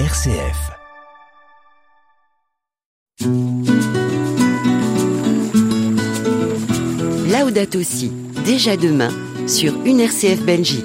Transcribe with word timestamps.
RCF. 0.00 0.72
Laudato 7.30 7.80
Si, 7.84 8.10
déjà 8.44 8.76
demain, 8.76 9.10
sur 9.46 9.72
une 9.84 10.00
RCF 10.00 10.42
Belgique. 10.42 10.82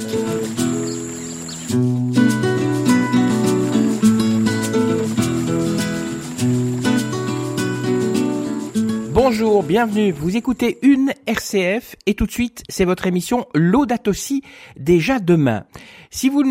Bonjour, 9.31 9.61
bienvenue. 9.61 10.11
Vous 10.11 10.37
écoutez 10.37 10.79
une 10.81 11.13
RCF 11.27 11.95
et 12.07 12.15
tout 12.15 12.25
de 12.25 12.31
suite, 12.31 12.63
c'est 12.67 12.83
votre 12.83 13.05
émission 13.05 13.45
Laudato 13.53 14.11
Si, 14.11 14.41
déjà 14.75 15.19
demain. 15.19 15.65
Si 16.09 16.29
vous 16.29 16.41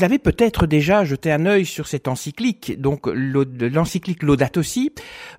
avez 0.00 0.18
peut-être 0.18 0.66
déjà 0.66 1.04
jeté 1.04 1.30
un 1.30 1.46
œil 1.46 1.64
sur 1.64 1.86
cette 1.86 2.08
encyclique, 2.08 2.80
donc 2.80 3.06
l'encyclique 3.06 4.24
Laudato 4.24 4.64
Si, 4.64 4.90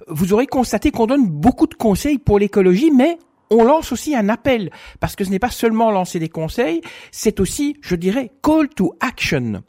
vous 0.07 0.31
aurez 0.31 0.47
constaté 0.47 0.91
qu'on 0.91 1.05
donne 1.05 1.27
beaucoup 1.27 1.67
de 1.67 1.75
conseils 1.75 2.17
pour 2.17 2.39
l'écologie, 2.39 2.91
mais 2.91 3.17
on 3.49 3.65
lance 3.65 3.91
aussi 3.91 4.15
un 4.15 4.29
appel, 4.29 4.71
parce 5.01 5.17
que 5.17 5.25
ce 5.25 5.31
n'est 5.31 5.37
pas 5.37 5.51
seulement 5.51 5.91
lancer 5.91 6.19
des 6.19 6.29
conseils, 6.29 6.79
c'est 7.11 7.41
aussi, 7.41 7.75
je 7.81 7.97
dirais, 7.97 8.31
call 8.41 8.69
to 8.69 8.95
action. 9.01 9.63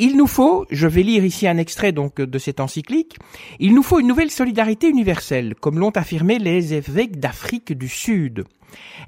Il 0.00 0.16
nous 0.16 0.28
faut, 0.28 0.64
je 0.70 0.86
vais 0.86 1.02
lire 1.02 1.24
ici 1.24 1.48
un 1.48 1.58
extrait 1.58 1.90
donc 1.90 2.20
de 2.20 2.38
cette 2.38 2.60
encyclique, 2.60 3.16
il 3.58 3.74
nous 3.74 3.82
faut 3.82 3.98
une 3.98 4.06
nouvelle 4.06 4.30
solidarité 4.30 4.88
universelle, 4.88 5.56
comme 5.56 5.80
l'ont 5.80 5.90
affirmé 5.90 6.38
les 6.38 6.72
évêques 6.72 7.18
d'Afrique 7.18 7.76
du 7.76 7.88
Sud. 7.88 8.44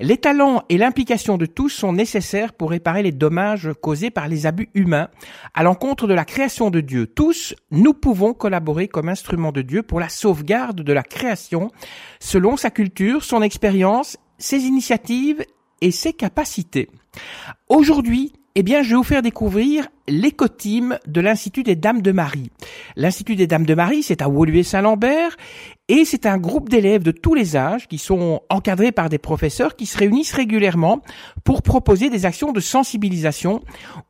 Les 0.00 0.16
talents 0.16 0.64
et 0.68 0.78
l'implication 0.78 1.38
de 1.38 1.46
tous 1.46 1.68
sont 1.68 1.92
nécessaires 1.92 2.52
pour 2.52 2.70
réparer 2.70 3.04
les 3.04 3.12
dommages 3.12 3.70
causés 3.80 4.10
par 4.10 4.26
les 4.26 4.46
abus 4.46 4.68
humains 4.74 5.10
à 5.54 5.62
l'encontre 5.62 6.08
de 6.08 6.14
la 6.14 6.24
création 6.24 6.70
de 6.70 6.80
Dieu. 6.80 7.06
Tous, 7.06 7.54
nous 7.70 7.94
pouvons 7.94 8.34
collaborer 8.34 8.88
comme 8.88 9.08
instrument 9.08 9.52
de 9.52 9.62
Dieu 9.62 9.84
pour 9.84 10.00
la 10.00 10.08
sauvegarde 10.08 10.80
de 10.80 10.92
la 10.92 11.04
création 11.04 11.70
selon 12.18 12.56
sa 12.56 12.70
culture, 12.70 13.22
son 13.22 13.42
expérience, 13.42 14.16
ses 14.38 14.62
initiatives 14.62 15.44
et 15.82 15.92
ses 15.92 16.14
capacités. 16.14 16.88
Aujourd'hui, 17.68 18.32
eh 18.56 18.62
bien, 18.62 18.82
je 18.82 18.90
vais 18.90 18.96
vous 18.96 19.04
faire 19.04 19.22
découvrir 19.22 19.86
l'écotime 20.08 20.98
de 21.06 21.20
l'Institut 21.20 21.62
des 21.62 21.76
Dames 21.76 22.02
de 22.02 22.10
Marie. 22.10 22.50
L'Institut 22.96 23.36
des 23.36 23.46
Dames 23.46 23.64
de 23.64 23.74
Marie, 23.74 24.02
c'est 24.02 24.22
à 24.22 24.28
Woluwe-Saint-Lambert 24.28 25.36
et 25.88 26.04
c'est 26.04 26.26
un 26.26 26.36
groupe 26.36 26.68
d'élèves 26.68 27.04
de 27.04 27.12
tous 27.12 27.34
les 27.34 27.56
âges 27.56 27.86
qui 27.86 27.98
sont 27.98 28.40
encadrés 28.48 28.90
par 28.92 29.08
des 29.08 29.18
professeurs 29.18 29.76
qui 29.76 29.86
se 29.86 29.96
réunissent 29.96 30.32
régulièrement 30.32 31.00
pour 31.44 31.62
proposer 31.62 32.10
des 32.10 32.26
actions 32.26 32.52
de 32.52 32.60
sensibilisation 32.60 33.60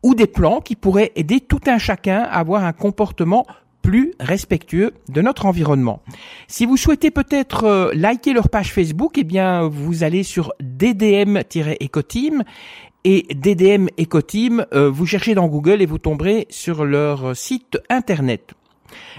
ou 0.03 0.15
des 0.15 0.27
plans 0.27 0.61
qui 0.61 0.75
pourraient 0.75 1.13
aider 1.17 1.41
tout 1.41 1.61
un 1.67 1.79
chacun 1.79 2.21
à 2.23 2.39
avoir 2.39 2.65
un 2.65 2.73
comportement 2.73 3.47
plus 3.83 4.13
respectueux 4.21 4.93
de 5.09 5.23
notre 5.23 5.47
environnement. 5.47 6.03
Si 6.49 6.67
vous 6.67 6.77
souhaitez 6.77 7.11
peut-être 7.11 7.65
euh, 7.65 7.91
liker 7.95 8.35
leur 8.35 8.49
page 8.49 8.73
Facebook, 8.73 9.15
eh 9.17 9.25
bien 9.25 9.69
vous 9.69 10.05
allez 10.05 10.23
sur 10.23 10.53
ddm-ecoteam 10.61 12.43
et 13.05 13.27
DDM 13.35 13.89
Ecoteam, 13.99 14.67
euh, 14.73 14.91
vous 14.91 15.07
cherchez 15.07 15.35
dans 15.35 15.49
Google 15.49 15.83
et 15.83 15.87
vous 15.87 15.99
tomberez 15.99 16.47
sur 16.51 16.85
leur 16.85 17.37
site 17.37 17.79
internet. 17.89 18.55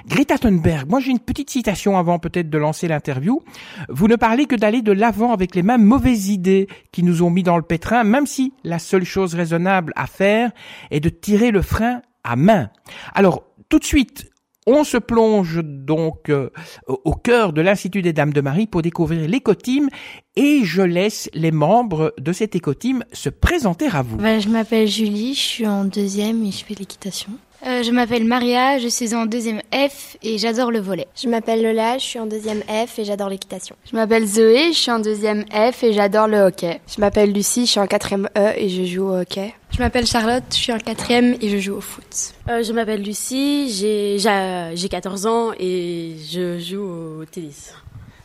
Greta 0.07 0.37
Thunberg, 0.37 0.89
moi 0.89 0.99
j'ai 0.99 1.11
une 1.11 1.19
petite 1.19 1.49
citation 1.49 1.97
avant 1.97 2.19
peut-être 2.19 2.49
de 2.49 2.57
lancer 2.57 2.87
l'interview. 2.87 3.41
Vous 3.89 4.07
ne 4.07 4.15
parlez 4.15 4.45
que 4.45 4.55
d'aller 4.55 4.81
de 4.81 4.91
l'avant 4.91 5.33
avec 5.33 5.55
les 5.55 5.63
mêmes 5.63 5.83
mauvaises 5.83 6.29
idées 6.29 6.67
qui 6.91 7.03
nous 7.03 7.23
ont 7.23 7.29
mis 7.29 7.43
dans 7.43 7.57
le 7.57 7.63
pétrin, 7.63 8.03
même 8.03 8.27
si 8.27 8.53
la 8.63 8.79
seule 8.79 9.05
chose 9.05 9.33
raisonnable 9.35 9.93
à 9.95 10.07
faire 10.07 10.51
est 10.89 10.99
de 10.99 11.09
tirer 11.09 11.51
le 11.51 11.61
frein 11.61 12.01
à 12.23 12.35
main. 12.35 12.69
Alors, 13.13 13.43
tout 13.69 13.79
de 13.79 13.85
suite, 13.85 14.30
on 14.67 14.83
se 14.83 14.97
plonge 14.97 15.61
donc 15.63 16.29
euh, 16.29 16.49
au 16.87 17.13
cœur 17.13 17.53
de 17.53 17.61
l'Institut 17.61 18.01
des 18.01 18.13
Dames 18.13 18.33
de 18.33 18.41
Marie 18.41 18.67
pour 18.67 18.81
découvrir 18.81 19.27
l'écotime 19.27 19.89
et 20.35 20.61
je 20.63 20.81
laisse 20.81 21.29
les 21.33 21.51
membres 21.51 22.13
de 22.19 22.31
cet 22.31 22.55
écotime 22.55 23.03
se 23.11 23.29
présenter 23.29 23.87
à 23.91 24.01
vous. 24.01 24.17
Ben, 24.17 24.39
je 24.39 24.49
m'appelle 24.49 24.87
Julie, 24.87 25.33
je 25.33 25.39
suis 25.39 25.67
en 25.67 25.85
deuxième 25.85 26.43
et 26.45 26.51
je 26.51 26.63
fais 26.63 26.75
l'équitation. 26.75 27.31
Euh, 27.65 27.83
je 27.83 27.91
m'appelle 27.91 28.25
Maria, 28.25 28.79
je 28.79 28.87
suis 28.87 29.13
en 29.13 29.27
deuxième 29.27 29.61
F 29.71 30.17
et 30.23 30.39
j'adore 30.39 30.71
le 30.71 30.79
volet. 30.79 31.07
Je 31.15 31.27
m'appelle 31.29 31.61
Lola, 31.61 31.99
je 31.99 32.03
suis 32.03 32.19
en 32.19 32.25
deuxième 32.25 32.61
F 32.61 32.97
et 32.97 33.05
j'adore 33.05 33.29
l'équitation. 33.29 33.75
Je 33.89 33.95
m'appelle 33.95 34.25
Zoé, 34.25 34.73
je 34.73 34.77
suis 34.77 34.91
en 34.91 34.99
deuxième 34.99 35.45
F 35.51 35.83
et 35.83 35.93
j'adore 35.93 36.27
le 36.27 36.39
hockey. 36.39 36.81
Je 36.87 36.99
m'appelle 36.99 37.31
Lucie, 37.31 37.67
je 37.67 37.71
suis 37.71 37.79
en 37.79 37.85
quatrième 37.85 38.27
E 38.35 38.53
et 38.57 38.67
je 38.67 38.83
joue 38.85 39.09
au 39.09 39.19
hockey. 39.19 39.53
Je 39.71 39.79
m'appelle 39.79 40.05
Charlotte, 40.05 40.43
je 40.51 40.55
suis 40.55 40.73
en 40.73 40.79
quatrième 40.79 41.37
et 41.41 41.49
je 41.49 41.57
joue 41.57 41.75
au 41.75 41.81
foot. 41.81 42.33
Euh, 42.49 42.61
je 42.61 42.73
m'appelle 42.73 43.01
Lucie, 43.01 43.69
j'ai 43.71 44.17
14 44.89 45.25
ans 45.25 45.51
et 45.57 46.15
je 46.29 46.59
joue 46.59 47.21
au 47.21 47.25
tennis. 47.25 47.73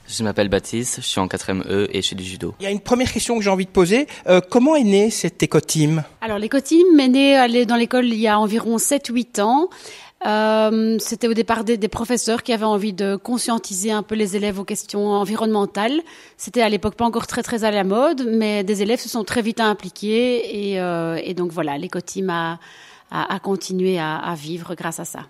Je 0.09 0.23
m'appelle 0.23 0.49
Baptiste, 0.49 0.97
je 0.97 1.07
suis 1.07 1.19
en 1.19 1.27
4 1.27 1.53
E 1.69 1.89
et 1.93 2.03
je 2.03 2.09
fais 2.09 2.15
du 2.15 2.25
judo. 2.25 2.55
Il 2.61 2.65
y 2.65 2.67
a 2.67 2.71
une 2.71 2.81
première 2.81 3.13
question 3.13 3.37
que 3.37 3.43
j'ai 3.43 3.51
envie 3.51 3.65
de 3.65 3.71
poser. 3.71 4.07
Euh, 4.29 4.41
comment 4.41 4.77
est 4.77 4.85
né 4.85 5.11
cet 5.11 5.43
écotime? 5.43 6.05
Alors 6.21 6.39
l'écotime 6.39 6.99
est 7.01 7.09
né 7.09 7.65
dans 7.67 7.77
l'école 7.77 8.07
il 8.07 8.21
y 8.21 8.29
a 8.29 8.39
environ 8.39 8.77
7-8 8.77 9.41
ans. 9.41 9.69
Euh, 10.25 10.97
C'était 10.99 11.29
au 11.29 11.35
départ 11.35 11.63
des, 11.63 11.77
des, 11.77 11.89
professeurs 11.89 12.43
qui 12.43 12.53
avaient 12.53 12.65
envie 12.65 12.95
de 12.95 13.17
conscientiser 13.17 13.93
un 13.93 14.03
peu 14.03 14.15
les 14.15 14.35
élèves 14.35 14.59
aux 14.59 14.65
questions 14.65 15.09
environnementales. 15.09 16.01
C'était 16.37 16.63
à 16.63 16.69
l'époque 16.69 16.95
pas 16.95 17.05
encore 17.05 17.27
très 17.27 17.43
très 17.43 17.65
à 17.65 17.71
la 17.71 17.85
mode, 17.85 18.27
mais 18.27 18.65
des 18.65 18.83
élèves 18.83 19.01
se 19.01 19.11
sont 19.11 19.25
très 19.25 19.43
vite 19.43 19.61
impliqués 19.61 20.71
et, 20.73 20.81
euh, 20.81 21.21
et 21.23 21.35
donc 21.35 21.53
voilà, 21.53 21.77
l'écotime 21.77 22.31
a, 22.31 22.59
a, 23.11 23.35
a, 23.35 23.39
continué 23.41 23.99
à, 23.99 24.17
à 24.17 24.35
vivre 24.35 24.75
grâce 24.75 25.01
à 25.01 25.05
ça. 25.05 25.21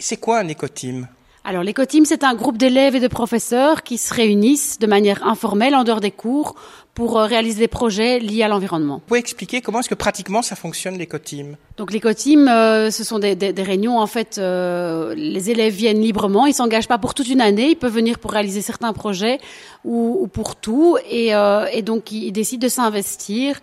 C'est 0.00 0.16
quoi 0.16 0.40
un 0.40 0.48
écotime? 0.48 1.06
Alors 1.44 1.62
l'écotime, 1.62 2.06
c'est 2.06 2.24
un 2.24 2.34
groupe 2.34 2.56
d'élèves 2.56 2.96
et 2.96 3.00
de 3.00 3.08
professeurs 3.08 3.82
qui 3.82 3.98
se 3.98 4.12
réunissent 4.14 4.78
de 4.78 4.86
manière 4.86 5.26
informelle 5.26 5.74
en 5.74 5.84
dehors 5.84 6.00
des 6.00 6.10
cours 6.10 6.54
pour 6.94 7.18
euh, 7.18 7.26
réaliser 7.26 7.58
des 7.58 7.68
projets 7.68 8.18
liés 8.20 8.42
à 8.42 8.48
l'environnement. 8.48 8.94
Vous 8.94 9.08
pouvez 9.08 9.20
expliquer 9.20 9.60
comment 9.60 9.80
est-ce 9.80 9.88
que 9.88 9.94
pratiquement 9.94 10.42
ça 10.42 10.56
fonctionne 10.56 10.96
l'écotime 10.96 11.56
Donc 11.76 11.92
l'écotime, 11.92 12.48
euh, 12.48 12.90
ce 12.90 13.02
sont 13.02 13.18
des, 13.18 13.34
des, 13.34 13.52
des, 13.52 13.62
réunions 13.62 13.98
en 13.98 14.06
fait. 14.06 14.38
Euh, 14.38 15.14
les 15.16 15.50
élèves 15.50 15.74
viennent 15.74 16.00
librement, 16.00 16.46
ils 16.46 16.54
s'engagent 16.54 16.88
pas 16.88 16.98
pour 16.98 17.14
toute 17.14 17.28
une 17.28 17.40
année, 17.40 17.70
ils 17.70 17.76
peuvent 17.76 17.92
venir 17.92 18.18
pour 18.18 18.32
réaliser 18.32 18.62
certains 18.62 18.92
projets 18.92 19.38
ou, 19.84 20.18
ou 20.20 20.28
pour 20.28 20.56
tout, 20.56 20.96
et, 21.10 21.34
euh, 21.34 21.66
et 21.72 21.82
donc 21.82 22.12
ils 22.12 22.32
décident 22.32 22.64
de 22.64 22.68
s'investir. 22.70 23.60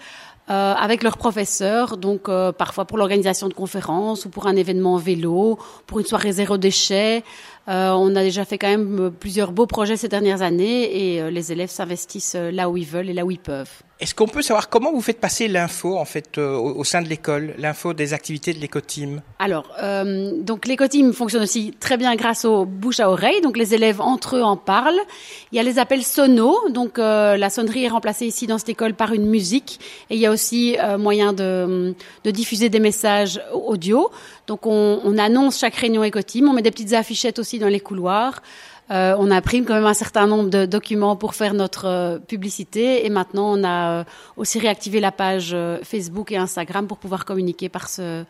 Euh, 0.50 0.74
avec 0.74 1.02
leurs 1.04 1.18
professeurs, 1.18 1.96
donc 1.96 2.28
euh, 2.28 2.52
parfois 2.52 2.84
pour 2.84 2.98
l'organisation 2.98 3.48
de 3.48 3.54
conférences 3.54 4.26
ou 4.26 4.30
pour 4.30 4.48
un 4.48 4.56
événement 4.58 4.98
vélo, 4.98 5.58
pour 5.86 6.00
une 6.00 6.06
soirée 6.06 6.34
zéro 6.34 6.58
déchet. 6.58 7.24
Euh, 7.68 7.92
on 7.92 8.16
a 8.16 8.24
déjà 8.24 8.46
fait 8.46 8.58
quand 8.58 8.70
même 8.70 9.12
plusieurs 9.12 9.52
beaux 9.52 9.68
projets 9.68 9.98
ces 9.98 10.08
dernières 10.08 10.42
années 10.42 11.16
et 11.16 11.32
les 11.32 11.52
élèves 11.52 11.70
s'investissent 11.70 12.36
là 12.36 12.70
où 12.70 12.78
ils 12.78 12.86
veulent 12.86 13.10
et 13.10 13.14
là 13.14 13.26
où 13.26 13.32
ils 13.32 13.40
peuvent. 13.40 13.84
Est-ce 14.02 14.16
qu'on 14.16 14.28
peut 14.28 14.42
savoir 14.42 14.68
comment 14.68 14.92
vous 14.92 15.02
faites 15.02 15.20
passer 15.20 15.48
l'info 15.48 15.96
en 15.96 16.06
fait 16.06 16.40
euh, 16.40 16.56
au, 16.58 16.84
sein 16.84 17.04
de 17.04 17.08
l'école, 17.08 17.54
l'info 17.60 17.94
des 17.94 18.16
activités 18.16 18.52
de 18.52 18.58
l'écotime 18.58 19.22
Alors, 19.38 19.68
euh, 19.80 20.32
donc 20.42 20.66
l'écotime 20.66 21.14
fonctionne 21.14 21.44
aussi 21.44 21.76
très 21.80 21.98
bien 21.98 22.16
grâce 22.16 22.44
aux 22.44 22.66
bouche 22.66 23.00
à 23.00 23.12
oreille. 23.12 23.42
Donc 23.42 23.58
les 23.58 23.76
élèves 23.76 24.02
entre 24.02 24.38
eux 24.38 24.42
en 24.42 24.58
parlent. 24.58 25.00
Il 25.52 25.58
y 25.58 25.60
a 25.60 25.64
les 25.64 25.78
appels 25.78 26.02
sonos. 26.02 26.68
Donc 26.72 26.98
euh, 26.98 27.38
la 27.38 27.52
sonnerie 27.52 27.84
est 27.84 27.90
remplacée 27.90 28.26
ici 28.26 28.48
dans 28.48 28.58
cette 28.58 28.70
école 28.70 28.96
par 28.96 29.14
une 29.14 29.28
musique. 29.28 29.80
Et 30.10 30.16
il 30.16 30.20
y 30.20 30.26
a 30.26 30.32
aussi 30.32 30.78
euh, 30.80 30.98
moyen 30.98 31.32
de, 31.32 31.94
de, 32.24 32.32
diffuser 32.32 32.70
des 32.70 32.80
messages 32.80 33.40
audio. 33.54 34.10
Donc 34.48 34.66
on, 34.66 35.00
on 35.04 35.16
annonce 35.20 35.60
chaque 35.60 35.76
réunion 35.76 36.04
écotime. 36.04 36.50
On 36.50 36.54
met 36.54 36.64
des 36.64 36.72
petites 36.72 36.94
affichettes 36.94 37.38
aussi 37.38 37.51
dans 37.60 37.68
les 37.68 37.80
couloirs. 37.80 38.42
Euh, 38.92 39.16
on 39.18 39.32
imprime 39.32 39.64
quand 39.66 39.76
même 39.76 39.86
un 39.86 39.94
certain 39.94 40.28
nombre 40.28 40.50
de 40.50 40.66
documents 40.66 41.16
pour 41.16 41.34
faire 41.34 41.54
notre 41.54 41.86
euh, 41.86 42.20
publicité 42.20 43.06
et 43.06 43.10
maintenant 43.10 43.58
on 43.58 43.64
a 43.64 43.92
euh, 43.92 44.04
aussi 44.36 44.60
réactivé 44.60 45.00
la 45.00 45.14
page 45.14 45.56
Facebook 45.84 46.32
et 46.32 46.38
Instagram 46.38 46.88
pour 46.88 46.98
pouvoir 46.98 47.24
communiquer 47.24 47.70
par 47.70 47.88
ce, 47.88 48.26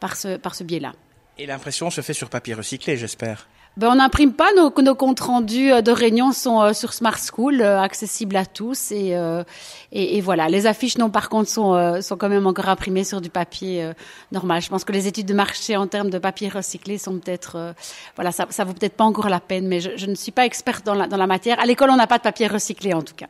par 0.00 0.16
ce, 0.16 0.38
par 0.38 0.54
ce 0.54 0.64
biais-là. 0.64 0.92
Et 1.36 1.44
l'impression 1.44 1.90
se 1.90 2.00
fait 2.00 2.14
sur 2.14 2.30
papier 2.30 2.54
recyclé, 2.54 2.96
j'espère 2.96 3.46
ben, 3.76 3.90
on 3.90 3.96
n'imprime 3.96 4.32
pas 4.32 4.52
nos, 4.54 4.72
nos, 4.82 4.94
comptes 4.94 5.20
rendus 5.20 5.70
de 5.82 5.90
réunion 5.90 6.32
sont 6.32 6.62
euh, 6.62 6.72
sur 6.72 6.94
Smart 6.94 7.18
School, 7.18 7.60
euh, 7.60 7.78
accessibles 7.80 8.36
à 8.36 8.46
tous 8.46 8.90
et, 8.90 9.14
euh, 9.14 9.44
et, 9.92 10.20
voilà. 10.22 10.48
Les 10.48 10.66
affiches, 10.66 10.96
non, 10.96 11.10
par 11.10 11.28
contre, 11.28 11.50
sont, 11.50 12.00
sont 12.00 12.16
quand 12.16 12.30
même 12.30 12.46
encore 12.46 12.68
imprimées 12.68 13.04
sur 13.04 13.20
du 13.20 13.28
papier 13.28 13.90
normal. 14.32 14.62
Je 14.62 14.68
pense 14.68 14.84
que 14.84 14.92
les 14.92 15.06
études 15.06 15.26
de 15.26 15.34
marché 15.34 15.76
en 15.76 15.86
termes 15.86 16.10
de 16.10 16.18
papier 16.18 16.48
recyclé 16.48 16.98
sont 16.98 17.18
peut-être, 17.18 17.74
voilà, 18.14 18.32
ça, 18.32 18.46
ça 18.50 18.64
vaut 18.64 18.72
peut-être 18.72 18.96
pas 18.96 19.04
encore 19.04 19.28
la 19.28 19.40
peine, 19.40 19.66
mais 19.66 19.80
je, 19.80 19.90
je 19.96 20.06
ne 20.06 20.14
suis 20.14 20.32
pas 20.32 20.46
experte 20.46 20.84
dans 20.84 20.94
la, 20.94 21.06
dans 21.06 21.16
la 21.16 21.26
matière. 21.26 21.60
À 21.60 21.66
l'école, 21.66 21.90
on 21.90 21.96
n'a 21.96 22.06
pas 22.06 22.18
de 22.18 22.22
papier 22.22 22.46
recyclé 22.46 22.94
en 22.94 23.02
tout 23.02 23.14
cas. 23.14 23.28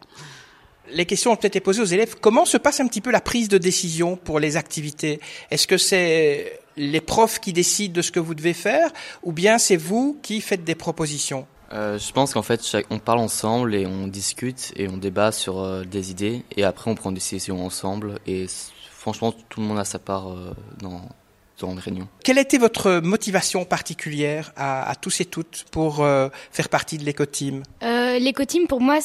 Les 0.91 1.07
questions 1.07 1.33
ont 1.33 1.37
peut-être 1.37 1.57
été 1.57 1.61
posées 1.61 1.83
aux 1.83 1.87
élèves. 1.87 2.15
Comment 2.21 2.45
se 2.45 2.57
passe 2.57 2.79
un 2.81 2.87
petit 2.87 3.01
peu 3.01 3.11
la 3.11 3.21
prise 3.21 3.49
de 3.49 3.59
décision 3.59 4.17
pour 4.17 4.39
les 4.39 4.57
activités? 4.57 5.21
Est-ce 5.51 5.67
que 5.67 5.79
c'est 5.79 6.61
les 6.77 7.01
profs 7.01 7.41
qui 7.41 7.53
décident 7.53 7.95
de 7.95 8.03
ce 8.03 8.11
que 8.11 8.21
vous 8.21 8.35
devez 8.35 8.55
faire 8.55 8.91
ou 9.23 9.33
bien 9.33 9.59
c'est 9.59 9.77
vous 9.77 10.19
qui 10.23 10.41
faites 10.41 10.65
des 10.65 10.75
propositions? 10.75 11.47
Euh, 11.73 11.99
je 11.99 12.13
pense 12.13 12.35
qu'en 12.35 12.43
fait, 12.43 12.77
on 12.91 12.99
parle 12.99 13.19
ensemble 13.19 13.75
et 13.75 13.87
on 13.87 14.07
discute 14.07 14.73
et 14.77 14.89
on 14.89 14.97
débat 14.97 15.33
sur 15.33 15.61
euh, 15.61 15.85
des 15.85 16.11
idées 16.11 16.45
et 16.57 16.65
après 16.65 16.91
on 16.91 16.95
prend 16.95 17.11
des 17.11 17.17
décisions 17.17 17.65
ensemble 17.65 18.21
et 18.27 18.47
franchement 18.91 19.33
tout 19.33 19.61
le 19.61 19.67
monde 19.67 19.79
a 19.79 19.85
sa 19.85 19.99
part 19.99 20.31
euh, 20.31 20.55
dans, 20.81 21.03
dans 21.65 21.75
les 21.75 21.81
réunions. 21.81 22.09
Quelle 22.23 22.39
été 22.39 22.59
votre 22.59 23.01
motivation 23.01 23.65
particulière 23.65 24.53
à, 24.57 24.95
tous 25.01 25.21
et 25.21 25.25
toutes 25.25 25.65
pour 25.71 26.01
euh, 26.01 26.29
faire 26.51 26.69
partie 26.69 26.99
de 26.99 27.05
l'éco-team? 27.05 27.63
Euh, 27.83 28.19
L'éco-team, 28.19 28.67
pour 28.67 28.81
moi, 28.81 28.99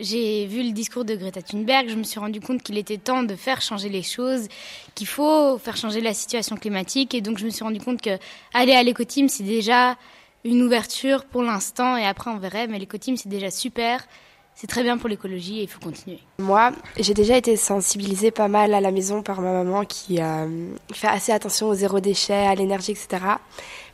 j'ai 0.00 0.46
vu 0.46 0.62
le 0.62 0.72
discours 0.72 1.04
de 1.04 1.14
Greta 1.14 1.42
Thunberg, 1.42 1.88
je 1.88 1.96
me 1.96 2.02
suis 2.02 2.20
rendu 2.20 2.40
compte 2.40 2.62
qu'il 2.62 2.78
était 2.78 2.98
temps 2.98 3.22
de 3.22 3.34
faire 3.34 3.60
changer 3.60 3.88
les 3.88 4.02
choses, 4.02 4.48
qu'il 4.94 5.06
faut 5.06 5.58
faire 5.58 5.76
changer 5.76 6.00
la 6.00 6.14
situation 6.14 6.56
climatique, 6.56 7.14
et 7.14 7.20
donc 7.20 7.38
je 7.38 7.44
me 7.44 7.50
suis 7.50 7.64
rendu 7.64 7.80
compte 7.80 8.00
que 8.00 8.18
aller 8.54 8.72
à 8.72 8.82
l'éco-team, 8.82 9.28
c'est 9.28 9.44
déjà 9.44 9.96
une 10.44 10.62
ouverture 10.62 11.24
pour 11.24 11.42
l'instant, 11.42 11.96
et 11.96 12.04
après 12.04 12.30
on 12.30 12.38
verrait, 12.38 12.66
mais 12.66 12.78
l'éco-team, 12.78 13.16
c'est 13.16 13.28
déjà 13.28 13.50
super 13.50 14.06
c'est 14.54 14.66
très 14.66 14.82
bien 14.82 14.98
pour 14.98 15.08
l'écologie 15.08 15.60
et 15.60 15.62
il 15.62 15.68
faut 15.68 15.80
continuer. 15.80 16.18
Moi, 16.38 16.72
j'ai 16.96 17.14
déjà 17.14 17.36
été 17.36 17.56
sensibilisée 17.56 18.30
pas 18.30 18.48
mal 18.48 18.74
à 18.74 18.80
la 18.80 18.92
maison 18.92 19.22
par 19.22 19.40
ma 19.40 19.52
maman 19.52 19.84
qui 19.84 20.20
euh, 20.20 20.68
fait 20.92 21.08
assez 21.08 21.32
attention 21.32 21.68
au 21.68 21.74
zéro 21.74 22.00
déchet, 22.00 22.46
à 22.46 22.54
l'énergie, 22.54 22.92
etc. 22.92 23.24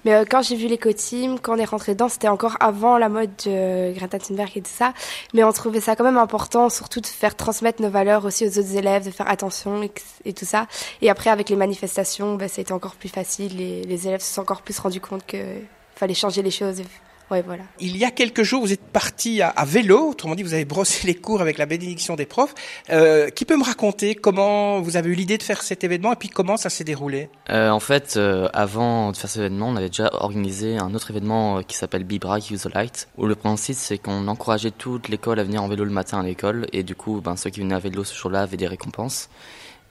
Mais 0.04 0.14
euh, 0.14 0.24
quand 0.28 0.42
j'ai 0.42 0.56
vu 0.56 0.66
l'éco-team, 0.66 1.38
quand 1.40 1.54
on 1.54 1.58
est 1.58 1.64
rentré 1.64 1.92
dedans, 1.92 2.08
c'était 2.08 2.28
encore 2.28 2.56
avant 2.60 2.98
la 2.98 3.08
mode 3.08 3.30
de 3.46 3.94
Greta 3.94 4.18
Thunberg 4.18 4.50
et 4.56 4.62
tout 4.62 4.70
ça. 4.70 4.92
Mais 5.32 5.44
on 5.44 5.52
trouvait 5.52 5.80
ça 5.80 5.96
quand 5.96 6.04
même 6.04 6.18
important, 6.18 6.68
surtout 6.68 7.00
de 7.00 7.06
faire 7.06 7.34
transmettre 7.34 7.80
nos 7.80 7.90
valeurs 7.90 8.24
aussi 8.24 8.44
aux 8.44 8.58
autres 8.58 8.76
élèves, 8.76 9.06
de 9.06 9.10
faire 9.10 9.28
attention 9.28 9.82
et, 10.24 10.32
tout 10.32 10.44
ça. 10.44 10.66
Et 11.02 11.08
après, 11.08 11.30
avec 11.30 11.48
les 11.48 11.56
manifestations, 11.56 12.34
bah, 12.34 12.48
ça 12.48 12.60
a 12.60 12.62
été 12.62 12.72
encore 12.72 12.96
plus 12.96 13.08
facile. 13.08 13.56
Les, 13.56 13.84
les 13.84 14.08
élèves 14.08 14.20
se 14.20 14.34
sont 14.34 14.42
encore 14.42 14.62
plus 14.62 14.78
rendus 14.78 15.00
compte 15.00 15.24
qu'il 15.24 15.66
fallait 15.94 16.14
changer 16.14 16.42
les 16.42 16.50
choses 16.50 16.82
voilà. 17.28 17.64
Il 17.78 17.96
y 17.96 18.04
a 18.04 18.10
quelques 18.10 18.42
jours, 18.42 18.62
vous 18.62 18.72
êtes 18.72 18.80
parti 18.80 19.42
à, 19.42 19.52
vélo, 19.64 20.10
autrement 20.10 20.34
dit, 20.34 20.42
vous 20.42 20.54
avez 20.54 20.64
brossé 20.64 21.06
les 21.06 21.14
cours 21.14 21.40
avec 21.40 21.58
la 21.58 21.66
bénédiction 21.66 22.16
des 22.16 22.26
profs. 22.26 22.54
Euh, 22.90 23.28
qui 23.28 23.44
peut 23.44 23.56
me 23.56 23.64
raconter 23.64 24.14
comment 24.14 24.80
vous 24.80 24.96
avez 24.96 25.10
eu 25.10 25.14
l'idée 25.14 25.36
de 25.36 25.42
faire 25.42 25.62
cet 25.62 25.84
événement 25.84 26.12
et 26.12 26.16
puis 26.16 26.28
comment 26.28 26.56
ça 26.56 26.70
s'est 26.70 26.84
déroulé? 26.84 27.28
Euh, 27.50 27.70
En 27.70 27.80
fait, 27.80 28.14
euh, 28.16 28.48
avant 28.54 29.12
de 29.12 29.16
faire 29.16 29.28
cet 29.28 29.40
événement, 29.40 29.68
on 29.68 29.76
avait 29.76 29.88
déjà 29.88 30.10
organisé 30.14 30.78
un 30.78 30.94
autre 30.94 31.10
événement 31.10 31.62
qui 31.62 31.76
s'appelle 31.76 32.04
Be 32.04 32.18
Bright 32.18 32.50
Use 32.50 32.62
the 32.62 32.74
Light, 32.74 33.08
où 33.18 33.26
le 33.26 33.34
principe 33.34 33.76
c'est 33.76 33.98
qu'on 33.98 34.26
encourageait 34.28 34.70
toute 34.70 35.08
l'école 35.08 35.38
à 35.38 35.44
venir 35.44 35.62
en 35.62 35.68
vélo 35.68 35.84
le 35.84 35.90
matin 35.90 36.20
à 36.20 36.22
l'école 36.22 36.66
et 36.72 36.82
du 36.82 36.94
coup, 36.94 37.20
ben, 37.20 37.36
ceux 37.36 37.50
qui 37.50 37.60
venaient 37.60 37.74
à 37.74 37.78
vélo 37.78 38.04
ce 38.04 38.14
jour-là 38.14 38.42
avaient 38.42 38.56
des 38.56 38.66
récompenses. 38.66 39.28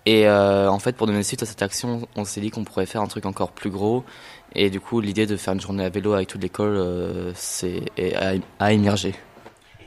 Et 0.06 0.30
en 0.30 0.80
fait, 0.80 0.96
pour 0.96 1.06
donner 1.06 1.22
suite 1.22 1.44
à 1.44 1.46
cette 1.46 1.62
action, 1.62 2.08
on 2.16 2.24
s'est 2.24 2.40
dit 2.40 2.50
qu'on 2.50 2.64
pourrait 2.64 2.86
faire 2.86 3.02
un 3.02 3.08
truc 3.08 3.26
encore 3.26 3.52
plus 3.52 3.70
gros 3.70 4.06
et 4.58 4.72
du 4.72 4.82
coup, 4.82 5.00
l'idée 5.02 5.28
de 5.28 5.38
faire 5.38 5.54
une 5.54 5.62
journée 5.62 5.86
à 5.86 5.90
vélo 5.90 6.14
avec 6.14 6.28
toute 6.28 6.42
l'école, 6.42 6.76
euh, 6.76 7.32
c'est 7.36 7.84
à, 8.60 8.74
émerger. 8.74 9.14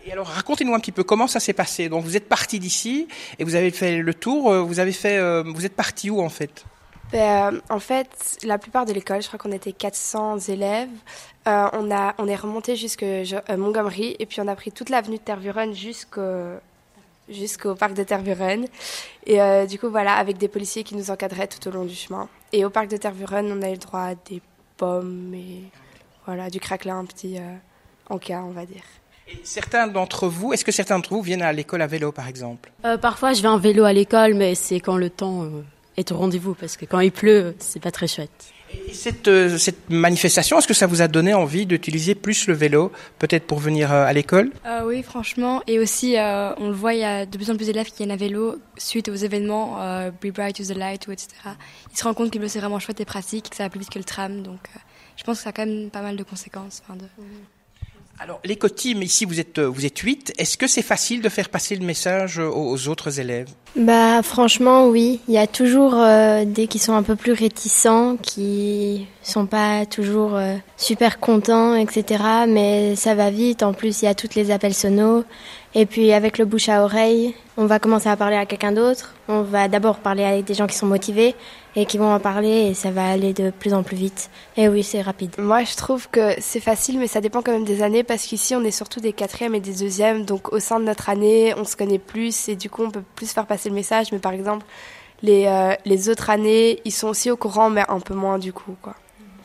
Et 0.06 0.12
alors, 0.12 0.28
racontez-nous 0.28 0.72
un 0.74 0.78
petit 0.78 0.92
peu 0.92 1.02
comment 1.02 1.26
ça 1.26 1.40
s'est 1.40 1.52
passé. 1.52 1.88
Donc, 1.88 2.04
vous 2.04 2.16
êtes 2.16 2.28
parti 2.28 2.60
d'ici 2.60 3.08
et 3.40 3.44
vous 3.44 3.56
avez 3.56 3.72
fait 3.72 3.98
le 3.98 4.14
tour. 4.14 4.50
Euh, 4.50 4.62
vous 4.62 4.78
avez 4.78 4.92
fait, 4.92 5.18
euh, 5.18 5.42
vous 5.44 5.66
êtes 5.66 5.74
parti 5.74 6.08
où 6.08 6.20
en 6.20 6.28
fait? 6.28 6.64
Ben, 7.10 7.60
en 7.68 7.80
fait, 7.80 8.38
la 8.44 8.58
plupart 8.58 8.86
de 8.86 8.92
l'école, 8.92 9.20
je 9.22 9.26
crois 9.26 9.40
qu'on 9.40 9.50
était 9.50 9.72
400 9.72 10.38
élèves. 10.38 10.88
on 11.46 11.90
a, 11.90 12.14
on 12.18 12.28
est 12.28 12.36
remonté 12.36 12.76
jusque 12.76 13.04
Montgomery 13.48 14.14
et 14.20 14.26
puis 14.26 14.40
on 14.40 14.46
a 14.46 14.54
pris 14.54 14.70
toute 14.70 14.88
l'avenue 14.88 15.16
de 15.16 15.22
Tervuren 15.22 15.74
jusqu'au 15.74 16.22
jusqu'au 17.28 17.74
parc 17.74 17.94
de 17.94 18.04
Tervuren. 18.04 18.66
Et 19.26 19.38
du 19.66 19.80
coup, 19.80 19.90
voilà, 19.90 20.14
avec 20.14 20.38
des 20.38 20.46
policiers 20.46 20.84
qui 20.84 20.94
nous 20.94 21.10
encadraient 21.10 21.48
tout 21.48 21.66
au 21.68 21.72
long 21.72 21.84
du 21.84 21.94
chemin. 21.94 22.28
Et 22.52 22.64
au 22.64 22.70
parc 22.70 22.88
de 22.88 22.96
Tervuren, 22.96 23.50
on 23.50 23.62
a 23.62 23.68
eu 23.68 23.72
le 23.72 23.78
droit 23.78 24.00
à 24.00 24.14
des 24.14 24.40
pommes 24.80 25.34
et 25.34 25.62
voilà, 26.26 26.48
du 26.50 26.58
craquelin, 26.60 26.98
un 27.00 27.04
petit 27.04 27.36
euh, 27.38 27.42
encas, 28.08 28.42
on 28.42 28.50
va 28.52 28.64
dire. 28.64 28.82
Et 29.28 29.38
certains 29.44 29.86
d'entre 29.86 30.26
vous, 30.28 30.52
est-ce 30.52 30.64
que 30.64 30.72
certains 30.72 30.96
d'entre 30.96 31.12
vous 31.14 31.22
viennent 31.22 31.42
à 31.42 31.52
l'école 31.52 31.82
à 31.82 31.86
vélo, 31.86 32.12
par 32.12 32.26
exemple? 32.28 32.72
Euh, 32.84 32.96
Parfois, 32.98 33.32
je 33.32 33.42
vais 33.42 33.48
en 33.48 33.58
vélo 33.58 33.84
à 33.84 33.92
l'école, 33.92 34.34
mais 34.34 34.54
c'est 34.54 34.80
quand 34.80 34.96
le 34.96 35.10
temps 35.10 35.42
euh, 35.44 35.48
est 35.96 36.10
au 36.12 36.16
rendez-vous, 36.16 36.54
parce 36.54 36.76
que 36.76 36.84
quand 36.86 37.00
il 37.00 37.12
pleut, 37.12 37.54
c'est 37.58 37.80
pas 37.82 37.90
très 37.90 38.08
chouette. 38.08 38.52
Et 38.88 38.94
cette, 38.94 39.28
euh, 39.28 39.58
cette 39.58 39.88
manifestation, 39.88 40.58
est-ce 40.58 40.66
que 40.66 40.74
ça 40.74 40.86
vous 40.86 41.02
a 41.02 41.08
donné 41.08 41.34
envie 41.34 41.66
d'utiliser 41.66 42.14
plus 42.14 42.46
le 42.46 42.54
vélo, 42.54 42.92
peut-être 43.18 43.46
pour 43.46 43.58
venir 43.58 43.92
à 43.92 44.12
l'école? 44.12 44.52
Euh, 44.66 44.84
Oui, 44.84 45.02
franchement. 45.02 45.62
Et 45.66 45.78
aussi, 45.78 46.16
on 46.18 46.68
le 46.68 46.74
voit, 46.74 46.94
il 46.94 47.00
y 47.00 47.04
a 47.04 47.26
de 47.26 47.36
plus 47.36 47.50
en 47.50 47.56
plus 47.56 47.66
d'élèves 47.66 47.86
qui 47.86 47.98
viennent 47.98 48.10
à 48.10 48.16
vélo 48.16 48.56
suite 48.76 49.08
aux 49.08 49.14
événements 49.14 49.78
Be 50.22 50.32
Bright, 50.32 50.58
Use 50.58 50.68
the 50.68 50.76
Light, 50.76 51.08
etc. 51.08 51.28
Ils 51.92 51.98
se 51.98 52.04
rendent 52.04 52.16
compte 52.16 52.30
que 52.30 52.36
le 52.36 52.40
vélo 52.40 52.50
c'est 52.50 52.60
vraiment 52.60 52.78
chouette 52.78 53.00
et 53.00 53.04
pratique, 53.04 53.50
que 53.50 53.56
ça 53.56 53.64
va 53.64 53.70
plus 53.70 53.80
vite 53.80 53.90
que 53.90 53.98
le 53.98 54.04
tram. 54.04 54.42
Donc, 54.42 54.60
je 55.16 55.24
pense 55.24 55.38
que 55.38 55.44
ça 55.44 55.50
a 55.50 55.52
quand 55.52 55.66
même 55.66 55.90
pas 55.90 56.02
mal 56.02 56.16
de 56.16 56.22
conséquences. 56.22 56.82
Alors, 58.22 58.38
l'éco-team, 58.44 59.02
ici, 59.02 59.24
vous 59.24 59.40
êtes, 59.40 59.58
vous 59.60 59.86
êtes 59.86 59.96
8. 59.96 60.34
Est-ce 60.36 60.58
que 60.58 60.66
c'est 60.66 60.82
facile 60.82 61.22
de 61.22 61.30
faire 61.30 61.48
passer 61.48 61.74
le 61.74 61.86
message 61.86 62.38
aux, 62.38 62.88
autres 62.88 63.18
élèves? 63.18 63.48
Bah, 63.76 64.22
franchement, 64.22 64.88
oui. 64.88 65.20
Il 65.26 65.32
y 65.32 65.38
a 65.38 65.46
toujours 65.46 65.94
euh, 65.94 66.44
des 66.44 66.66
qui 66.66 66.78
sont 66.78 66.92
un 66.92 67.02
peu 67.02 67.16
plus 67.16 67.32
réticents, 67.32 68.18
qui 68.18 69.06
sont 69.22 69.46
pas 69.46 69.86
toujours 69.86 70.34
euh, 70.34 70.56
super 70.76 71.18
contents, 71.18 71.74
etc. 71.74 72.22
Mais 72.46 72.94
ça 72.94 73.14
va 73.14 73.30
vite. 73.30 73.62
En 73.62 73.72
plus, 73.72 74.02
il 74.02 74.04
y 74.04 74.08
a 74.08 74.14
toutes 74.14 74.34
les 74.34 74.50
appels 74.50 74.74
sonos. 74.74 75.24
Et 75.72 75.86
puis, 75.86 76.12
avec 76.12 76.38
le 76.38 76.46
bouche 76.46 76.68
à 76.68 76.82
oreille, 76.82 77.32
on 77.56 77.66
va 77.66 77.78
commencer 77.78 78.08
à 78.08 78.16
parler 78.16 78.34
à 78.34 78.44
quelqu'un 78.44 78.72
d'autre. 78.72 79.14
On 79.28 79.42
va 79.42 79.68
d'abord 79.68 79.98
parler 79.98 80.24
avec 80.24 80.44
des 80.44 80.54
gens 80.54 80.66
qui 80.66 80.74
sont 80.74 80.86
motivés 80.86 81.36
et 81.76 81.86
qui 81.86 81.96
vont 81.96 82.12
en 82.12 82.18
parler 82.18 82.66
et 82.70 82.74
ça 82.74 82.90
va 82.90 83.08
aller 83.08 83.32
de 83.32 83.50
plus 83.50 83.72
en 83.72 83.84
plus 83.84 83.96
vite. 83.96 84.30
Et 84.56 84.68
oui, 84.68 84.82
c'est 84.82 85.00
rapide. 85.00 85.36
Moi, 85.38 85.62
je 85.62 85.76
trouve 85.76 86.08
que 86.10 86.34
c'est 86.40 86.58
facile, 86.58 86.98
mais 86.98 87.06
ça 87.06 87.20
dépend 87.20 87.40
quand 87.40 87.52
même 87.52 87.64
des 87.64 87.82
années 87.82 88.02
parce 88.02 88.24
qu'ici, 88.24 88.56
on 88.56 88.64
est 88.64 88.72
surtout 88.72 88.98
des 88.98 89.12
quatrièmes 89.12 89.54
et 89.54 89.60
des 89.60 89.74
deuxièmes. 89.74 90.24
Donc, 90.24 90.52
au 90.52 90.58
sein 90.58 90.80
de 90.80 90.86
notre 90.86 91.08
année, 91.08 91.54
on 91.56 91.64
se 91.64 91.76
connaît 91.76 92.00
plus 92.00 92.48
et 92.48 92.56
du 92.56 92.68
coup, 92.68 92.82
on 92.82 92.90
peut 92.90 93.04
plus 93.14 93.30
faire 93.30 93.46
passer 93.46 93.68
le 93.68 93.76
message. 93.76 94.10
Mais 94.10 94.18
par 94.18 94.32
exemple, 94.32 94.66
les, 95.22 95.46
euh, 95.46 95.74
les 95.84 96.08
autres 96.08 96.30
années, 96.30 96.80
ils 96.84 96.92
sont 96.92 97.06
aussi 97.06 97.30
au 97.30 97.36
courant, 97.36 97.70
mais 97.70 97.84
un 97.88 98.00
peu 98.00 98.14
moins 98.14 98.40
du 98.40 98.52
coup, 98.52 98.74
quoi. 98.82 98.96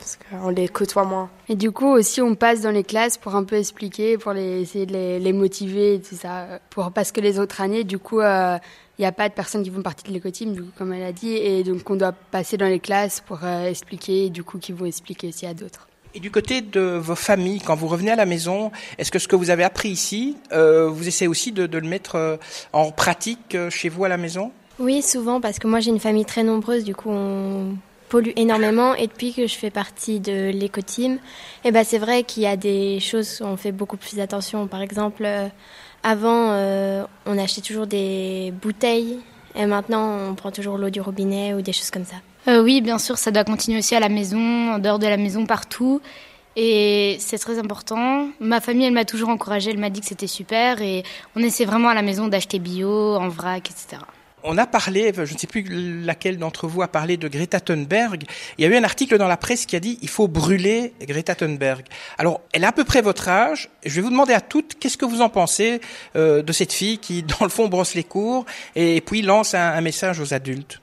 Parce 0.06 0.18
qu'on 0.42 0.50
les 0.50 0.68
côtoie 0.68 1.04
moins. 1.04 1.28
Et 1.48 1.56
du 1.56 1.72
coup, 1.72 1.88
aussi, 1.88 2.22
on 2.22 2.36
passe 2.36 2.60
dans 2.60 2.70
les 2.70 2.84
classes 2.84 3.18
pour 3.18 3.34
un 3.34 3.42
peu 3.42 3.56
expliquer, 3.56 4.18
pour 4.18 4.32
les, 4.32 4.60
essayer 4.60 4.86
de 4.86 4.92
les, 4.92 5.18
les 5.18 5.32
motiver 5.32 5.94
et 5.94 6.00
tout 6.00 6.14
ça. 6.14 6.60
Pour, 6.70 6.92
parce 6.92 7.10
que 7.10 7.20
les 7.20 7.40
autres 7.40 7.60
années, 7.60 7.82
du 7.82 7.98
coup, 7.98 8.20
euh, 8.20 8.56
il 8.98 9.02
n'y 9.02 9.06
a 9.06 9.12
pas 9.12 9.28
de 9.28 9.34
personnes 9.34 9.64
qui 9.64 9.70
font 9.70 9.82
partie 9.82 10.04
de 10.04 10.12
l'éco-team, 10.12 10.70
comme 10.78 10.92
elle 10.92 11.02
a 11.02 11.12
dit, 11.12 11.32
et 11.32 11.64
donc 11.64 11.90
on 11.90 11.96
doit 11.96 12.12
passer 12.12 12.56
dans 12.56 12.68
les 12.68 12.78
classes 12.78 13.20
pour 13.26 13.40
euh, 13.42 13.68
expliquer, 13.68 14.26
et 14.26 14.30
du 14.30 14.44
coup, 14.44 14.58
qui 14.58 14.72
vont 14.72 14.86
expliquer 14.86 15.28
aussi 15.28 15.44
à 15.44 15.54
d'autres. 15.54 15.88
Et 16.14 16.20
du 16.20 16.30
côté 16.30 16.62
de 16.62 16.80
vos 16.80 17.14
familles, 17.14 17.60
quand 17.60 17.74
vous 17.74 17.88
revenez 17.88 18.12
à 18.12 18.16
la 18.16 18.24
maison, 18.24 18.70
est-ce 18.96 19.10
que 19.10 19.18
ce 19.18 19.28
que 19.28 19.36
vous 19.36 19.50
avez 19.50 19.64
appris 19.64 19.90
ici, 19.90 20.38
euh, 20.52 20.88
vous 20.88 21.06
essayez 21.08 21.28
aussi 21.28 21.52
de, 21.52 21.66
de 21.66 21.78
le 21.78 21.86
mettre 21.86 22.14
euh, 22.14 22.36
en 22.72 22.90
pratique 22.90 23.54
euh, 23.54 23.68
chez 23.68 23.90
vous 23.90 24.04
à 24.04 24.08
la 24.08 24.16
maison? 24.16 24.50
Oui, 24.78 25.02
souvent, 25.02 25.42
parce 25.42 25.58
que 25.58 25.66
moi 25.66 25.80
j'ai 25.80 25.90
une 25.90 26.00
famille 26.00 26.24
très 26.24 26.42
nombreuse, 26.42 26.84
du 26.84 26.94
coup 26.94 27.10
on 27.10 27.76
pollue 28.08 28.30
énormément 28.36 28.94
et 28.94 29.06
depuis 29.06 29.32
que 29.32 29.46
je 29.46 29.54
fais 29.54 29.70
partie 29.70 30.20
de 30.20 30.50
l'éco-team, 30.50 31.18
eh 31.64 31.70
ben 31.70 31.84
c'est 31.84 31.98
vrai 31.98 32.22
qu'il 32.22 32.42
y 32.42 32.46
a 32.46 32.56
des 32.56 33.00
choses 33.00 33.40
où 33.40 33.44
on 33.44 33.56
fait 33.56 33.72
beaucoup 33.72 33.96
plus 33.96 34.20
attention. 34.20 34.66
Par 34.66 34.82
exemple, 34.82 35.26
avant, 36.02 36.50
euh, 36.50 37.04
on 37.26 37.36
achetait 37.38 37.62
toujours 37.62 37.86
des 37.86 38.52
bouteilles 38.62 39.18
et 39.56 39.66
maintenant, 39.66 40.30
on 40.30 40.34
prend 40.34 40.50
toujours 40.50 40.78
l'eau 40.78 40.90
du 40.90 41.00
robinet 41.00 41.54
ou 41.54 41.62
des 41.62 41.72
choses 41.72 41.90
comme 41.90 42.04
ça. 42.04 42.16
Euh, 42.48 42.62
oui, 42.62 42.80
bien 42.80 42.98
sûr, 42.98 43.18
ça 43.18 43.30
doit 43.30 43.44
continuer 43.44 43.78
aussi 43.78 43.94
à 43.96 44.00
la 44.00 44.08
maison, 44.08 44.74
en 44.74 44.78
dehors 44.78 44.98
de 44.98 45.06
la 45.06 45.16
maison, 45.16 45.46
partout. 45.46 46.00
Et 46.54 47.16
c'est 47.18 47.38
très 47.38 47.58
important. 47.58 48.28
Ma 48.38 48.60
famille, 48.60 48.86
elle 48.86 48.94
m'a 48.94 49.04
toujours 49.04 49.30
encouragée, 49.30 49.70
elle 49.70 49.78
m'a 49.78 49.90
dit 49.90 50.00
que 50.00 50.06
c'était 50.06 50.26
super. 50.26 50.80
Et 50.80 51.02
on 51.34 51.40
essaie 51.40 51.64
vraiment 51.64 51.88
à 51.88 51.94
la 51.94 52.02
maison 52.02 52.28
d'acheter 52.28 52.58
bio, 52.58 53.16
en 53.16 53.28
vrac, 53.28 53.70
etc 53.70 53.98
on 54.46 54.56
a 54.58 54.66
parlé, 54.66 55.12
je 55.14 55.32
ne 55.32 55.38
sais 55.38 55.46
plus 55.46 56.02
laquelle 56.02 56.38
d'entre 56.38 56.66
vous 56.68 56.82
a 56.82 56.88
parlé 56.88 57.16
de 57.16 57.28
Greta 57.28 57.60
Thunberg. 57.60 58.24
Il 58.56 58.64
y 58.64 58.66
a 58.66 58.70
eu 58.70 58.76
un 58.76 58.84
article 58.84 59.18
dans 59.18 59.28
la 59.28 59.36
presse 59.36 59.66
qui 59.66 59.76
a 59.76 59.80
dit 59.80 59.98
il 60.02 60.08
faut 60.08 60.28
brûler 60.28 60.94
Greta 61.02 61.34
Thunberg. 61.34 61.84
Alors, 62.16 62.40
elle 62.52 62.64
a 62.64 62.68
à 62.68 62.72
peu 62.72 62.84
près 62.84 63.02
votre 63.02 63.28
âge. 63.28 63.68
Je 63.84 63.94
vais 63.96 64.02
vous 64.02 64.10
demander 64.10 64.32
à 64.32 64.40
toutes 64.40 64.76
qu'est-ce 64.78 64.96
que 64.96 65.04
vous 65.04 65.20
en 65.20 65.28
pensez 65.28 65.80
euh, 66.14 66.42
de 66.42 66.52
cette 66.52 66.72
fille 66.72 66.98
qui, 66.98 67.22
dans 67.22 67.44
le 67.44 67.50
fond, 67.50 67.68
brosse 67.68 67.94
les 67.94 68.04
cours 68.04 68.46
et 68.76 69.00
puis 69.00 69.22
lance 69.22 69.54
un, 69.54 69.80
message 69.80 70.20
aux 70.20 70.32
adultes? 70.32 70.80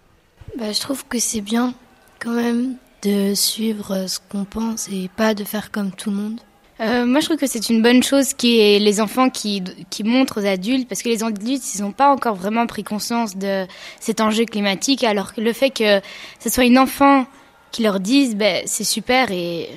Bah, 0.58 0.72
je 0.72 0.80
trouve 0.80 1.06
que 1.06 1.20
c'est 1.20 1.42
bien 1.42 1.74
quand 2.20 2.32
même 2.32 2.76
de 3.02 3.34
suivre 3.34 4.08
ce 4.08 4.20
qu'on 4.30 4.46
pense 4.46 4.88
et 4.90 5.10
pas 5.16 5.34
de 5.34 5.44
faire 5.44 5.72
comme 5.72 5.92
tout 5.92 6.10
le 6.10 6.18
monde. 6.18 6.40
Euh, 6.84 7.06
moi, 7.06 7.22
je 7.22 7.26
trouve 7.28 7.38
que 7.38 7.48
c'est 7.48 7.70
une 7.70 7.82
bonne 7.82 8.04
chose 8.04 8.34
qui 8.34 8.60
est 8.60 8.80
les 8.80 9.00
enfants 9.00 9.30
qui, 9.30 9.64
qui 9.90 10.04
montrent 10.04 10.42
aux 10.42 10.46
adultes, 10.46 10.88
parce 10.90 11.02
que 11.02 11.10
les 11.10 11.24
adultes, 11.24 11.64
ils 11.76 11.82
n'ont 11.82 11.94
pas 11.94 12.12
encore 12.12 12.36
vraiment 12.36 12.68
pris 12.68 12.84
conscience 12.84 13.38
de 13.38 13.66
cet 14.02 14.20
enjeu 14.20 14.44
climatique, 14.46 15.04
alors 15.04 15.34
que 15.34 15.40
le 15.40 15.54
fait 15.54 15.70
que 15.70 16.02
ce 16.40 16.50
soit 16.50 16.66
une 16.66 16.78
enfant 16.78 17.26
qui 17.72 17.84
leur 17.84 18.00
dise, 18.02 18.36
ben, 18.36 18.64
c'est 18.66 18.84
super, 18.84 19.32
et 19.32 19.70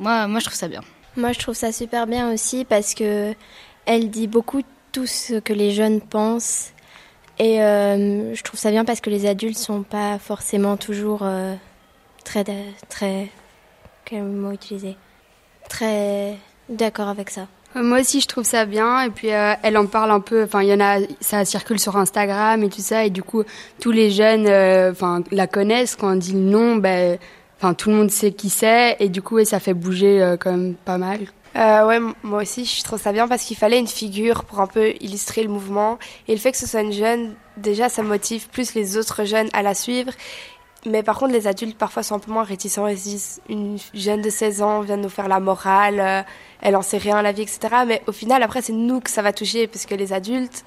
moi, 0.00 0.26
moi, 0.26 0.40
je 0.40 0.46
trouve 0.46 0.58
ça 0.58 0.68
bien. 0.68 0.82
Moi, 1.16 1.32
je 1.32 1.38
trouve 1.38 1.54
ça 1.54 1.70
super 1.70 2.08
bien 2.08 2.32
aussi, 2.32 2.64
parce 2.64 2.94
que 2.94 3.34
elle 3.86 4.10
dit 4.10 4.26
beaucoup 4.26 4.62
tout 4.90 5.06
ce 5.06 5.34
que 5.38 5.52
les 5.52 5.70
jeunes 5.70 6.00
pensent, 6.00 6.72
et 7.38 7.62
euh, 7.62 8.34
je 8.34 8.42
trouve 8.42 8.58
ça 8.58 8.70
bien 8.70 8.84
parce 8.84 9.00
que 9.00 9.10
les 9.10 9.26
adultes 9.26 9.58
sont 9.58 9.82
pas 9.82 10.18
forcément 10.18 10.76
toujours 10.76 11.20
euh, 11.22 11.54
très, 12.24 12.44
très, 12.88 13.28
quel 14.04 14.24
mot 14.24 14.52
utiliser? 14.52 14.96
Très 15.72 16.36
d'accord 16.68 17.08
avec 17.08 17.30
ça. 17.30 17.46
Euh, 17.76 17.82
moi 17.82 18.00
aussi, 18.00 18.20
je 18.20 18.28
trouve 18.28 18.44
ça 18.44 18.66
bien. 18.66 19.02
Et 19.02 19.10
puis, 19.10 19.32
euh, 19.32 19.54
elle 19.62 19.78
en 19.78 19.86
parle 19.86 20.10
un 20.10 20.20
peu. 20.20 20.44
Enfin, 20.44 20.62
il 20.62 20.68
y 20.68 20.74
en 20.74 20.80
a, 20.80 20.98
ça 21.20 21.44
circule 21.44 21.80
sur 21.80 21.96
Instagram 21.96 22.62
et 22.62 22.68
tout 22.68 22.82
ça. 22.82 23.04
Et 23.04 23.10
du 23.10 23.22
coup, 23.22 23.42
tous 23.80 23.90
les 23.90 24.10
jeunes, 24.10 24.46
euh, 24.46 24.92
enfin, 24.92 25.22
la 25.30 25.46
connaissent. 25.46 25.96
Quand 25.96 26.12
on 26.12 26.16
dit 26.16 26.34
le 26.34 26.40
nom, 26.40 26.76
ben, 26.76 27.18
enfin 27.58 27.74
tout 27.74 27.90
le 27.90 27.96
monde 27.96 28.10
sait 28.10 28.32
qui 28.32 28.50
c'est 28.50 28.96
et 28.98 29.08
du 29.08 29.22
coup 29.22 29.38
et 29.38 29.44
ça 29.44 29.60
fait 29.60 29.74
bouger 29.74 30.36
quand 30.40 30.50
même 30.50 30.74
pas 30.74 30.98
mal. 30.98 31.20
Euh, 31.54 31.86
ouais, 31.86 31.98
moi 32.22 32.42
aussi, 32.42 32.64
je 32.64 32.82
trouve 32.82 33.00
ça 33.00 33.12
bien 33.12 33.28
parce 33.28 33.44
qu'il 33.44 33.56
fallait 33.56 33.78
une 33.78 33.86
figure 33.86 34.44
pour 34.44 34.60
un 34.60 34.66
peu 34.66 34.92
illustrer 35.00 35.42
le 35.42 35.50
mouvement. 35.50 35.98
Et 36.28 36.32
le 36.32 36.38
fait 36.38 36.52
que 36.52 36.56
ce 36.56 36.66
soit 36.66 36.80
une 36.80 36.92
jeune, 36.92 37.34
déjà, 37.58 37.88
ça 37.88 38.02
motive 38.02 38.48
plus 38.48 38.74
les 38.74 38.96
autres 38.96 39.24
jeunes 39.24 39.48
à 39.52 39.62
la 39.62 39.74
suivre. 39.74 40.12
Mais 40.84 41.04
par 41.04 41.16
contre, 41.16 41.32
les 41.32 41.46
adultes, 41.46 41.78
parfois, 41.78 42.02
sont 42.02 42.16
un 42.16 42.18
peu 42.18 42.32
moins 42.32 42.42
réticents. 42.42 42.88
Ils 42.88 42.98
se 42.98 43.04
disent, 43.04 43.40
une 43.48 43.78
jeune 43.94 44.20
de 44.20 44.30
16 44.30 44.62
ans 44.62 44.80
vient 44.80 44.96
de 44.96 45.02
nous 45.02 45.08
faire 45.08 45.28
la 45.28 45.38
morale, 45.38 46.00
euh, 46.00 46.22
elle 46.60 46.74
en 46.74 46.82
sait 46.82 46.98
rien 46.98 47.16
à 47.16 47.22
la 47.22 47.30
vie, 47.30 47.42
etc. 47.42 47.60
Mais 47.86 48.02
au 48.08 48.12
final, 48.12 48.42
après, 48.42 48.62
c'est 48.62 48.72
nous 48.72 49.00
que 49.00 49.10
ça 49.10 49.22
va 49.22 49.32
toucher 49.32 49.68
parce 49.68 49.86
que 49.86 49.94
les 49.94 50.12
adultes, 50.12 50.64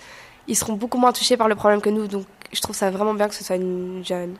ils 0.48 0.55
seront 0.55 0.74
beaucoup 0.74 0.98
moins 0.98 1.12
touchés 1.12 1.36
par 1.36 1.50
le 1.50 1.55
problème 1.55 1.81
que 1.81 1.89
nous. 1.89 2.07
Donc, 2.07 2.25
je 2.53 2.62
trouve 2.62 2.75
ça 2.75 2.89
vraiment 2.91 3.13
bien 3.13 3.27
que 3.27 3.36
ce 3.36 3.43
soit 3.43 3.57
une 3.57 4.05
jeune. 4.05 4.36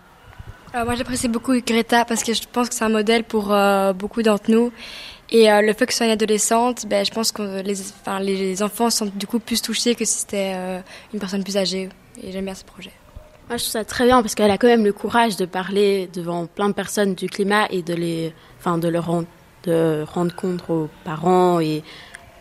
Euh, 0.75 0.86
moi, 0.86 0.96
j'apprécie 0.96 1.27
beaucoup 1.27 1.53
Greta 1.60 2.05
parce 2.05 2.24
que 2.24 2.34
je 2.34 2.44
pense 2.50 2.70
que 2.70 2.75
c'est 2.75 2.86
un 2.86 2.89
modèle 2.89 3.25
pour 3.25 3.51
euh, 3.51 3.91
beaucoup 3.91 4.22
d'entre 4.22 4.50
nous. 4.50 4.72
Et 5.29 5.48
le 5.50 5.74
fait 5.74 5.88
que 5.88 5.91
ce 5.91 5.98
soit 5.98 6.05
une 6.05 6.12
adolescente, 6.12 6.86
ben, 6.86 7.03
je 7.03 7.12
pense 7.12 7.32
que 7.32 7.62
les, 7.63 7.75
les 8.24 8.62
enfants 8.62 8.91
sont 8.91 9.08
du 9.08 9.25
coup 9.25 9.39
plus 9.39 9.60
touchés 9.60 9.96
que 9.96 10.05
si 10.05 10.20
c'était 10.20 10.53
une 11.12 11.20
personne 11.20 11.44
plus 11.44 11.58
âgée. 11.58 11.89
Et 12.22 12.32
j'aime 12.32 12.46
bien 12.46 12.53
ce 12.53 12.63
projet. 12.63 12.91
Moi, 13.48 13.58
je 13.58 13.64
trouve 13.64 13.72
ça 13.74 13.86
très 13.86 14.06
bien 14.06 14.22
parce 14.22 14.34
qu'elle 14.34 14.50
a 14.50 14.58
quand 14.58 14.68
même 14.68 14.84
le 14.84 14.94
courage 14.94 15.38
de 15.38 15.46
parler 15.46 16.10
devant 16.14 16.48
plein 16.48 16.68
de 16.68 16.74
personnes 16.74 17.14
du 17.14 17.30
climat 17.30 17.68
et 17.70 17.84
de 17.84 17.94
les, 17.94 18.34
enfin, 18.60 18.80
de 18.80 18.96
rendre, 18.98 19.28
de 19.64 20.04
rendre 20.08 20.36
compte 20.36 20.64
aux 20.68 20.90
parents 21.04 21.60
et 21.60 21.84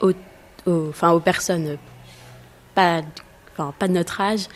aux, 0.01 0.13
aux, 0.67 0.89
enfin, 0.89 1.13
aux 1.13 1.21
personnes 1.21 1.77
pas, 2.75 3.03
enfin, 3.53 3.75
pas 3.79 3.87
de 3.87 3.93
notre 3.93 4.19
âge, 4.21 4.47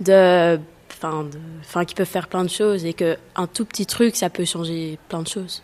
de, 0.00 0.58
enfin, 0.90 1.22
de, 1.22 1.38
enfin, 1.60 1.84
qui 1.84 1.94
peuvent 1.94 2.06
faire 2.06 2.26
plein 2.26 2.42
de 2.42 2.50
choses 2.50 2.84
et 2.84 2.92
que 2.92 3.16
un 3.36 3.46
tout 3.46 3.64
petit 3.64 3.86
truc, 3.86 4.16
ça 4.16 4.28
peut 4.28 4.44
changer 4.44 4.98
plein 5.08 5.22
de 5.22 5.28
choses. 5.28 5.62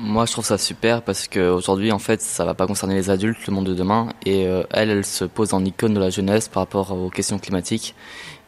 Moi, 0.00 0.26
je 0.26 0.32
trouve 0.32 0.44
ça 0.44 0.58
super 0.58 1.02
parce 1.02 1.26
qu'aujourd'hui, 1.26 1.90
en 1.90 1.98
fait, 1.98 2.22
ça 2.22 2.44
va 2.44 2.54
pas 2.54 2.68
concerner 2.68 2.94
les 2.94 3.10
adultes, 3.10 3.44
le 3.48 3.52
monde 3.52 3.66
de 3.66 3.74
demain. 3.74 4.08
Et 4.24 4.46
euh, 4.46 4.62
elle, 4.70 4.90
elle 4.90 5.04
se 5.04 5.24
pose 5.24 5.54
en 5.54 5.64
icône 5.64 5.92
de 5.92 5.98
la 5.98 6.10
jeunesse 6.10 6.46
par 6.46 6.62
rapport 6.62 6.92
aux 6.92 7.10
questions 7.10 7.40
climatiques. 7.40 7.96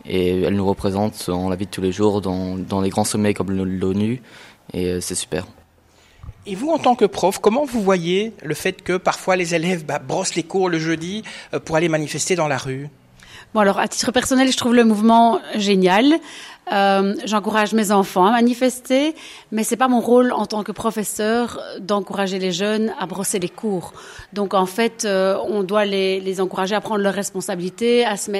Et 0.07 0.43
elle 0.43 0.55
nous 0.55 0.67
représente 0.67 1.27
dans 1.29 1.49
la 1.49 1.57
vie 1.57 1.67
de 1.67 1.71
tous 1.71 1.83
les 1.83 1.93
jours, 1.93 2.21
dans, 2.21 2.57
dans 2.57 2.81
les 2.81 2.91
grands 2.91 3.05
sommets 3.05 3.35
comme 3.35 3.51
l'ONU. 3.51 4.23
Et 4.73 4.87
euh, 4.87 5.01
c'est 5.01 5.15
super. 5.15 5.47
Et 6.47 6.55
vous, 6.55 6.71
en 6.71 6.79
tant 6.79 6.95
que 6.95 7.05
prof, 7.05 7.39
comment 7.39 7.65
vous 7.65 7.83
voyez 7.83 8.33
le 8.43 8.55
fait 8.55 8.83
que 8.83 8.97
parfois 8.97 9.37
les 9.37 9.55
élèves 9.55 9.85
bah, 9.85 9.99
brossent 9.99 10.35
les 10.35 10.43
cours 10.43 10.69
le 10.69 10.79
jeudi 10.79 11.23
euh, 11.53 11.61
pour 11.61 11.77
aller 11.77 11.89
manifester 11.89 12.35
dans 12.35 12.49
la 12.49 12.57
rue? 12.57 12.89
Bon, 13.53 13.61
alors, 13.61 13.79
à 13.79 13.89
titre 13.89 14.13
personnel, 14.13 14.51
je 14.51 14.57
trouve 14.57 14.75
le 14.75 14.85
mouvement 14.85 15.41
génial. 15.57 16.15
Euh, 16.73 17.15
J'encourage 17.25 17.73
mes 17.73 17.91
enfants 17.91 18.27
à 18.27 18.31
manifester, 18.31 19.15
mais 19.51 19.65
c'est 19.65 19.77
pas 19.77 19.89
mon 19.89 20.01
rôle 20.01 20.33
en 20.33 20.47
tant 20.47 20.63
que 20.63 20.73
professeur 20.73 21.61
d'encourager 21.81 22.39
les 22.39 22.53
jeunes 22.53 22.93
à 22.99 23.07
brosser 23.07 23.39
les 23.39 23.49
cours. 23.49 23.93
Donc 24.33 24.55
en 24.55 24.67
fait, 24.67 25.05
euh, 25.05 25.37
on 25.49 25.63
doit 25.63 25.85
les, 25.85 26.41
encourager 26.41 26.75
à 26.75 26.81
prendre 26.81 27.03
leurs 27.03 27.15
responsabilités, 27.15 28.05
à 28.05 28.17
se, 28.17 28.31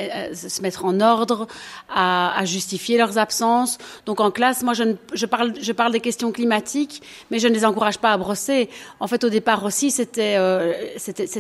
mettre 0.63 0.85
en 0.85 1.01
ordre, 1.01 1.49
à, 1.93 2.45
justifier 2.45 2.99
leurs 2.99 3.19
absences. 3.19 3.79
Donc 4.07 4.21
en 4.21 4.31
classe, 4.31 4.63
moi, 4.63 4.75
je, 4.75 5.27
parle, 5.27 5.93
des 5.93 6.01
questions 6.01 6.31
climatiques, 6.31 7.03
mais 7.31 7.39
je 7.39 7.49
ne 7.49 7.55
les 7.55 7.65
encourage 7.65 7.99
pas 7.99 8.13
à 8.13 8.17
brosser. 8.17 8.69
En 9.01 9.09
fait, 9.09 9.25
au 9.25 9.29
départ 9.29 9.65
aussi, 9.65 9.91
c'était 9.91 10.37
euh, 10.39 10.73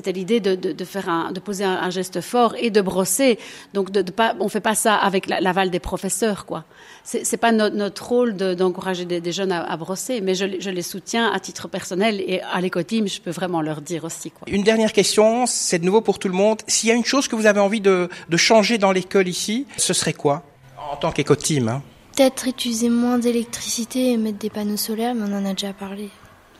l'idée 0.06 0.40
de, 0.40 1.38
poser 1.38 1.64
un, 1.64 1.90
geste 1.90 2.20
fort 2.20 2.54
et 2.58 2.70
de 2.70 2.80
brosser. 2.80 3.38
Donc 3.74 3.90
de, 3.90 4.02
de 4.02 4.12
on 4.40 4.48
fait 4.48 4.60
pas 4.60 4.74
ça 4.74 4.96
avec 4.96 5.28
l'aval 5.28 5.66
la, 5.66 5.70
des 5.70 5.80
professeurs, 5.80 6.46
quoi 6.46 6.64
c'est 7.04 7.36
pas 7.36 7.52
notre, 7.52 7.76
notre 7.76 8.06
rôle 8.06 8.34
d'encourager 8.34 9.04
de, 9.04 9.10
des, 9.10 9.20
des, 9.20 9.32
jeunes 9.32 9.52
à, 9.52 9.62
à, 9.62 9.76
brosser, 9.76 10.20
mais 10.20 10.34
je, 10.34 10.60
je, 10.60 10.70
les 10.70 10.82
soutiens 10.82 11.30
à 11.32 11.40
titre 11.40 11.68
personnel 11.68 12.20
et 12.20 12.40
à 12.42 12.60
l'écotime, 12.60 13.08
je 13.08 13.20
peux 13.20 13.30
vraiment 13.30 13.62
leur 13.62 13.80
dire 13.80 14.04
aussi. 14.04 14.30
Quoi. 14.30 14.46
Une 14.48 14.62
dernière 14.62 14.92
question, 14.92 15.46
c'est 15.46 15.78
de 15.78 15.84
nouveau 15.84 16.00
pour 16.00 16.18
tout 16.18 16.28
le 16.28 16.34
monde. 16.34 16.60
S'il 16.66 16.88
y 16.88 16.92
a 16.92 16.94
une 16.94 17.04
chose 17.04 17.28
que 17.28 17.36
vous 17.36 17.46
avez 17.46 17.60
envie 17.60 17.80
de, 17.80 18.08
de 18.28 18.36
changer 18.36 18.78
dans 18.78 18.92
l'école 18.92 19.28
ici, 19.28 19.66
ce 19.76 19.92
serait 19.92 20.12
quoi? 20.12 20.42
En 20.92 20.96
tant 20.96 21.12
qu'écotime 21.12 21.68
hein 21.68 21.82
Peut-être 22.16 22.48
utiliser 22.48 22.88
moins 22.90 23.18
d'électricité 23.18 24.12
et 24.12 24.16
mettre 24.16 24.38
des 24.38 24.50
panneaux 24.50 24.76
solaires, 24.76 25.14
mais 25.14 25.22
on 25.30 25.36
en 25.36 25.44
a 25.44 25.52
déjà 25.52 25.72
parlé 25.72 26.10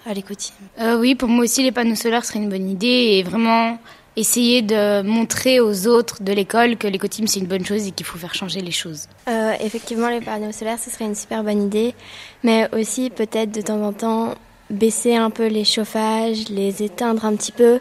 à 0.07 0.15
l'écotime. 0.15 0.55
Euh, 0.81 0.99
oui, 0.99 1.15
pour 1.15 1.29
moi 1.29 1.45
aussi, 1.45 1.63
les 1.63 1.73
panneaux 1.73 1.95
solaires 1.95 2.25
seraient 2.25 2.39
une 2.39 2.49
bonne 2.49 2.69
idée 2.69 2.87
et 2.87 3.23
vraiment 3.23 3.79
essayer 4.17 4.63
de 4.63 5.03
montrer 5.03 5.61
aux 5.61 5.87
autres 5.87 6.23
de 6.23 6.33
l'école 6.33 6.77
que 6.77 6.87
l'écotime 6.87 7.27
c'est 7.27 7.41
une 7.41 7.47
bonne 7.47 7.65
chose 7.65 7.87
et 7.87 7.91
qu'il 7.93 8.07
faut 8.07 8.19
faire 8.19 8.35
changer 8.35 8.61
les 8.61 8.71
choses. 8.73 9.07
Euh, 9.29 9.53
effectivement, 9.61 10.09
les 10.09 10.21
panneaux 10.21 10.53
solaires, 10.53 10.79
ce 10.79 10.91
serait 10.91 11.05
une 11.05 11.15
super 11.15 11.45
bonne 11.45 11.63
idée, 11.63 11.95
mais 12.43 12.69
aussi 12.75 13.11
peut-être 13.11 13.53
de 13.53 13.61
temps 13.61 13.83
en 13.83 13.93
temps 13.93 14.35
baisser 14.71 15.17
un 15.17 15.31
peu 15.31 15.47
les 15.47 15.65
chauffages, 15.65 16.49
les 16.49 16.83
éteindre 16.83 17.25
un 17.25 17.35
petit 17.35 17.53
peu, 17.53 17.81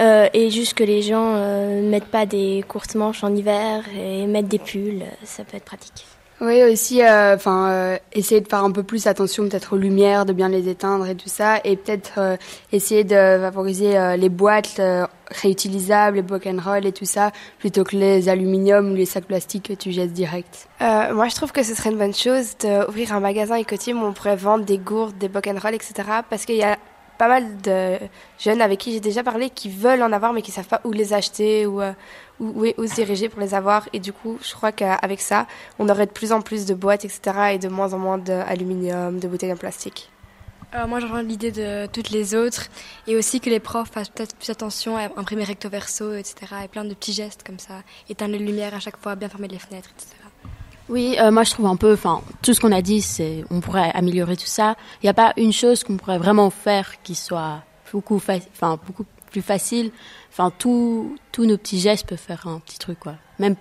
euh, 0.00 0.28
et 0.32 0.50
juste 0.50 0.74
que 0.74 0.84
les 0.84 1.02
gens 1.02 1.34
euh, 1.34 1.88
mettent 1.88 2.06
pas 2.06 2.26
des 2.26 2.64
courtes 2.66 2.94
manches 2.94 3.22
en 3.22 3.34
hiver 3.34 3.84
et 3.96 4.26
mettent 4.26 4.48
des 4.48 4.58
pulls, 4.58 5.04
ça 5.24 5.44
peut 5.44 5.56
être 5.56 5.64
pratique. 5.64 6.06
Oui, 6.44 6.60
aussi, 6.64 7.00
enfin, 7.04 7.70
euh, 7.70 7.98
essayer 8.12 8.40
de 8.40 8.48
faire 8.48 8.64
un 8.64 8.72
peu 8.72 8.82
plus 8.82 9.06
attention 9.06 9.48
peut-être 9.48 9.74
aux 9.74 9.76
lumières, 9.76 10.26
de 10.26 10.32
bien 10.32 10.48
les 10.48 10.68
éteindre 10.68 11.06
et 11.06 11.14
tout 11.14 11.28
ça, 11.28 11.60
et 11.62 11.76
peut-être 11.76 12.14
euh, 12.18 12.36
essayer 12.72 13.04
de 13.04 13.14
favoriser 13.14 13.96
euh, 13.96 14.16
les 14.16 14.28
boîtes 14.28 14.82
réutilisables, 15.30 16.16
les 16.16 16.22
book 16.22 16.48
and 16.48 16.58
roll 16.60 16.84
et 16.84 16.90
tout 16.90 17.04
ça, 17.04 17.30
plutôt 17.60 17.84
que 17.84 17.94
les 17.94 18.28
aluminiums 18.28 18.90
ou 18.90 18.96
les 18.96 19.06
sacs 19.06 19.26
plastiques 19.26 19.68
que 19.68 19.72
tu 19.74 19.92
jettes 19.92 20.12
direct. 20.12 20.66
moi, 20.80 21.28
je 21.28 21.36
trouve 21.36 21.52
que 21.52 21.62
ce 21.62 21.76
serait 21.76 21.90
une 21.90 21.98
bonne 21.98 22.12
chose 22.12 22.56
d'ouvrir 22.58 23.14
un 23.14 23.20
magasin 23.20 23.54
écotime 23.54 24.02
où 24.02 24.06
on 24.06 24.12
pourrait 24.12 24.34
vendre 24.34 24.64
des 24.64 24.78
gourdes, 24.78 25.16
des 25.18 25.28
book 25.28 25.46
and 25.46 25.60
roll, 25.62 25.74
etc. 25.74 25.94
Parce 26.28 26.44
qu'il 26.44 26.56
y 26.56 26.64
a 26.64 26.76
pas 27.22 27.28
mal 27.28 27.60
de 27.60 27.98
jeunes 28.36 28.60
avec 28.60 28.80
qui 28.80 28.90
j'ai 28.94 28.98
déjà 28.98 29.22
parlé 29.22 29.48
qui 29.48 29.70
veulent 29.70 30.02
en 30.02 30.10
avoir 30.10 30.32
mais 30.32 30.42
qui 30.42 30.50
savent 30.50 30.66
pas 30.66 30.80
où 30.82 30.90
les 30.90 31.12
acheter 31.12 31.66
ou 31.66 31.80
où, 32.40 32.66
où 32.76 32.86
se 32.88 32.94
diriger 32.96 33.28
pour 33.28 33.40
les 33.40 33.54
avoir. 33.54 33.88
Et 33.92 34.00
du 34.00 34.12
coup, 34.12 34.38
je 34.42 34.52
crois 34.54 34.72
qu'avec 34.72 35.20
ça, 35.20 35.46
on 35.78 35.88
aurait 35.88 36.06
de 36.06 36.10
plus 36.10 36.32
en 36.32 36.40
plus 36.40 36.66
de 36.66 36.74
boîtes, 36.74 37.04
etc. 37.04 37.20
et 37.52 37.58
de 37.58 37.68
moins 37.68 37.92
en 37.92 37.98
moins 37.98 38.18
d'aluminium, 38.18 39.20
de 39.20 39.28
bouteilles 39.28 39.52
en 39.52 39.56
plastique. 39.56 40.10
Euh, 40.74 40.88
moi, 40.88 40.98
j'entends 40.98 41.20
l'idée 41.20 41.52
de 41.52 41.86
toutes 41.86 42.10
les 42.10 42.34
autres 42.34 42.66
et 43.06 43.14
aussi 43.14 43.38
que 43.40 43.50
les 43.50 43.60
profs 43.60 43.90
fassent 43.90 44.08
peut-être 44.08 44.34
plus 44.34 44.50
attention 44.50 44.96
à 44.96 45.04
imprimer 45.16 45.44
recto 45.44 45.68
verso, 45.68 46.14
etc. 46.14 46.34
et 46.64 46.68
plein 46.68 46.84
de 46.84 46.94
petits 46.94 47.12
gestes 47.12 47.44
comme 47.44 47.60
ça. 47.60 47.82
Éteindre 48.08 48.32
les 48.32 48.38
lumières 48.38 48.74
à 48.74 48.80
chaque 48.80 48.96
fois, 48.96 49.14
bien 49.14 49.28
fermer 49.28 49.48
les 49.48 49.60
fenêtres, 49.60 49.90
etc. 49.96 50.21
Oui, 50.88 51.16
euh, 51.20 51.30
moi 51.30 51.44
je 51.44 51.52
trouve 51.52 51.66
un 51.66 51.76
peu, 51.76 51.92
enfin, 51.92 52.22
tout 52.42 52.54
ce 52.54 52.60
qu'on 52.60 52.72
a 52.72 52.82
dit, 52.82 53.00
c'est, 53.00 53.44
on 53.50 53.60
pourrait 53.60 53.90
améliorer 53.94 54.36
tout 54.36 54.46
ça. 54.46 54.76
Il 55.02 55.06
n'y 55.06 55.10
a 55.10 55.14
pas 55.14 55.32
une 55.36 55.52
chose 55.52 55.84
qu'on 55.84 55.96
pourrait 55.96 56.18
vraiment 56.18 56.50
faire 56.50 57.02
qui 57.02 57.14
soit 57.14 57.62
beaucoup, 57.92 58.16
enfin, 58.16 58.78
beaucoup 58.86 59.04
plus 59.30 59.42
facile. 59.42 59.90
Enfin, 60.30 60.50
tous 60.56 61.16
nos 61.38 61.56
petits 61.56 61.80
gestes 61.80 62.06
peuvent 62.06 62.18
faire 62.18 62.46
un 62.46 62.58
petit 62.58 62.78
truc, 62.78 62.98
quoi. 62.98 63.14
Même 63.38 63.56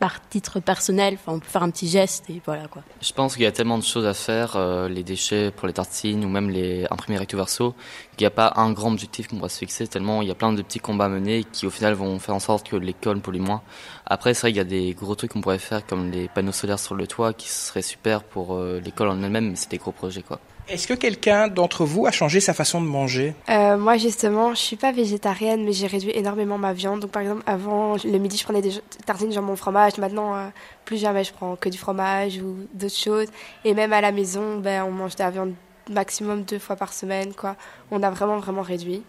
par 0.00 0.26
titre 0.28 0.60
personnel, 0.60 1.14
enfin, 1.14 1.34
on 1.34 1.40
peut 1.40 1.46
faire 1.46 1.62
un 1.62 1.70
petit 1.70 1.86
geste 1.86 2.28
et 2.30 2.40
voilà, 2.44 2.66
quoi. 2.68 2.82
Je 3.02 3.12
pense 3.12 3.34
qu'il 3.34 3.42
y 3.42 3.46
a 3.46 3.52
tellement 3.52 3.76
de 3.76 3.84
choses 3.84 4.06
à 4.06 4.14
faire, 4.14 4.56
euh, 4.56 4.88
les 4.88 5.04
déchets 5.04 5.50
pour 5.50 5.68
les 5.68 5.74
tartines 5.74 6.24
ou 6.24 6.28
même 6.28 6.48
les 6.48 6.86
imprimés 6.90 7.18
recto 7.18 7.36
verso, 7.36 7.74
qu'il 8.16 8.24
n'y 8.24 8.26
a 8.26 8.30
pas 8.30 8.54
un 8.56 8.72
grand 8.72 8.90
objectif 8.90 9.28
qu'on 9.28 9.36
pourrait 9.36 9.50
se 9.50 9.58
fixer, 9.58 9.86
tellement 9.86 10.22
il 10.22 10.28
y 10.28 10.30
a 10.30 10.34
plein 10.34 10.54
de 10.54 10.62
petits 10.62 10.80
combats 10.80 11.04
à 11.04 11.08
mener 11.10 11.44
qui 11.44 11.66
au 11.66 11.70
final 11.70 11.92
vont 11.92 12.18
faire 12.18 12.34
en 12.34 12.40
sorte 12.40 12.66
que 12.66 12.76
l'école 12.76 13.20
pollue 13.20 13.40
moins. 13.40 13.60
Après, 14.06 14.32
c'est 14.32 14.40
vrai 14.40 14.52
qu'il 14.52 14.58
y 14.58 14.60
a 14.60 14.64
des 14.64 14.94
gros 14.94 15.14
trucs 15.14 15.32
qu'on 15.32 15.42
pourrait 15.42 15.58
faire 15.58 15.86
comme 15.86 16.10
les 16.10 16.28
panneaux 16.28 16.50
solaires 16.50 16.78
sur 16.78 16.94
le 16.94 17.06
toit 17.06 17.34
qui 17.34 17.48
seraient 17.48 17.82
super 17.82 18.22
pour 18.22 18.54
euh, 18.54 18.80
l'école 18.82 19.08
en 19.08 19.22
elle-même, 19.22 19.50
mais 19.50 19.56
c'est 19.56 19.70
des 19.70 19.78
gros 19.78 19.92
projets, 19.92 20.22
quoi. 20.22 20.40
Est-ce 20.70 20.86
que 20.86 20.94
quelqu'un 20.94 21.48
d'entre 21.48 21.84
vous 21.84 22.06
a 22.06 22.12
changé 22.12 22.38
sa 22.38 22.54
façon 22.54 22.80
de 22.80 22.86
manger? 22.86 23.34
Euh, 23.48 23.76
Moi, 23.76 23.96
justement, 23.96 24.54
je 24.54 24.60
suis 24.60 24.76
pas 24.76 24.92
végétarienne, 24.92 25.64
mais 25.64 25.72
j'ai 25.72 25.88
réduit 25.88 26.12
énormément 26.14 26.58
ma 26.58 26.72
viande. 26.72 27.00
Donc, 27.00 27.10
par 27.10 27.22
exemple, 27.22 27.42
avant, 27.44 27.96
le 28.04 28.18
midi, 28.18 28.36
je 28.36 28.44
prenais 28.44 28.62
des 28.62 28.74
tartines 29.04 29.32
jambon 29.32 29.56
fromage. 29.56 29.98
Maintenant, 29.98 30.36
euh, 30.36 30.46
plus 30.84 30.98
jamais, 30.98 31.24
je 31.24 31.32
prends 31.32 31.56
que 31.56 31.68
du 31.68 31.76
fromage 31.76 32.38
ou 32.38 32.68
d'autres 32.72 32.94
choses. 32.94 33.26
Et 33.64 33.74
même 33.74 33.92
à 33.92 34.00
la 34.00 34.12
maison, 34.12 34.60
ben, 34.60 34.84
on 34.84 34.92
mange 34.92 35.16
de 35.16 35.24
la 35.24 35.30
viande 35.30 35.54
maximum 35.90 36.44
deux 36.44 36.60
fois 36.60 36.76
par 36.76 36.92
semaine. 36.92 37.34
Quoi. 37.34 37.56
On 37.90 38.00
a 38.04 38.10
vraiment, 38.10 38.38
vraiment 38.38 38.62
réduit. 38.62 39.02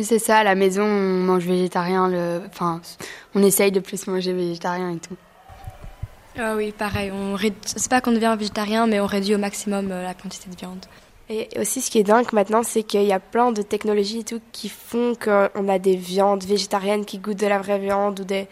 C'est 0.00 0.18
ça, 0.18 0.38
à 0.38 0.44
la 0.44 0.54
maison, 0.54 0.84
on 0.84 1.24
mange 1.24 1.44
végétarien. 1.44 2.08
Le... 2.08 2.40
Enfin, 2.48 2.80
on 3.34 3.42
essaye 3.42 3.70
de 3.70 3.80
plus 3.80 4.06
manger 4.06 4.32
végétarien 4.32 4.92
et 4.92 4.98
tout. 4.98 5.16
Ah 6.38 6.54
oui, 6.54 6.72
pareil. 6.72 7.10
On. 7.12 7.36
C'est 7.64 7.88
pas 7.88 8.00
qu'on 8.00 8.12
devient 8.12 8.36
végétarien, 8.38 8.86
mais 8.86 9.00
on 9.00 9.06
réduit 9.06 9.34
au 9.34 9.38
maximum 9.38 9.88
la 9.88 10.14
quantité 10.14 10.50
de 10.50 10.56
viande. 10.56 10.84
Et 11.28 11.48
aussi, 11.58 11.80
ce 11.80 11.90
qui 11.90 11.98
est 11.98 12.04
dingue 12.04 12.32
maintenant, 12.32 12.62
c'est 12.62 12.84
qu'il 12.84 13.02
y 13.02 13.12
a 13.12 13.18
plein 13.18 13.50
de 13.50 13.62
technologies 13.62 14.20
et 14.20 14.24
tout 14.24 14.40
qui 14.52 14.68
font 14.68 15.14
qu'on 15.14 15.68
a 15.68 15.78
des 15.78 15.96
viandes 15.96 16.44
végétariennes 16.44 17.04
qui 17.04 17.18
goûtent 17.18 17.40
de 17.40 17.46
la 17.46 17.58
vraie 17.58 17.80
viande 17.80 18.20
ou 18.20 18.24
des 18.24 18.46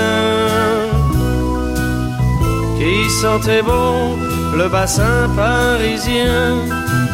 Qui 2.78 3.10
sentait 3.10 3.62
bon 3.62 4.31
le 4.56 4.68
bassin 4.68 5.28
parisien. 5.36 6.56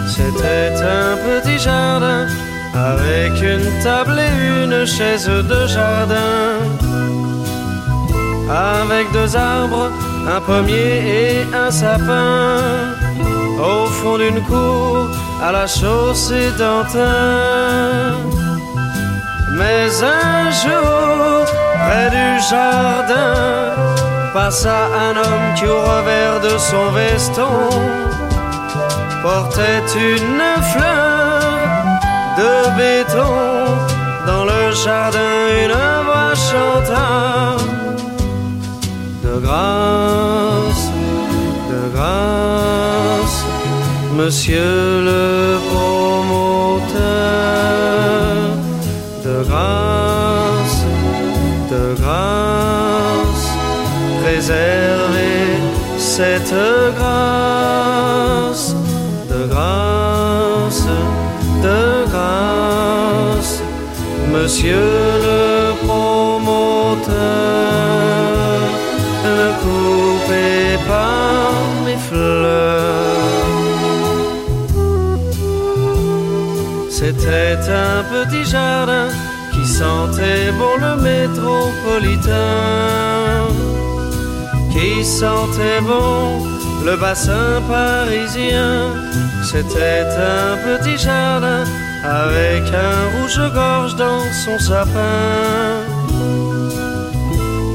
C'était 0.06 0.74
un 0.82 1.16
petit 1.26 1.58
jardin 1.58 2.26
avec 2.74 3.32
une 3.42 3.68
table 3.82 4.18
et 4.18 4.64
une 4.64 4.86
chaise 4.86 5.28
de 5.28 5.66
jardin. 5.66 6.58
Avec 8.50 9.10
deux 9.12 9.36
arbres, 9.36 9.90
un 10.26 10.40
pommier 10.40 10.92
et 11.18 11.46
un 11.54 11.70
sapin. 11.70 12.58
Au 13.58 13.86
fond 13.86 14.18
d'une 14.18 14.40
cour, 14.42 15.08
à 15.42 15.52
la 15.52 15.66
chaussée 15.66 16.50
d'Antin. 16.58 18.14
Mais 19.58 19.88
un 20.02 20.50
jour, 20.50 21.46
près 21.84 22.10
du 22.10 22.28
jardin, 22.48 23.74
passa 24.32 24.88
un 25.06 25.16
homme 25.16 25.54
qui 25.56 25.66
au 25.66 25.80
revers 25.80 26.40
de 26.40 26.56
son 26.58 26.90
veston 26.92 27.68
portait 29.22 29.84
une 29.96 30.62
fleur 30.72 31.48
de 32.38 32.52
béton. 32.78 33.34
Dans 34.26 34.44
le 34.44 34.72
jardin, 34.84 35.32
une 35.64 35.78
voix 36.06 36.34
chanta. 36.34 37.56
De 39.24 39.34
grâce, 39.44 40.84
de 41.70 41.80
grâce, 41.94 43.38
monsieur 44.14 45.02
le 45.08 45.24
promoteur, 45.70 46.98
de 49.24 49.36
grâce, 49.48 50.80
de 51.72 51.84
grâce, 52.00 53.07
cette 56.18 56.54
grâce, 56.96 58.74
de 59.30 59.40
grâce, 59.46 60.86
de 61.62 61.82
grâce, 62.10 63.54
monsieur 64.32 64.86
le 65.26 65.74
promoteur, 65.86 67.16
ne 69.24 69.46
coupez 69.62 70.78
pas 70.88 71.50
mes 71.84 72.00
fleurs. 72.08 72.88
C'était 76.90 77.60
un 77.88 77.98
petit 78.12 78.44
jardin 78.44 79.08
qui 79.52 79.64
sentait 79.66 80.50
bon 80.58 80.74
le 80.80 80.92
métropolitain, 81.10 82.38
sentait 85.08 85.80
bon 85.80 86.44
le 86.84 86.96
bassin 86.96 87.62
parisien. 87.68 88.92
C'était 89.42 90.04
un 90.36 90.56
petit 90.66 90.98
jardin 90.98 91.64
avec 92.04 92.64
un 92.88 92.98
rouge-gorge 93.14 93.96
dans 93.96 94.24
son 94.44 94.58
sapin, 94.58 95.72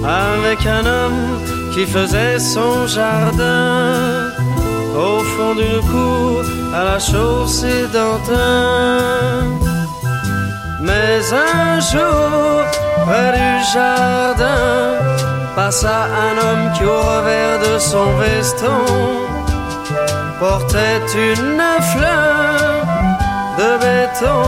avec 0.05 0.59
un 0.65 0.85
homme 0.85 1.25
qui 1.73 1.85
faisait 1.85 2.39
son 2.39 2.87
jardin 2.87 4.29
au 4.95 5.19
fond 5.33 5.55
d'une 5.55 5.81
cour 5.91 6.43
à 6.73 6.83
la 6.83 6.99
chaussée 6.99 7.87
d'Antin. 7.93 9.43
Mais 10.81 11.19
un 11.33 11.79
jour, 11.79 12.63
près 13.05 13.31
du 13.39 13.51
jardin, 13.73 15.32
passa 15.55 16.07
un 16.27 16.35
homme 16.43 16.71
qui 16.73 16.83
au 16.83 17.01
revers 17.11 17.59
de 17.59 17.79
son 17.79 18.07
veston 18.17 18.85
portait 20.39 21.05
une 21.15 21.63
fleur 21.93 22.85
de 23.59 23.69
béton. 23.83 24.43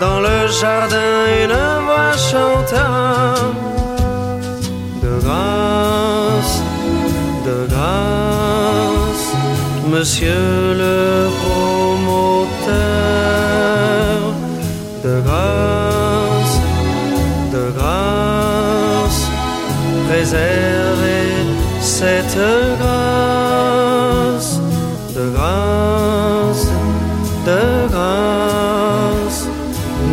Dans 0.00 0.20
le 0.20 0.48
jardin, 0.60 1.14
une 1.44 1.58
voix 1.86 2.16
chanta 2.30 2.90
de 5.02 5.12
grâce, 5.24 6.56
de 7.46 7.66
grâce, 7.72 9.28
monsieur 9.88 10.74
le 10.82 11.28
promoteur, 11.40 12.51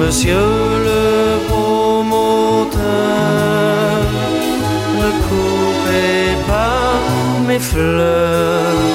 monsieur 0.10 0.34
le 0.88 1.04
promoteur, 1.50 2.80
ne 5.02 5.10
coupez 5.28 6.24
pas 6.48 6.98
mes 7.48 7.60
fleurs. 7.60 8.88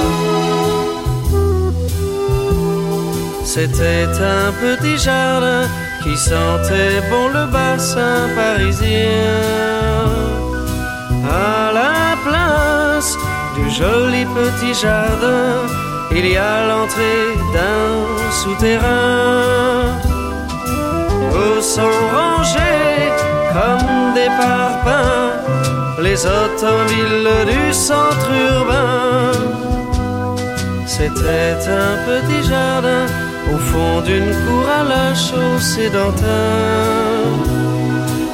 C'était 3.45 4.11
un 4.39 4.51
petit 4.65 4.99
jardin 4.99 5.69
qui 6.03 6.17
sentait 6.17 6.99
bon 7.11 7.27
le 7.29 7.45
bassin 7.57 8.19
parisien. 8.35 9.39
À 11.53 11.71
la 11.81 11.97
place 12.27 13.13
du 13.57 13.65
joli 13.71 14.23
petit 14.39 14.75
jardin, 14.83 15.53
il 16.11 16.27
y 16.27 16.37
a 16.37 16.55
l'entrée 16.71 17.27
d'un 17.55 17.89
souterrain 18.43 19.84
sont 21.65 21.99
rangés 22.15 23.11
comme 23.55 24.15
des 24.15 24.31
parpaings 24.39 25.25
les 26.03 26.27
automobiles 26.27 27.31
du 27.53 27.73
centre 27.73 28.31
urbain. 28.53 29.33
C'était 30.87 31.57
un 31.85 31.95
petit 32.09 32.43
jardin 32.47 33.07
au 33.53 33.57
fond 33.57 34.01
d'une 34.03 34.33
cour 34.45 34.67
à 34.81 34.85
la 34.85 35.15
chaussée 35.15 35.89
d'Antin. 35.89 37.25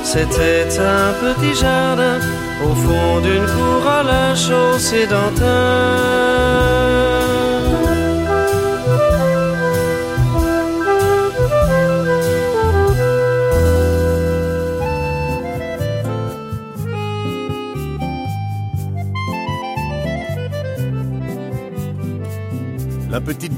C'était 0.02 0.66
un 0.80 1.12
petit 1.24 1.54
jardin 1.54 2.18
au 2.66 2.74
fond 2.74 3.20
d'une 3.20 3.46
cour 3.46 3.82
à 3.98 4.02
la 4.02 4.34
chaussée 4.34 5.06
d'Antin. 5.06 6.40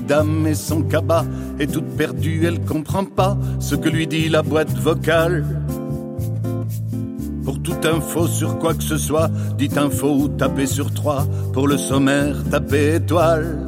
Dame 0.02 0.46
et 0.46 0.54
son 0.54 0.82
cabas 0.82 1.24
est 1.58 1.70
toute 1.70 1.96
perdue, 1.96 2.44
elle 2.46 2.60
comprend 2.60 3.04
pas 3.04 3.36
ce 3.60 3.74
que 3.74 3.88
lui 3.88 4.06
dit 4.06 4.28
la 4.28 4.42
boîte 4.42 4.76
vocale. 4.78 5.44
Pour 7.44 7.60
toute 7.60 7.84
info 7.84 8.26
sur 8.26 8.58
quoi 8.58 8.74
que 8.74 8.82
ce 8.82 8.96
soit, 8.96 9.30
dites 9.58 9.76
info 9.76 10.14
ou 10.14 10.28
tapez 10.28 10.66
sur 10.66 10.92
3. 10.92 11.26
Pour 11.52 11.66
le 11.66 11.76
sommaire, 11.76 12.36
tapez 12.50 12.96
étoile. 12.96 13.66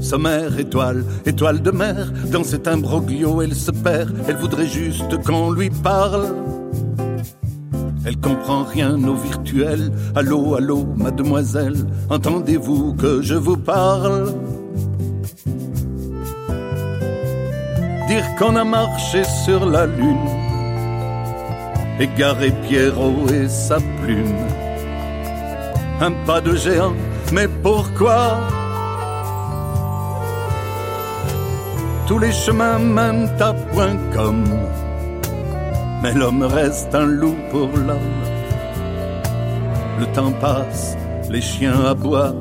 Sommaire, 0.00 0.58
étoile, 0.58 1.04
étoile 1.26 1.60
de 1.60 1.70
mer, 1.70 2.12
dans 2.32 2.44
cet 2.44 2.66
imbroglio 2.66 3.42
elle 3.42 3.54
se 3.54 3.70
perd, 3.70 4.14
elle 4.26 4.36
voudrait 4.36 4.66
juste 4.66 5.22
qu'on 5.22 5.50
lui 5.50 5.70
parle. 5.70 6.34
Elle 8.06 8.16
comprend 8.16 8.64
rien 8.64 8.94
au 9.06 9.14
virtuel. 9.14 9.92
Allô, 10.14 10.54
allô, 10.54 10.86
mademoiselle, 10.96 11.76
entendez-vous 12.08 12.94
que 12.94 13.20
je 13.20 13.34
vous 13.34 13.58
parle? 13.58 14.32
Dire 18.08 18.24
qu'on 18.38 18.56
a 18.56 18.64
marché 18.64 19.22
sur 19.44 19.66
la 19.66 19.86
lune, 19.86 20.28
égarer 22.00 22.52
Pierrot 22.66 23.28
et 23.28 23.48
sa 23.48 23.78
plume. 24.00 24.46
Un 26.00 26.12
pas 26.26 26.40
de 26.40 26.54
géant, 26.56 26.94
mais 27.32 27.48
pourquoi? 27.62 28.38
Tous 32.06 32.18
les 32.18 32.32
chemins 32.32 32.78
mènent 32.78 33.30
à 33.40 33.52
point 33.52 33.96
comme 34.14 34.44
mais 36.02 36.14
l'homme 36.14 36.42
reste 36.42 36.94
un 36.94 37.06
loup 37.06 37.36
pour 37.50 37.68
l'homme. 37.68 38.22
Le 39.98 40.06
temps 40.14 40.32
passe, 40.32 40.96
les 41.28 41.40
chiens 41.40 41.84
aboient. 41.84 42.34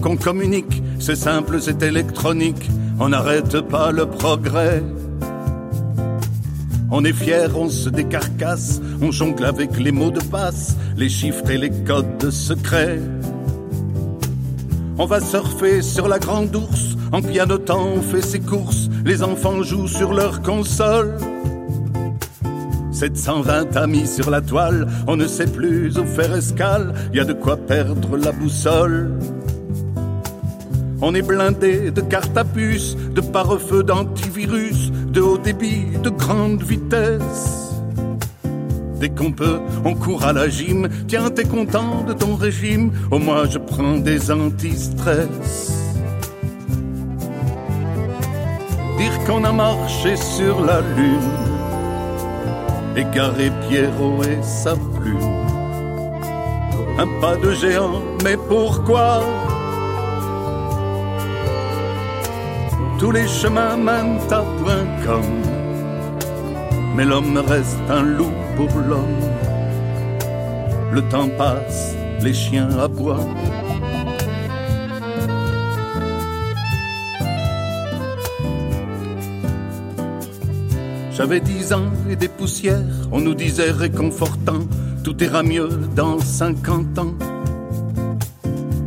Qu'on 0.00 0.16
communique, 0.16 0.82
c'est 0.98 1.16
simple, 1.16 1.60
c'est 1.60 1.82
électronique, 1.82 2.70
on 3.00 3.08
n'arrête 3.08 3.60
pas 3.62 3.90
le 3.90 4.06
progrès. 4.06 4.82
On 6.90 7.04
est 7.04 7.12
fier, 7.12 7.50
on 7.56 7.68
se 7.68 7.88
décarcasse, 7.88 8.80
on 9.02 9.10
jongle 9.10 9.44
avec 9.44 9.78
les 9.78 9.90
mots 9.90 10.12
de 10.12 10.22
passe, 10.22 10.76
les 10.96 11.08
chiffres 11.08 11.50
et 11.50 11.58
les 11.58 11.70
codes 11.70 12.30
secrets. 12.30 13.00
On 14.96 15.06
va 15.06 15.20
surfer 15.20 15.82
sur 15.82 16.06
la 16.06 16.18
grande 16.20 16.54
ours, 16.54 16.96
en 17.10 17.20
pianotant 17.20 17.84
on 17.96 18.02
fait 18.02 18.22
ses 18.22 18.40
courses, 18.40 18.88
les 19.04 19.22
enfants 19.22 19.62
jouent 19.62 19.88
sur 19.88 20.12
leur 20.12 20.40
console. 20.42 21.16
720 22.92 23.76
amis 23.76 24.06
sur 24.06 24.30
la 24.30 24.40
toile, 24.40 24.86
on 25.08 25.16
ne 25.16 25.26
sait 25.26 25.48
plus 25.48 25.98
où 25.98 26.06
faire 26.06 26.36
escale, 26.36 26.94
y 27.12 27.18
a 27.18 27.24
de 27.24 27.32
quoi 27.32 27.56
perdre 27.56 28.16
la 28.16 28.30
boussole. 28.30 29.10
On 31.06 31.14
est 31.14 31.20
blindé 31.20 31.90
de 31.90 32.00
cartes 32.00 32.34
à 32.34 32.44
puce, 32.44 32.96
de 32.96 33.20
pare-feu 33.20 33.82
d'antivirus, 33.82 34.90
de 34.90 35.20
haut 35.20 35.36
débit, 35.36 35.84
de 36.02 36.08
grande 36.08 36.62
vitesse. 36.62 37.74
Dès 38.98 39.10
qu'on 39.10 39.30
peut, 39.30 39.60
on 39.84 39.94
court 39.94 40.24
à 40.24 40.32
la 40.32 40.48
gym. 40.48 40.88
Tiens, 41.06 41.28
t'es 41.28 41.44
content 41.44 42.04
de 42.08 42.14
ton 42.14 42.36
régime 42.36 42.90
Au 43.10 43.18
moins, 43.18 43.44
je 43.46 43.58
prends 43.58 43.98
des 43.98 44.30
anti-stress. 44.30 45.92
Dire 48.96 49.24
qu'on 49.26 49.44
a 49.44 49.52
marché 49.52 50.16
sur 50.16 50.64
la 50.64 50.80
lune, 50.96 51.32
égarer 52.96 53.52
Pierrot 53.68 54.22
et 54.22 54.42
sa 54.42 54.74
plume. 54.74 55.20
Un 56.98 57.20
pas 57.20 57.36
de 57.36 57.50
géant, 57.50 58.00
mais 58.24 58.38
pourquoi? 58.48 59.22
Tous 63.04 63.12
les 63.12 63.28
chemins 63.28 63.76
mènent 63.76 64.18
à 64.30 64.40
point 64.40 64.86
comme 65.04 65.42
mais 66.96 67.04
l'homme 67.04 67.36
reste 67.36 67.76
un 67.90 68.02
loup 68.02 68.32
pour 68.56 68.70
l'homme. 68.80 69.20
Le 70.90 71.02
temps 71.10 71.28
passe, 71.36 71.94
les 72.22 72.32
chiens 72.32 72.70
aboient. 72.78 73.28
J'avais 81.12 81.40
dix 81.40 81.74
ans 81.74 81.90
et 82.08 82.16
des 82.16 82.28
poussières, 82.28 82.80
on 83.12 83.20
nous 83.20 83.34
disait 83.34 83.70
réconfortant, 83.70 84.60
tout 85.02 85.22
ira 85.22 85.42
mieux 85.42 85.68
dans 85.94 86.18
cinquante 86.20 86.98
ans. 86.98 87.14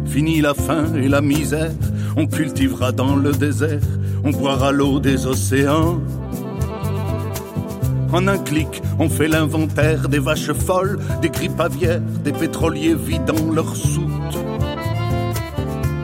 Fini 0.08 0.41
la 0.41 0.56
faim 0.56 0.95
et 0.95 1.08
la 1.08 1.21
misère, 1.21 1.73
on 2.15 2.25
cultivera 2.25 2.91
dans 2.91 3.15
le 3.15 3.32
désert, 3.32 3.80
on 4.27 4.31
boira 4.31 4.73
l'eau 4.73 4.99
des 4.99 5.25
océans. 5.25 6.01
En 8.11 8.27
un 8.27 8.37
clic, 8.37 8.81
on 8.99 9.07
fait 9.07 9.29
l'inventaire 9.29 10.09
des 10.09 10.19
vaches 10.19 10.51
folles, 10.51 10.99
des 11.21 11.29
gripavières, 11.29 12.01
des 12.25 12.33
pétroliers 12.33 12.93
vidant 12.93 13.51
leurs 13.53 13.75
soutes. 13.75 14.37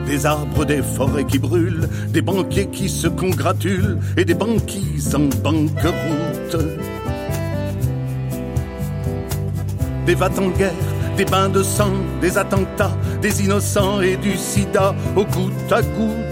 Des 0.06 0.24
arbres, 0.24 0.64
des 0.64 0.82
forêts 0.82 1.26
qui 1.26 1.38
brûlent, 1.38 1.88
des 2.08 2.22
banquiers 2.22 2.68
qui 2.68 2.88
se 2.88 3.08
congratulent 3.08 3.98
et 4.16 4.24
des 4.24 4.34
banquises 4.34 5.14
en 5.14 5.28
banqueroute. 5.42 6.56
Des 10.06 10.14
vats 10.14 10.38
en 10.38 10.48
guerre, 10.48 10.72
des 11.18 11.26
bains 11.26 11.50
de 11.50 11.62
sang, 11.62 11.92
des 12.22 12.38
attentats, 12.38 12.96
des 13.20 13.44
innocents 13.44 14.00
et 14.00 14.16
du 14.16 14.36
sida 14.36 14.94
au 15.14 15.24
goutte 15.24 15.72
à 15.72 15.82
goutte. 15.82 16.23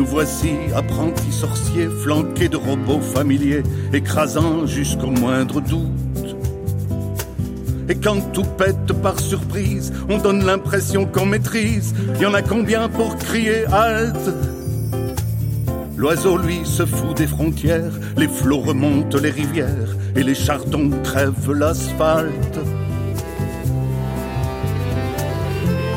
Nous 0.00 0.06
voici 0.06 0.54
apprentis 0.74 1.30
sorciers, 1.30 1.90
flanqués 2.02 2.48
de 2.48 2.56
robots 2.56 3.02
familiers, 3.02 3.62
écrasant 3.92 4.64
jusqu'au 4.64 5.10
moindre 5.10 5.60
doute. 5.60 6.36
Et 7.86 7.96
quand 7.96 8.32
tout 8.32 8.46
pète 8.56 8.94
par 9.02 9.20
surprise, 9.20 9.92
on 10.08 10.16
donne 10.16 10.46
l'impression 10.46 11.04
qu'on 11.04 11.26
maîtrise. 11.26 11.94
Y 12.18 12.24
en 12.24 12.32
a 12.32 12.40
combien 12.40 12.88
pour 12.88 13.18
crier 13.18 13.66
halte 13.66 14.30
L'oiseau, 15.98 16.38
lui, 16.38 16.60
se 16.64 16.86
fout 16.86 17.14
des 17.14 17.26
frontières, 17.26 17.92
les 18.16 18.28
flots 18.28 18.60
remontent 18.60 19.18
les 19.18 19.28
rivières, 19.30 19.94
et 20.16 20.22
les 20.22 20.34
chardons 20.34 20.92
crèvent 21.04 21.52
l'asphalte. 21.52 22.58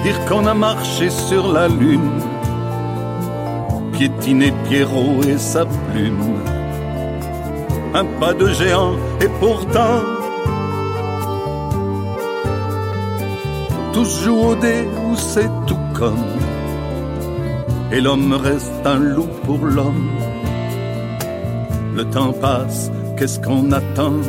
Dire 0.04 0.26
qu'on 0.26 0.46
a 0.46 0.54
marché 0.54 1.10
sur 1.10 1.54
la 1.54 1.70
lune, 1.70 2.20
piétiner 3.93 4.51
Pierrot 4.67 5.21
et 5.23 5.38
sa 5.38 5.65
plume. 5.65 6.36
Un 7.93 8.06
pas 8.19 8.34
de 8.34 8.47
géant 8.47 8.95
et 9.21 9.29
pourtant 9.39 10.01
tous 13.93 14.23
jouent 14.23 14.47
au 14.47 14.56
dé 14.56 14.88
où 15.06 15.15
c'est 15.15 15.51
tout 15.67 15.86
comme. 15.93 16.25
Et 17.91 18.01
l'homme 18.01 18.34
reste 18.34 18.86
un 18.86 18.97
loup 18.97 19.29
pour 19.45 19.63
l'homme. 19.63 20.10
Le 21.95 22.03
temps 22.06 22.34
passe, 22.34 22.91
qu'est-ce 23.15 23.39
qu'on 23.39 23.71
attend? 23.71 24.19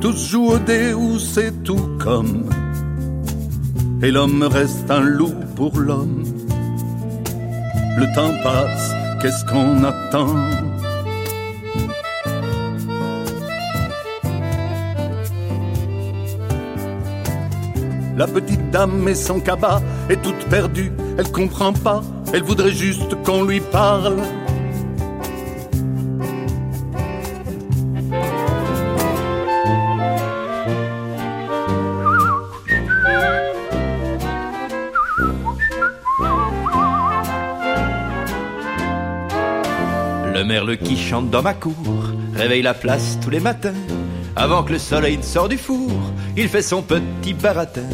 Tous 0.00 0.30
jouent 0.30 0.52
au 0.52 0.58
dé 0.58 0.94
où 0.94 1.18
c'est 1.18 1.62
tout 1.62 1.86
comme. 1.98 2.46
Et 4.02 4.10
l'homme 4.10 4.42
reste 4.42 4.90
un 4.90 5.00
loup 5.00 5.34
pour 5.60 5.78
l'homme. 5.78 6.24
Le 7.98 8.06
temps 8.14 8.32
passe, 8.42 8.94
qu'est-ce 9.20 9.44
qu'on 9.44 9.84
attend? 9.84 10.34
La 18.16 18.26
petite 18.26 18.70
dame 18.70 19.06
et 19.06 19.14
son 19.14 19.38
cabas 19.40 19.82
est 20.08 20.22
toute 20.22 20.48
perdue, 20.48 20.92
elle 21.18 21.30
comprend 21.30 21.74
pas, 21.74 22.00
elle 22.32 22.42
voudrait 22.42 22.72
juste 22.72 23.14
qu'on 23.24 23.44
lui 23.44 23.60
parle. 23.60 24.16
Qui 40.76 40.96
chante 40.96 41.30
dans 41.30 41.42
ma 41.42 41.52
cour 41.52 41.74
réveille 42.34 42.62
la 42.62 42.74
place 42.74 43.18
tous 43.20 43.30
les 43.30 43.40
matins. 43.40 43.74
Avant 44.36 44.62
que 44.62 44.72
le 44.72 44.78
soleil 44.78 45.16
ne 45.16 45.22
sorte 45.22 45.50
du 45.50 45.58
four, 45.58 45.90
il 46.36 46.48
fait 46.48 46.62
son 46.62 46.80
petit 46.80 47.34
baratin. 47.34 47.88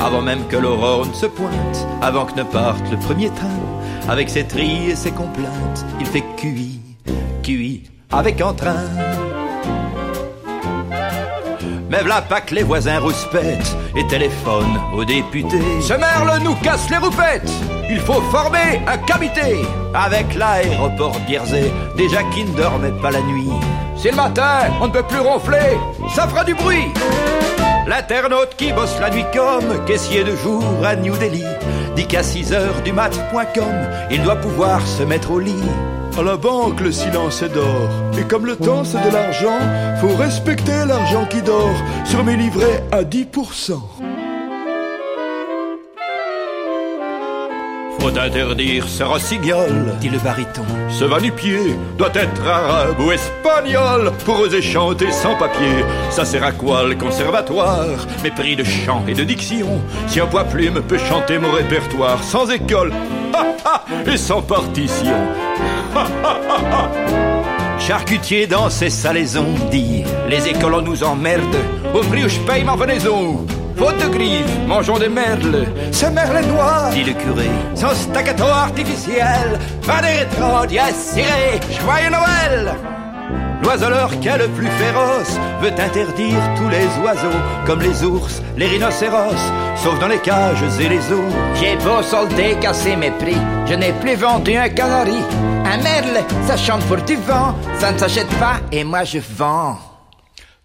Avant 0.00 0.22
même 0.22 0.46
que 0.46 0.56
l'aurore 0.56 1.06
ne 1.06 1.12
se 1.12 1.26
pointe, 1.26 1.86
avant 2.00 2.26
que 2.26 2.36
ne 2.36 2.44
parte 2.44 2.88
le 2.90 2.98
premier 2.98 3.30
train, 3.30 3.48
avec 4.08 4.30
ses 4.30 4.44
trilles 4.44 4.90
et 4.90 4.96
ses 4.96 5.10
complaintes, 5.10 5.84
il 5.98 6.06
fait 6.06 6.24
QI, 6.36 6.80
QI, 7.42 7.90
avec 8.12 8.40
entrain. 8.40 8.86
Mais 11.90 12.02
v'là 12.02 12.22
pas 12.22 12.42
que 12.42 12.54
les 12.54 12.62
voisins 12.62 13.00
rouspètent 13.00 13.76
et 13.96 14.06
téléphonent 14.06 14.80
aux 14.94 15.04
députés. 15.04 15.80
Ce 15.80 15.94
merle 15.94 16.40
nous 16.44 16.54
casse 16.56 16.88
les 16.90 16.98
roupettes. 16.98 17.52
Il 17.92 17.98
faut 17.98 18.20
former 18.30 18.80
un 18.86 18.98
comité 18.98 19.64
avec 19.92 20.36
l'aéroport 20.36 21.18
Bierzé, 21.26 21.72
déjà 21.96 22.22
qui 22.32 22.44
ne 22.44 22.56
dormait 22.56 22.92
pas 23.02 23.10
la 23.10 23.20
nuit. 23.22 23.50
Si 23.96 24.08
le 24.10 24.14
matin, 24.14 24.60
on 24.80 24.86
ne 24.86 24.92
peut 24.92 25.02
plus 25.02 25.18
ronfler, 25.18 25.76
ça 26.14 26.28
fera 26.28 26.44
du 26.44 26.54
bruit. 26.54 26.86
L'internaute 27.88 28.54
qui 28.56 28.72
bosse 28.72 28.96
la 29.00 29.10
nuit 29.10 29.24
comme 29.34 29.84
caissier 29.86 30.22
de 30.22 30.36
jour 30.36 30.62
à 30.84 30.94
New 30.94 31.16
Delhi 31.16 31.42
dit 31.96 32.06
qu'à 32.06 32.22
6 32.22 32.52
heures 32.52 32.80
du 32.84 32.92
mat.com, 32.92 33.74
il 34.12 34.22
doit 34.22 34.36
pouvoir 34.36 34.86
se 34.86 35.02
mettre 35.02 35.32
au 35.32 35.40
lit. 35.40 35.66
À 36.16 36.22
la 36.22 36.36
banque, 36.36 36.80
le 36.80 36.92
silence 36.92 37.42
est 37.42 37.48
d'or. 37.48 37.88
Et 38.16 38.22
comme 38.22 38.46
le 38.46 38.54
temps, 38.54 38.84
c'est 38.84 39.02
de 39.02 39.12
l'argent, 39.12 39.58
faut 40.00 40.14
respecter 40.14 40.84
l'argent 40.86 41.24
qui 41.24 41.42
dort 41.42 41.76
sur 42.04 42.22
mes 42.22 42.36
livrets 42.36 42.84
à 42.92 43.02
10%. 43.02 43.80
Faut 48.10 48.18
interdire 48.18 48.88
ce 48.88 49.04
rossignol, 49.04 49.94
dit 50.00 50.08
le 50.08 50.18
baryton. 50.18 50.64
Ce 50.88 51.04
va-nu-pied 51.04 51.76
doit 51.96 52.10
être 52.14 52.44
arabe 52.44 52.98
ou 52.98 53.12
espagnol 53.12 54.12
pour 54.24 54.40
oser 54.40 54.62
chanter 54.62 55.12
sans 55.12 55.36
papier. 55.36 55.84
Ça 56.10 56.24
sert 56.24 56.42
à 56.42 56.50
quoi 56.50 56.82
le 56.84 56.96
conservatoire? 56.96 58.06
Mépris 58.24 58.56
de 58.56 58.64
chant 58.64 59.04
et 59.06 59.14
de 59.14 59.22
diction. 59.22 59.80
Si 60.08 60.18
un 60.18 60.26
poids 60.26 60.42
plume 60.44 60.82
peut 60.82 60.98
chanter 60.98 61.38
mon 61.38 61.52
répertoire 61.52 62.22
sans 62.24 62.50
école 62.50 62.92
et 64.06 64.16
sans 64.16 64.42
partition. 64.42 65.14
Charcutier 67.78 68.48
dans 68.48 68.70
ses 68.70 68.90
salaisons 68.90 69.54
dit 69.70 70.02
Les 70.28 70.48
écoles 70.48 70.74
on 70.74 70.82
nous 70.82 71.04
emmerde 71.04 71.56
Au 71.94 72.00
prix 72.00 72.24
où 72.24 72.28
je 72.28 72.40
paye 72.40 72.64
ma 72.64 72.74
venaison 72.74 73.46
Faute 73.80 73.96
de 73.96 74.08
griffes, 74.08 74.58
mangeons 74.68 74.98
des 74.98 75.08
merles 75.08 75.66
Ce 75.90 76.04
merle 76.04 76.44
noir, 76.44 76.90
dit 76.90 77.02
le 77.02 77.14
curé 77.14 77.48
Son 77.74 77.88
staccato 77.94 78.44
artificiel 78.44 79.58
Pas 79.86 80.02
des 80.02 80.18
rétro, 80.18 80.68
ciré 80.92 81.58
Joyeux 81.80 82.10
Noël 82.10 82.74
L'oiseleur 83.62 84.10
qui 84.20 84.28
est 84.28 84.36
le 84.36 84.48
plus 84.48 84.66
féroce 84.66 85.38
veut 85.62 85.68
interdire 85.68 86.36
tous 86.56 86.68
les 86.68 86.86
oiseaux, 87.02 87.38
comme 87.66 87.80
les 87.80 88.04
ours, 88.04 88.42
les 88.58 88.66
rhinocéros, 88.66 89.52
sauf 89.76 89.98
dans 89.98 90.08
les 90.08 90.18
cages 90.18 90.62
et 90.80 90.88
les 90.88 91.12
eaux. 91.12 91.28
J'ai 91.54 91.76
beau 91.76 92.02
solder, 92.02 92.56
casser 92.60 92.96
mes 92.96 93.10
prix, 93.10 93.36
je 93.66 93.74
n'ai 93.74 93.92
plus 93.92 94.14
vendu 94.14 94.56
un 94.56 94.68
canari. 94.70 95.20
Un 95.64 95.76
merle, 95.78 96.24
ça 96.46 96.56
chante 96.56 96.82
pour 96.84 96.98
du 96.98 97.16
vent, 97.16 97.54
ça 97.78 97.92
ne 97.92 97.98
s'achète 97.98 98.34
pas 98.38 98.60
et 98.72 98.82
moi 98.82 99.04
je 99.04 99.18
vends. 99.18 99.89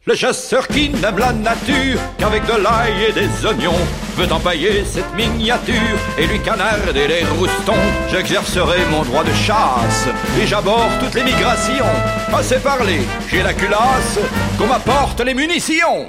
Le 0.08 0.14
chasseur 0.14 0.68
qui 0.68 0.90
n'aime 0.90 1.18
la 1.18 1.34
nature 1.34 2.00
qu'avec 2.20 2.46
de 2.46 2.62
l'ail 2.62 3.06
et 3.10 3.12
des 3.12 3.44
oignons 3.44 3.74
veut 4.16 4.32
empailler 4.32 4.86
cette 4.86 5.12
miniature 5.16 5.74
et 6.20 6.28
lui 6.28 6.40
canarder 6.42 7.08
les 7.08 7.26
roustons. 7.40 7.74
J'exercerai 8.12 8.86
mon 8.92 9.02
droit 9.02 9.24
de 9.24 9.34
chasse 9.34 10.08
et 10.40 10.46
j'aborde 10.46 10.92
toutes 11.00 11.16
les 11.16 11.24
migrations. 11.24 11.86
Assez 12.32 12.60
parlé, 12.60 13.00
j'ai 13.32 13.42
la 13.42 13.56
culasse 13.56 14.20
qu'on 14.60 14.68
m'apporte 14.68 15.22
les 15.22 15.34
munitions. 15.34 16.06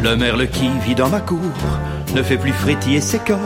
Le 0.00 0.16
merle 0.16 0.46
qui 0.46 0.68
vit 0.86 0.94
dans 0.94 1.08
ma 1.08 1.20
cour 1.20 1.40
ne 2.14 2.22
fait 2.22 2.38
plus 2.38 2.52
frétiller 2.52 3.00
ses 3.00 3.18
cordes. 3.18 3.40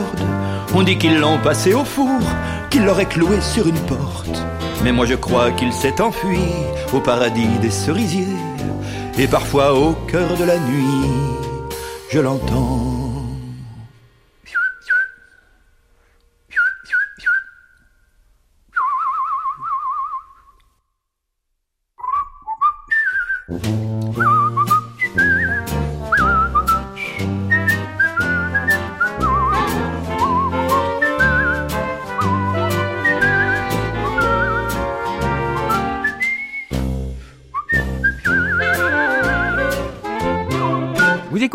On 0.75 0.83
dit 0.83 0.99
qu'ils 0.99 1.17
l'ont 1.19 1.39
passé 1.39 1.73
au 1.73 1.83
four, 1.83 2.21
qu'ils 2.69 2.85
l'auraient 2.85 3.05
cloué 3.05 3.41
sur 3.41 3.65
une 3.65 3.79
porte. 3.87 4.43
Mais 4.83 4.91
moi 4.91 5.05
je 5.05 5.15
crois 5.15 5.51
qu'il 5.51 5.73
s'est 5.73 6.01
enfui 6.01 6.39
au 6.93 6.99
paradis 6.99 7.57
des 7.61 7.69
cerisiers. 7.69 8.37
Et 9.17 9.27
parfois 9.27 9.73
au 9.73 9.93
cœur 10.07 10.37
de 10.37 10.45
la 10.45 10.57
nuit, 10.57 11.09
je 12.09 12.19
l'entends. 12.19 12.88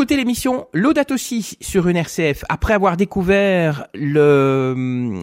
Écoutez 0.05 0.17
l'émission 0.19 0.67
Laudato 0.75 1.17
Si 1.17 1.57
sur 1.63 1.89
une 1.89 1.97
RCF. 1.97 2.45
Après 2.51 2.75
avoir 2.75 2.99
découvert 2.99 3.87
le 3.95 4.75
euh, 4.77 5.23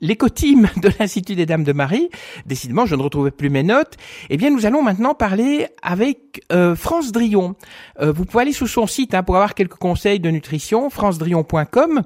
l'écotime 0.00 0.68
de 0.76 0.88
l'Institut 0.96 1.34
des 1.34 1.44
Dames 1.44 1.64
de 1.64 1.72
Marie, 1.72 2.08
décidément 2.46 2.86
je 2.86 2.94
ne 2.94 3.02
retrouvais 3.02 3.32
plus 3.32 3.50
mes 3.50 3.64
notes, 3.64 3.96
eh 4.30 4.36
bien 4.36 4.50
nous 4.50 4.64
allons 4.64 4.80
maintenant 4.80 5.12
parler 5.12 5.66
avec 5.82 6.46
euh, 6.52 6.76
France 6.76 7.10
Drion. 7.10 7.56
Euh, 8.00 8.12
vous 8.12 8.24
pouvez 8.26 8.42
aller 8.42 8.52
sur 8.52 8.68
son 8.68 8.86
site 8.86 9.12
hein, 9.12 9.24
pour 9.24 9.34
avoir 9.34 9.56
quelques 9.56 9.74
conseils 9.74 10.20
de 10.20 10.30
nutrition, 10.30 10.88
francedrion.com, 10.88 12.02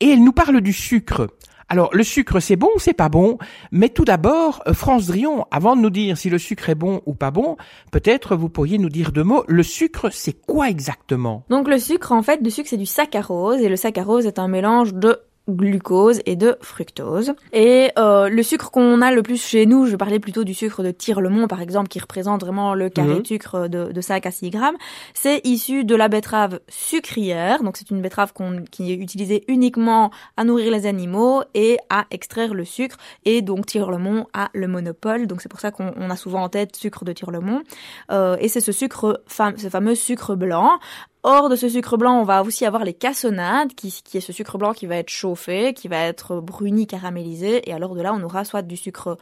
et 0.00 0.08
elle 0.08 0.24
nous 0.24 0.32
parle 0.32 0.62
du 0.62 0.72
sucre. 0.72 1.28
Alors, 1.70 1.90
le 1.92 2.02
sucre, 2.02 2.40
c'est 2.40 2.56
bon 2.56 2.70
ou 2.76 2.78
c'est 2.78 2.94
pas 2.94 3.10
bon? 3.10 3.36
Mais 3.72 3.90
tout 3.90 4.06
d'abord, 4.06 4.62
euh, 4.66 4.72
France 4.72 5.06
Drion, 5.06 5.44
avant 5.50 5.76
de 5.76 5.82
nous 5.82 5.90
dire 5.90 6.16
si 6.16 6.30
le 6.30 6.38
sucre 6.38 6.70
est 6.70 6.74
bon 6.74 7.02
ou 7.04 7.14
pas 7.14 7.30
bon, 7.30 7.56
peut-être 7.92 8.36
vous 8.36 8.48
pourriez 8.48 8.78
nous 8.78 8.88
dire 8.88 9.12
deux 9.12 9.22
mots. 9.22 9.44
Le 9.48 9.62
sucre, 9.62 10.08
c'est 10.10 10.32
quoi 10.32 10.70
exactement? 10.70 11.44
Donc 11.50 11.68
le 11.68 11.78
sucre, 11.78 12.12
en 12.12 12.22
fait, 12.22 12.42
du 12.42 12.50
sucre, 12.50 12.70
c'est 12.70 12.78
du 12.78 12.86
saccharose, 12.86 13.60
et 13.60 13.68
le 13.68 13.76
saccharose 13.76 14.24
est 14.24 14.38
un 14.38 14.48
mélange 14.48 14.94
de 14.94 15.20
glucose 15.48 16.20
et 16.26 16.36
de 16.36 16.56
fructose. 16.60 17.32
Et 17.52 17.90
euh, 17.98 18.28
le 18.28 18.42
sucre 18.42 18.70
qu'on 18.70 19.00
a 19.00 19.10
le 19.10 19.22
plus 19.22 19.42
chez 19.42 19.66
nous, 19.66 19.86
je 19.86 19.96
parlais 19.96 20.18
plutôt 20.18 20.44
du 20.44 20.54
sucre 20.54 20.82
de 20.82 20.90
Tire-le-Mont 20.90 21.48
par 21.48 21.60
exemple, 21.62 21.88
qui 21.88 21.98
représente 21.98 22.42
vraiment 22.42 22.74
le 22.74 22.88
carré 22.90 23.14
Mhm. 23.14 23.22
de 23.22 23.26
sucre 23.26 23.68
de, 23.68 23.92
de 23.92 24.00
5 24.00 24.26
à 24.26 24.30
6 24.30 24.50
grammes, 24.50 24.76
c'est 25.14 25.40
issu 25.46 25.84
de 25.84 25.94
la 25.94 26.08
betterave 26.08 26.60
sucrière. 26.68 27.62
Donc 27.62 27.76
c'est 27.76 27.90
une 27.90 28.00
betterave 28.02 28.32
qui 28.70 28.92
est 28.92 28.96
utilisée 28.96 29.44
uniquement 29.48 30.10
à 30.36 30.44
nourrir 30.44 30.70
les 30.72 30.86
animaux 30.86 31.42
et 31.54 31.78
à 31.90 32.04
extraire 32.10 32.54
le 32.54 32.64
sucre. 32.64 32.96
Et 33.24 33.42
donc 33.42 33.66
Tire-le-Mont 33.66 34.26
a 34.34 34.50
le 34.54 34.68
monopole. 34.68 35.26
Donc 35.26 35.40
c'est 35.40 35.48
pour 35.48 35.60
ça 35.60 35.70
qu'on 35.70 35.92
on 35.96 36.10
a 36.10 36.16
souvent 36.16 36.42
en 36.42 36.48
tête 36.48 36.76
sucre 36.76 37.04
de 37.04 37.12
Tire-le-Mont. 37.12 37.62
Euh, 38.10 38.36
et 38.40 38.48
c'est 38.48 38.60
ce 38.60 38.72
sucre, 38.72 39.22
ce 39.28 39.68
fameux 39.68 39.94
sucre 39.94 40.34
blanc. 40.34 40.78
Hors 41.24 41.48
de 41.48 41.56
ce 41.56 41.68
sucre 41.68 41.96
blanc, 41.96 42.20
on 42.20 42.24
va 42.24 42.42
aussi 42.42 42.64
avoir 42.64 42.84
les 42.84 42.94
cassonades, 42.94 43.74
qui, 43.74 43.88
est 43.88 44.20
ce 44.20 44.32
sucre 44.32 44.56
blanc 44.56 44.72
qui 44.72 44.86
va 44.86 44.96
être 44.96 45.10
chauffé, 45.10 45.74
qui 45.74 45.88
va 45.88 45.98
être 45.98 46.40
bruni, 46.40 46.86
caramélisé, 46.86 47.68
et 47.68 47.72
alors 47.72 47.94
de 47.94 48.00
là, 48.00 48.14
on 48.14 48.22
aura 48.22 48.44
soit 48.44 48.62
du 48.62 48.76
sucre, 48.76 49.18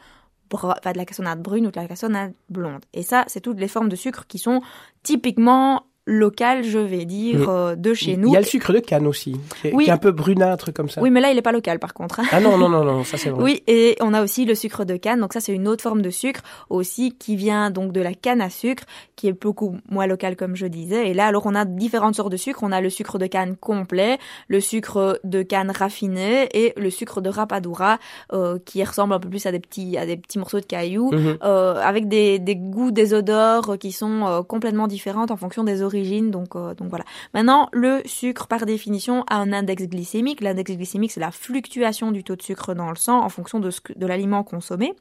enfin 0.53 0.93
de 0.93 0.99
la 0.99 1.07
cassonade 1.07 1.41
brune 1.41 1.67
ou 1.67 1.71
de 1.71 1.81
la 1.81 1.89
cassonade 1.89 2.35
blonde. 2.51 2.85
Et 2.93 3.03
ça, 3.03 3.25
c'est 3.29 3.41
toutes 3.41 3.59
les 3.59 3.69
formes 3.69 3.89
de 3.89 3.97
sucre 3.97 4.27
qui 4.27 4.39
sont 4.39 4.61
typiquement 5.03 5.87
locales, 6.07 6.63
je 6.63 6.79
vais 6.79 7.05
dire, 7.05 7.49
euh, 7.49 7.75
de 7.75 7.93
chez 7.93 8.17
nous. 8.17 8.29
Il 8.29 8.35
y 8.35 8.37
a 8.37 8.41
le 8.41 8.47
sucre 8.47 8.73
de 8.73 8.79
canne 8.79 9.07
aussi, 9.07 9.37
qui 9.61 9.69
est, 9.69 9.75
Oui. 9.75 9.85
qui 9.85 9.91
est 9.91 9.93
un 9.93 9.99
peu 9.99 10.13
brunâtre 10.13 10.73
comme 10.73 10.89
ça. 10.89 11.03
Oui, 11.03 11.11
mais 11.11 11.21
là, 11.21 11.33
il 11.33 11.39
est 11.39 11.43
pas 11.43 11.53
local, 11.53 11.79
par 11.81 11.95
contre. 11.95 12.21
Ah 12.31 12.41
non, 12.41 12.57
non, 12.57 12.69
non, 12.69 12.85
non, 12.85 13.03
ça 13.05 13.17
c'est 13.19 13.31
vrai. 13.31 13.43
Oui, 13.43 13.63
et 13.67 13.97
on 14.01 14.15
a 14.15 14.23
aussi 14.23 14.45
le 14.45 14.55
sucre 14.55 14.85
de 14.85 14.97
canne. 14.97 15.21
Donc 15.21 15.33
ça, 15.33 15.41
c'est 15.41 15.53
une 15.53 15.67
autre 15.67 15.83
forme 15.83 16.03
de 16.03 16.11
sucre 16.11 16.43
aussi 16.71 17.13
qui 17.19 17.35
vient 17.35 17.71
donc 17.71 17.93
de 17.93 18.01
la 18.01 18.15
canne 18.15 18.41
à 18.41 18.51
sucre, 18.51 18.85
qui 19.17 19.27
est 19.27 19.33
beaucoup 19.33 19.77
moins 19.91 20.07
local 20.07 20.37
comme 20.37 20.55
je 20.55 20.67
disais. 20.67 21.09
Et 21.11 21.15
là, 21.15 21.27
alors 21.27 21.45
on 21.47 21.55
a 21.57 21.65
différentes 21.65 22.15
sortes 22.15 22.31
de 22.33 22.37
sucre. 22.37 22.61
On 22.63 22.71
a 22.73 22.81
le 22.81 22.89
sucre 22.91 23.19
de 23.19 23.27
canne 23.27 23.57
complet, 23.57 24.19
le 24.47 24.61
sucre 24.61 25.19
de 25.25 25.43
canne 25.43 25.73
raffiné 25.73 26.49
et 26.55 26.73
le 26.77 26.91
sucre 26.91 27.21
de 27.21 27.31
rapadura 27.31 27.99
euh, 28.33 28.59
qui 28.65 28.83
ressemble 28.85 29.13
un 29.15 29.19
peu 29.19 29.29
plus 29.29 29.45
à 29.47 29.53
des 29.53 29.59
petits 29.61 29.97
à 29.99 30.07
des 30.07 30.17
petits 30.17 30.39
morceaux 30.39 30.61
de 30.61 30.67
cailloux 30.67 31.11
Mhm. 31.13 31.39
euh, 31.43 31.75
avec 31.83 32.07
des, 32.09 32.39
des 32.39 32.55
goûts, 32.57 32.91
des 32.93 33.13
odeurs 33.13 33.77
qui 33.79 33.91
sont 33.91 34.25
euh, 34.27 34.43
complètement 34.43 34.87
différentes 34.87 35.33
en 35.33 35.37
fonction 35.37 35.65
des 35.65 35.83
origines. 35.83 35.96
Donc, 36.31 36.57
euh, 36.57 36.75
donc 36.75 36.89
voilà. 36.89 37.05
Maintenant, 37.35 37.69
le 37.73 38.03
sucre, 38.05 38.47
par 38.47 38.67
définition, 38.67 39.25
a 39.29 39.37
un 39.37 39.53
index 39.53 39.85
glycémique. 39.85 40.41
L'index 40.41 40.73
glycémique, 40.73 41.13
c'est 41.13 41.21
la 41.21 41.31
fluctuation 41.31 42.13
du 42.13 42.25
taux 42.25 42.37
de 42.37 42.43
sucre 42.43 42.75
dans 42.75 42.91
le 42.91 42.97
sang 42.97 43.23
en 43.23 43.29
fonction 43.29 43.61
de 43.61 44.07
l'aliment 44.07 44.43
consommé. 44.45 44.95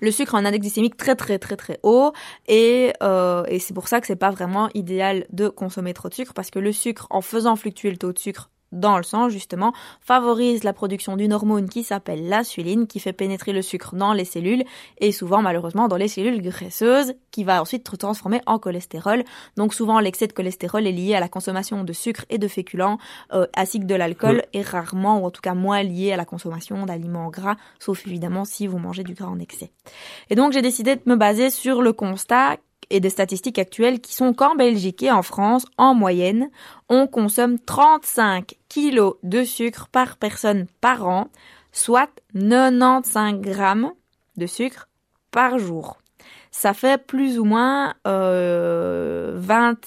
Le 0.00 0.10
sucre 0.10 0.34
a 0.34 0.38
un 0.38 0.44
index 0.44 0.62
glycémique 0.62 0.96
très 0.96 1.16
très 1.16 1.38
très 1.38 1.56
très 1.56 1.80
haut 1.82 2.12
et, 2.46 2.92
euh, 3.02 3.44
et 3.48 3.58
c'est 3.58 3.74
pour 3.74 3.88
ça 3.88 4.00
que 4.00 4.06
c'est 4.06 4.16
pas 4.16 4.30
vraiment 4.30 4.68
idéal 4.74 5.26
de 5.30 5.48
consommer 5.48 5.92
trop 5.92 6.08
de 6.08 6.14
sucre 6.14 6.32
parce 6.34 6.50
que 6.50 6.58
le 6.58 6.72
sucre, 6.72 7.06
en 7.10 7.20
faisant 7.20 7.56
fluctuer 7.56 7.90
le 7.90 7.96
taux 7.96 8.12
de 8.12 8.18
sucre 8.18 8.50
dans 8.72 8.96
le 8.96 9.02
sang, 9.02 9.28
justement, 9.28 9.72
favorise 10.00 10.64
la 10.64 10.72
production 10.72 11.16
d'une 11.16 11.32
hormone 11.32 11.68
qui 11.68 11.82
s'appelle 11.82 12.28
l'insuline, 12.28 12.86
qui 12.86 13.00
fait 13.00 13.12
pénétrer 13.12 13.52
le 13.52 13.62
sucre 13.62 13.94
dans 13.94 14.12
les 14.12 14.24
cellules, 14.24 14.64
et 14.98 15.12
souvent, 15.12 15.42
malheureusement, 15.42 15.88
dans 15.88 15.96
les 15.96 16.08
cellules 16.08 16.40
graisseuses, 16.40 17.14
qui 17.30 17.44
va 17.44 17.60
ensuite 17.60 17.88
se 17.88 17.96
transformer 17.96 18.40
en 18.46 18.58
cholestérol. 18.58 19.24
Donc 19.56 19.74
souvent, 19.74 20.00
l'excès 20.00 20.26
de 20.26 20.32
cholestérol 20.32 20.86
est 20.86 20.92
lié 20.92 21.14
à 21.14 21.20
la 21.20 21.28
consommation 21.28 21.84
de 21.84 21.92
sucre 21.92 22.24
et 22.30 22.38
de 22.38 22.48
féculents, 22.48 22.98
euh, 23.32 23.46
ainsi 23.56 23.80
que 23.80 23.86
de 23.86 23.94
l'alcool, 23.94 24.44
et 24.52 24.62
rarement, 24.62 25.18
ou 25.18 25.26
en 25.26 25.30
tout 25.30 25.42
cas 25.42 25.54
moins 25.54 25.82
lié 25.82 26.12
à 26.12 26.16
la 26.16 26.24
consommation 26.24 26.86
d'aliments 26.86 27.28
gras, 27.28 27.56
sauf 27.78 28.06
évidemment 28.06 28.44
si 28.44 28.66
vous 28.66 28.78
mangez 28.78 29.04
du 29.04 29.14
gras 29.14 29.28
en 29.28 29.38
excès. 29.38 29.72
Et 30.30 30.34
donc, 30.34 30.52
j'ai 30.52 30.62
décidé 30.62 30.96
de 30.96 31.02
me 31.06 31.16
baser 31.16 31.50
sur 31.50 31.82
le 31.82 31.92
constat 31.92 32.56
et 32.90 33.00
des 33.00 33.10
statistiques 33.10 33.58
actuelles 33.58 34.00
qui 34.00 34.14
sont 34.14 34.34
qu'en 34.34 34.54
Belgique 34.54 35.02
et 35.02 35.10
en 35.10 35.22
France, 35.22 35.66
en 35.78 35.94
moyenne, 35.94 36.50
on 36.88 37.06
consomme 37.06 37.58
35 37.58 38.56
kilos 38.68 39.14
de 39.22 39.44
sucre 39.44 39.88
par 39.88 40.16
personne 40.16 40.66
par 40.80 41.06
an, 41.06 41.28
soit 41.72 42.10
95 42.34 43.40
grammes 43.40 43.92
de 44.36 44.46
sucre 44.46 44.88
par 45.30 45.58
jour. 45.58 45.98
Ça 46.50 46.74
fait 46.74 47.04
plus 47.04 47.38
ou 47.38 47.44
moins 47.44 47.94
euh, 48.06 49.32
20, 49.36 49.78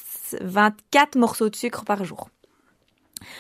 24 0.41 1.17
morceaux 1.17 1.49
de 1.49 1.55
sucre 1.55 1.83
par 1.83 2.03
jour 2.05 2.29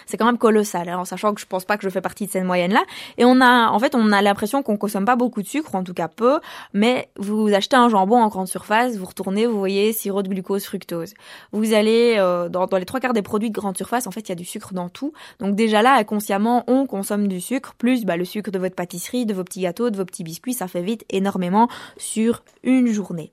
c'est 0.05 0.17
quand 0.17 0.25
même 0.25 0.37
colossal, 0.37 0.89
hein, 0.89 0.99
en 0.99 1.05
sachant 1.05 1.33
que 1.33 1.41
je 1.41 1.45
pense 1.45 1.65
pas 1.65 1.77
que 1.77 1.83
je 1.83 1.89
fais 1.89 2.01
partie 2.01 2.27
de 2.27 2.31
cette 2.31 2.43
moyenne-là. 2.43 2.83
Et 3.17 3.25
on 3.25 3.41
a, 3.41 3.69
en 3.69 3.79
fait, 3.79 3.95
on 3.95 4.11
a 4.11 4.21
l'impression 4.21 4.63
qu'on 4.63 4.77
consomme 4.77 5.05
pas 5.05 5.15
beaucoup 5.15 5.41
de 5.41 5.47
sucre, 5.47 5.75
en 5.75 5.83
tout 5.83 5.93
cas 5.93 6.07
peu, 6.07 6.39
mais 6.73 7.09
vous 7.17 7.53
achetez 7.53 7.75
un 7.75 7.89
jambon 7.89 8.17
en 8.17 8.27
grande 8.27 8.47
surface, 8.47 8.97
vous 8.97 9.05
retournez, 9.05 9.45
vous 9.45 9.57
voyez 9.57 9.93
sirop 9.93 10.23
de 10.23 10.29
glucose, 10.29 10.65
fructose. 10.65 11.13
Vous 11.51 11.73
allez 11.73 12.15
euh, 12.17 12.49
dans, 12.49 12.67
dans, 12.67 12.77
les 12.77 12.85
trois 12.85 12.99
quarts 12.99 13.13
des 13.13 13.21
produits 13.21 13.49
de 13.49 13.55
grande 13.55 13.77
surface, 13.77 14.07
en 14.07 14.11
fait, 14.11 14.21
il 14.21 14.29
y 14.29 14.31
a 14.31 14.35
du 14.35 14.45
sucre 14.45 14.73
dans 14.73 14.89
tout. 14.89 15.13
Donc 15.39 15.55
déjà 15.55 15.81
là, 15.81 15.95
inconsciemment, 15.95 16.63
on 16.67 16.85
consomme 16.85 17.27
du 17.27 17.41
sucre, 17.41 17.73
plus 17.75 18.05
bah, 18.05 18.17
le 18.17 18.25
sucre 18.25 18.51
de 18.51 18.59
votre 18.59 18.75
pâtisserie, 18.75 19.25
de 19.25 19.33
vos 19.33 19.43
petits 19.43 19.61
gâteaux, 19.61 19.89
de 19.89 19.97
vos 19.97 20.05
petits 20.05 20.23
biscuits, 20.23 20.53
ça 20.53 20.67
fait 20.67 20.81
vite 20.81 21.05
énormément 21.09 21.67
sur 21.97 22.43
une 22.63 22.87
journée. 22.87 23.31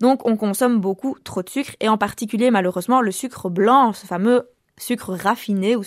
Donc 0.00 0.26
on 0.26 0.36
consomme 0.36 0.80
beaucoup 0.80 1.16
trop 1.24 1.42
de 1.42 1.48
sucre 1.48 1.72
et 1.80 1.88
en 1.88 1.98
particulier 1.98 2.50
malheureusement 2.50 3.00
le 3.00 3.12
sucre 3.12 3.48
blanc, 3.48 3.92
ce 3.92 4.06
fameux 4.06 4.48
sucre 4.80 5.14
raffiné 5.14 5.76
ou 5.76 5.82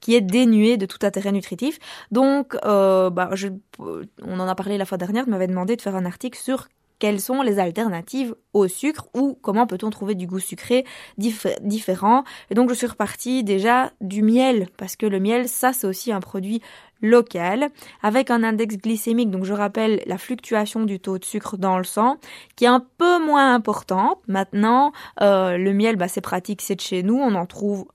qui 0.00 0.14
est 0.14 0.20
dénué 0.20 0.76
de 0.76 0.86
tout 0.86 0.98
intérêt 1.02 1.32
nutritif. 1.32 1.78
Donc, 2.10 2.56
euh, 2.64 3.10
bah, 3.10 3.30
je, 3.32 3.48
on 3.78 4.40
en 4.40 4.48
a 4.48 4.54
parlé 4.54 4.78
la 4.78 4.84
fois 4.84 4.98
dernière, 4.98 5.24
tu 5.24 5.30
m'avais 5.30 5.46
demandé 5.46 5.76
de 5.76 5.82
faire 5.82 5.96
un 5.96 6.04
article 6.04 6.38
sur 6.38 6.68
quelles 7.02 7.20
sont 7.20 7.42
les 7.42 7.58
alternatives 7.58 8.36
au 8.52 8.68
sucre 8.68 9.08
ou 9.12 9.36
comment 9.42 9.66
peut-on 9.66 9.90
trouver 9.90 10.14
du 10.14 10.28
goût 10.28 10.38
sucré 10.38 10.84
différent. 11.18 12.22
Et 12.48 12.54
donc 12.54 12.68
je 12.68 12.74
suis 12.74 12.86
repartie 12.86 13.42
déjà 13.42 13.90
du 14.00 14.22
miel 14.22 14.68
parce 14.76 14.94
que 14.94 15.06
le 15.06 15.18
miel, 15.18 15.48
ça 15.48 15.72
c'est 15.72 15.88
aussi 15.88 16.12
un 16.12 16.20
produit 16.20 16.62
local 17.00 17.70
avec 18.02 18.30
un 18.30 18.44
index 18.44 18.76
glycémique. 18.76 19.30
Donc 19.30 19.44
je 19.44 19.52
rappelle 19.52 20.02
la 20.06 20.16
fluctuation 20.16 20.84
du 20.84 21.00
taux 21.00 21.18
de 21.18 21.24
sucre 21.24 21.56
dans 21.56 21.76
le 21.76 21.82
sang 21.82 22.18
qui 22.54 22.66
est 22.66 22.68
un 22.68 22.86
peu 22.98 23.18
moins 23.18 23.52
importante. 23.52 24.20
Maintenant, 24.28 24.92
euh, 25.20 25.58
le 25.58 25.72
miel, 25.72 25.96
bah, 25.96 26.06
c'est 26.06 26.20
pratique, 26.20 26.62
c'est 26.62 26.76
de 26.76 26.80
chez 26.80 27.02
nous, 27.02 27.16
on 27.16 27.34
en 27.34 27.46
trouve 27.46 27.86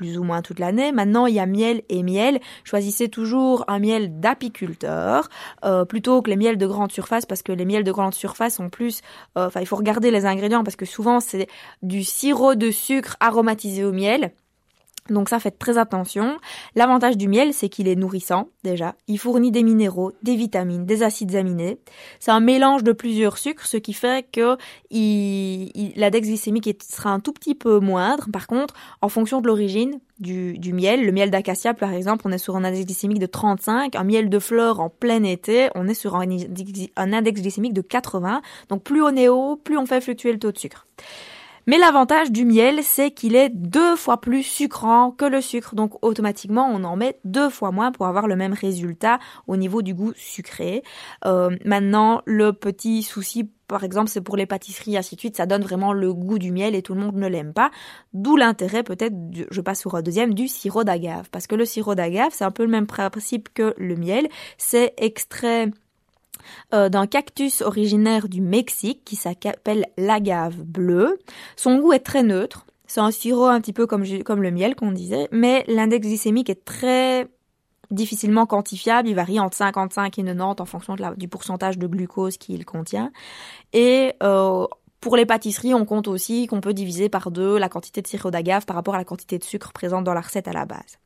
plus 0.00 0.16
ou 0.16 0.24
moins 0.24 0.40
toute 0.40 0.58
l'année. 0.60 0.92
Maintenant, 0.92 1.26
il 1.26 1.34
y 1.34 1.40
a 1.40 1.44
miel 1.44 1.82
et 1.90 2.02
miel. 2.02 2.40
Choisissez 2.64 3.10
toujours 3.10 3.66
un 3.68 3.78
miel 3.78 4.18
d'apiculteur 4.18 5.28
euh, 5.62 5.84
plutôt 5.84 6.22
que 6.22 6.30
les 6.30 6.36
miels 6.36 6.56
de 6.56 6.66
grande 6.66 6.90
surface 6.90 7.26
parce 7.26 7.42
que 7.42 7.52
les 7.52 7.66
miels 7.66 7.84
de 7.84 7.92
grande 7.92 8.14
surface 8.14 8.54
sont 8.54 8.70
plus. 8.70 9.02
Euh, 9.36 9.48
enfin, 9.48 9.60
il 9.60 9.66
faut 9.66 9.76
regarder 9.76 10.10
les 10.10 10.24
ingrédients 10.24 10.64
parce 10.64 10.76
que 10.76 10.86
souvent 10.86 11.20
c'est 11.20 11.48
du 11.82 12.02
sirop 12.02 12.54
de 12.54 12.70
sucre 12.70 13.18
aromatisé 13.20 13.84
au 13.84 13.92
miel. 13.92 14.32
Donc 15.10 15.28
ça, 15.28 15.40
faites 15.40 15.58
très 15.58 15.76
attention. 15.76 16.38
L'avantage 16.76 17.16
du 17.16 17.28
miel, 17.28 17.52
c'est 17.52 17.68
qu'il 17.68 17.88
est 17.88 17.96
nourrissant 17.96 18.48
déjà. 18.64 18.94
Il 19.08 19.18
fournit 19.18 19.50
des 19.50 19.62
minéraux, 19.62 20.12
des 20.22 20.36
vitamines, 20.36 20.86
des 20.86 21.02
acides 21.02 21.34
aminés. 21.34 21.78
C'est 22.20 22.30
un 22.30 22.40
mélange 22.40 22.84
de 22.84 22.92
plusieurs 22.92 23.36
sucres, 23.36 23.66
ce 23.66 23.76
qui 23.76 23.92
fait 23.92 24.26
que 24.30 24.56
l'index 24.90 26.28
glycémique 26.28 26.82
sera 26.82 27.10
un 27.10 27.20
tout 27.20 27.32
petit 27.32 27.54
peu 27.54 27.80
moindre. 27.80 28.28
Par 28.32 28.46
contre, 28.46 28.74
en 29.02 29.08
fonction 29.08 29.40
de 29.40 29.48
l'origine 29.48 29.98
du, 30.20 30.72
miel, 30.72 31.04
le 31.04 31.12
miel 31.12 31.30
d'acacia 31.30 31.74
par 31.74 31.92
exemple, 31.92 32.22
on 32.26 32.32
est 32.32 32.38
sur 32.38 32.54
un 32.54 32.64
index 32.64 32.86
glycémique 32.86 33.18
de 33.18 33.26
35. 33.26 33.96
Un 33.96 34.04
miel 34.04 34.28
de 34.28 34.38
fleurs 34.38 34.80
en 34.80 34.90
plein 34.90 35.22
été, 35.24 35.70
on 35.74 35.88
est 35.88 35.94
sur 35.94 36.14
un, 36.14 36.26
un 36.96 37.12
index 37.12 37.40
glycémique 37.40 37.72
de 37.72 37.80
80. 37.80 38.42
Donc 38.68 38.82
plus 38.82 39.02
on 39.02 39.16
est 39.16 39.28
haut, 39.28 39.56
plus 39.56 39.78
on 39.78 39.86
fait 39.86 40.00
fluctuer 40.00 40.32
le 40.32 40.38
taux 40.38 40.52
de 40.52 40.58
sucre. 40.58 40.86
Mais 41.70 41.78
l'avantage 41.78 42.32
du 42.32 42.44
miel, 42.44 42.82
c'est 42.82 43.12
qu'il 43.12 43.36
est 43.36 43.48
deux 43.48 43.94
fois 43.94 44.20
plus 44.20 44.42
sucrant 44.42 45.12
que 45.12 45.24
le 45.24 45.40
sucre. 45.40 45.76
Donc 45.76 46.04
automatiquement, 46.04 46.68
on 46.68 46.82
en 46.82 46.96
met 46.96 47.20
deux 47.24 47.48
fois 47.48 47.70
moins 47.70 47.92
pour 47.92 48.08
avoir 48.08 48.26
le 48.26 48.34
même 48.34 48.54
résultat 48.54 49.20
au 49.46 49.56
niveau 49.56 49.80
du 49.80 49.94
goût 49.94 50.12
sucré. 50.16 50.82
Euh, 51.26 51.56
maintenant, 51.64 52.22
le 52.26 52.52
petit 52.52 53.04
souci 53.04 53.52
par 53.68 53.84
exemple, 53.84 54.10
c'est 54.10 54.20
pour 54.20 54.36
les 54.36 54.46
pâtisseries, 54.46 54.96
ainsi 54.96 55.14
de 55.14 55.20
suite, 55.20 55.36
ça 55.36 55.46
donne 55.46 55.62
vraiment 55.62 55.92
le 55.92 56.12
goût 56.12 56.40
du 56.40 56.50
miel 56.50 56.74
et 56.74 56.82
tout 56.82 56.94
le 56.94 57.02
monde 57.02 57.14
ne 57.14 57.28
l'aime 57.28 57.52
pas. 57.52 57.70
D'où 58.14 58.34
l'intérêt, 58.34 58.82
peut-être, 58.82 59.14
je 59.48 59.60
passe 59.60 59.78
sur 59.78 59.94
un 59.94 60.02
deuxième, 60.02 60.34
du 60.34 60.48
sirop 60.48 60.82
d'agave. 60.82 61.30
Parce 61.30 61.46
que 61.46 61.54
le 61.54 61.64
sirop 61.64 61.94
d'agave, 61.94 62.32
c'est 62.32 62.42
un 62.42 62.50
peu 62.50 62.64
le 62.64 62.68
même 62.68 62.88
principe 62.88 63.48
que 63.54 63.74
le 63.78 63.94
miel. 63.94 64.26
C'est 64.58 64.92
extrait 64.96 65.70
euh, 66.74 66.88
d'un 66.88 67.06
cactus 67.06 67.62
originaire 67.62 68.28
du 68.28 68.40
Mexique 68.40 69.02
qui 69.04 69.16
s'appelle 69.16 69.86
l'agave 69.96 70.56
bleue. 70.56 71.18
Son 71.56 71.78
goût 71.78 71.92
est 71.92 72.00
très 72.00 72.22
neutre. 72.22 72.66
C'est 72.86 73.00
un 73.00 73.10
sirop 73.10 73.46
un 73.46 73.60
petit 73.60 73.72
peu 73.72 73.86
comme, 73.86 74.04
comme 74.24 74.42
le 74.42 74.50
miel 74.50 74.74
qu'on 74.74 74.92
disait, 74.92 75.28
mais 75.30 75.64
l'index 75.68 76.06
glycémique 76.06 76.50
est 76.50 76.64
très 76.64 77.28
difficilement 77.90 78.46
quantifiable. 78.46 79.08
Il 79.08 79.14
varie 79.14 79.38
entre 79.38 79.56
55 79.56 80.18
et 80.18 80.24
90 80.24 80.60
en 80.60 80.64
fonction 80.64 80.94
de 80.94 81.02
la, 81.02 81.14
du 81.14 81.28
pourcentage 81.28 81.78
de 81.78 81.86
glucose 81.86 82.36
qu'il 82.36 82.64
contient. 82.64 83.12
Et 83.72 84.14
euh, 84.22 84.66
pour 85.00 85.16
les 85.16 85.26
pâtisseries, 85.26 85.74
on 85.74 85.84
compte 85.84 86.08
aussi 86.08 86.46
qu'on 86.46 86.60
peut 86.60 86.74
diviser 86.74 87.08
par 87.08 87.30
deux 87.30 87.58
la 87.58 87.68
quantité 87.68 88.02
de 88.02 88.06
sirop 88.06 88.30
d'agave 88.30 88.66
par 88.66 88.76
rapport 88.76 88.94
à 88.94 88.98
la 88.98 89.04
quantité 89.04 89.38
de 89.38 89.44
sucre 89.44 89.72
présente 89.72 90.04
dans 90.04 90.14
la 90.14 90.20
recette 90.20 90.48
à 90.48 90.52
la 90.52 90.66
base. 90.66 90.98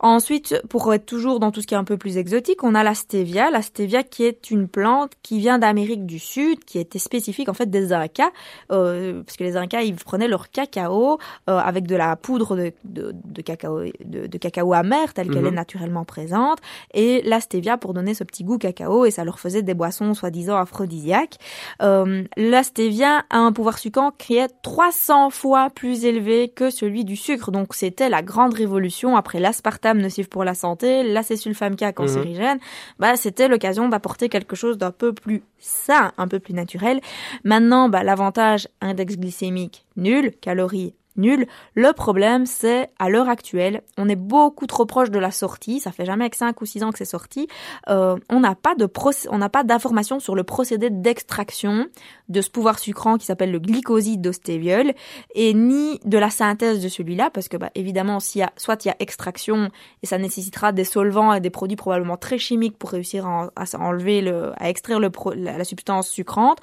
Ensuite, 0.00 0.62
pour 0.68 0.94
être 0.94 1.06
toujours 1.06 1.40
dans 1.40 1.50
tout 1.50 1.60
ce 1.60 1.66
qui 1.66 1.74
est 1.74 1.78
un 1.78 1.84
peu 1.84 1.96
plus 1.96 2.18
exotique, 2.18 2.62
on 2.62 2.76
a 2.76 2.84
la 2.84 2.94
stevia. 2.94 3.50
La 3.50 3.62
stevia 3.62 4.04
qui 4.04 4.24
est 4.24 4.50
une 4.50 4.68
plante 4.68 5.12
qui 5.24 5.40
vient 5.40 5.58
d'Amérique 5.58 6.06
du 6.06 6.20
Sud, 6.20 6.64
qui 6.64 6.78
était 6.78 7.00
spécifique 7.00 7.48
en 7.48 7.54
fait 7.54 7.68
des 7.68 7.92
Incas, 7.92 8.30
euh, 8.70 9.22
parce 9.24 9.36
que 9.36 9.42
les 9.42 9.56
Incas 9.56 9.82
ils 9.82 9.96
prenaient 9.96 10.28
leur 10.28 10.50
cacao 10.50 11.18
euh, 11.50 11.58
avec 11.58 11.86
de 11.88 11.96
la 11.96 12.14
poudre 12.14 12.56
de, 12.56 12.72
de, 12.84 13.12
de 13.24 13.42
cacao 13.42 13.80
de, 14.04 14.26
de, 14.28 14.38
cacao 14.38 14.72
amer 14.72 15.12
telle 15.14 15.30
qu'elle 15.30 15.46
est 15.46 15.50
mhm. 15.50 15.56
naturellement 15.56 16.04
présente, 16.04 16.58
et 16.94 17.20
la 17.22 17.40
stevia 17.40 17.76
pour 17.76 17.92
donner 17.92 18.14
ce 18.14 18.22
petit 18.22 18.44
goût 18.44 18.58
cacao 18.58 19.04
et 19.04 19.10
ça 19.10 19.24
leur 19.24 19.40
faisait 19.40 19.62
des 19.62 19.74
boissons 19.74 20.14
soi-disant 20.14 20.56
aphrodisiaques. 20.56 21.38
Euh, 21.82 22.22
la 22.36 22.62
stevia 22.62 23.24
a 23.30 23.38
un 23.38 23.52
pouvoir 23.52 23.78
sucrant 23.78 24.12
qui 24.12 24.36
est 24.36 24.52
300 24.62 25.30
fois 25.30 25.70
plus 25.70 26.04
élevé 26.04 26.48
que 26.48 26.70
celui 26.70 27.04
du 27.04 27.16
sucre, 27.16 27.50
donc 27.50 27.74
c'était 27.74 28.08
la 28.08 28.22
grande 28.22 28.54
révolution 28.54 29.16
après 29.16 29.40
l'aspartame 29.40 29.87
nocif 29.94 30.28
pour 30.28 30.44
la 30.44 30.54
santé, 30.54 31.02
l'acésulfame 31.02 31.76
K 31.76 31.92
cancérigène, 31.92 32.58
mhm. 32.58 32.62
bah, 32.98 33.16
c'était 33.16 33.48
l'occasion 33.48 33.88
d'apporter 33.88 34.28
quelque 34.28 34.54
chose 34.54 34.76
d'un 34.76 34.90
peu 34.90 35.12
plus 35.12 35.42
sain, 35.58 36.12
un 36.18 36.28
peu 36.28 36.38
plus 36.38 36.54
naturel. 36.54 37.00
Maintenant, 37.44 37.88
bah, 37.88 38.02
l'avantage 38.02 38.68
index 38.80 39.16
glycémique 39.16 39.86
nul, 39.96 40.32
calories 40.40 40.94
Le 41.18 41.92
problème, 41.92 42.46
c'est 42.46 42.90
à 42.98 43.08
l'heure 43.08 43.28
actuelle, 43.28 43.82
on 43.96 44.08
est 44.08 44.16
beaucoup 44.16 44.66
trop 44.66 44.86
proche 44.86 45.10
de 45.10 45.18
la 45.18 45.32
sortie. 45.32 45.80
Ça 45.80 45.90
fait 45.90 46.04
jamais 46.04 46.30
que 46.30 46.36
5 46.36 46.60
ou 46.60 46.66
6 46.66 46.84
ans 46.84 46.92
que 46.92 46.98
c'est 46.98 47.04
sorti. 47.04 47.48
Euh, 47.88 48.16
on 48.30 48.40
n'a 48.40 48.54
pas 48.54 48.74
de 48.74 48.88
on 49.30 49.38
n'a 49.38 49.48
pas 49.48 49.64
d'informations 49.64 50.20
sur 50.20 50.34
le 50.34 50.44
procédé 50.44 50.90
d'extraction 50.90 51.86
de 52.28 52.40
ce 52.40 52.50
pouvoir 52.50 52.78
sucrant 52.78 53.16
qui 53.16 53.26
s'appelle 53.26 53.50
le 53.50 53.58
glycoside 53.58 54.20
d'ostéviol 54.20 54.92
et 55.34 55.54
ni 55.54 55.98
de 56.04 56.18
la 56.18 56.30
synthèse 56.30 56.82
de 56.82 56.88
celui-là 56.88 57.30
parce 57.30 57.48
que 57.48 57.56
bah, 57.56 57.70
évidemment 57.74 58.20
s'il 58.20 58.40
y 58.40 58.44
a 58.44 58.52
soit 58.56 58.84
il 58.84 58.88
y 58.88 58.90
a 58.90 58.96
extraction 58.98 59.70
et 60.02 60.06
ça 60.06 60.18
nécessitera 60.18 60.72
des 60.72 60.84
solvants 60.84 61.32
et 61.32 61.40
des 61.40 61.50
produits 61.50 61.76
probablement 61.76 62.16
très 62.16 62.38
chimiques 62.38 62.76
pour 62.76 62.90
réussir 62.90 63.26
à, 63.26 63.50
enlever 63.78 64.20
le 64.20 64.52
à 64.56 64.68
extraire 64.68 65.00
le 65.00 65.10
la 65.36 65.64
substance 65.64 66.08
sucrante 66.08 66.58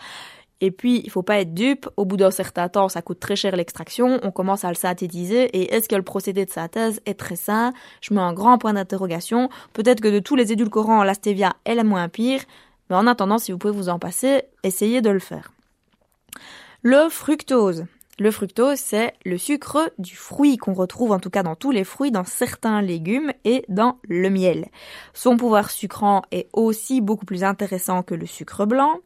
et 0.65 0.71
puis, 0.71 1.01
il 1.03 1.11
faut 1.11 1.21
pas 1.21 1.39
être 1.41 1.53
dupe. 1.53 1.87
Au 1.95 2.05
bout 2.05 2.17
d'un 2.17 2.31
certain 2.31 2.69
temps, 2.69 2.89
ça 2.89 3.03
coûte 3.03 3.19
très 3.19 3.35
cher 3.35 3.55
l'extraction. 3.55 4.19
On 4.23 4.31
commence 4.31 4.65
à 4.65 4.69
le 4.69 4.73
synthétiser. 4.73 5.43
Et 5.55 5.75
est-ce 5.75 5.87
que 5.87 5.95
le 5.95 6.01
procédé 6.01 6.43
de 6.43 6.49
synthèse 6.49 7.01
est 7.05 7.13
très 7.13 7.35
sain? 7.35 7.71
Je 8.01 8.15
mets 8.15 8.21
un 8.21 8.33
grand 8.33 8.57
point 8.57 8.73
d'interrogation. 8.73 9.49
Peut-être 9.73 10.01
que 10.01 10.07
de 10.07 10.17
tous 10.17 10.35
les 10.35 10.51
édulcorants, 10.51 11.03
la 11.03 11.13
stevia 11.13 11.53
est 11.65 11.75
la 11.75 11.83
moins 11.83 12.09
pire. 12.09 12.41
Mais 12.89 12.95
en 12.95 13.05
attendant, 13.05 13.37
si 13.37 13.51
vous 13.51 13.59
pouvez 13.59 13.75
vous 13.75 13.89
en 13.89 13.99
passer, 13.99 14.41
essayez 14.63 15.01
de 15.01 15.11
le 15.11 15.19
faire. 15.19 15.51
Le 16.81 17.09
fructose. 17.09 17.85
Le 18.17 18.31
fructose, 18.31 18.79
c'est 18.79 19.13
le 19.25 19.37
sucre 19.37 19.91
du 19.97 20.15
fruit 20.15 20.55
qu'on 20.55 20.73
retrouve 20.73 21.11
en 21.11 21.19
tout 21.19 21.29
cas 21.29 21.43
dans 21.43 21.55
tous 21.55 21.71
les 21.71 21.83
fruits, 21.83 22.11
dans 22.11 22.23
certains 22.23 22.81
légumes 22.81 23.33
et 23.43 23.65
dans 23.67 23.97
le 24.07 24.29
miel. 24.29 24.67
Son 25.13 25.35
pouvoir 25.35 25.69
sucrant 25.69 26.21
est 26.31 26.47
aussi 26.53 27.01
beaucoup 27.01 27.25
plus 27.25 27.43
intéressant 27.43 28.03
que 28.03 28.15
le 28.15 28.25
sucre 28.25 28.65
blanc. 28.65 28.99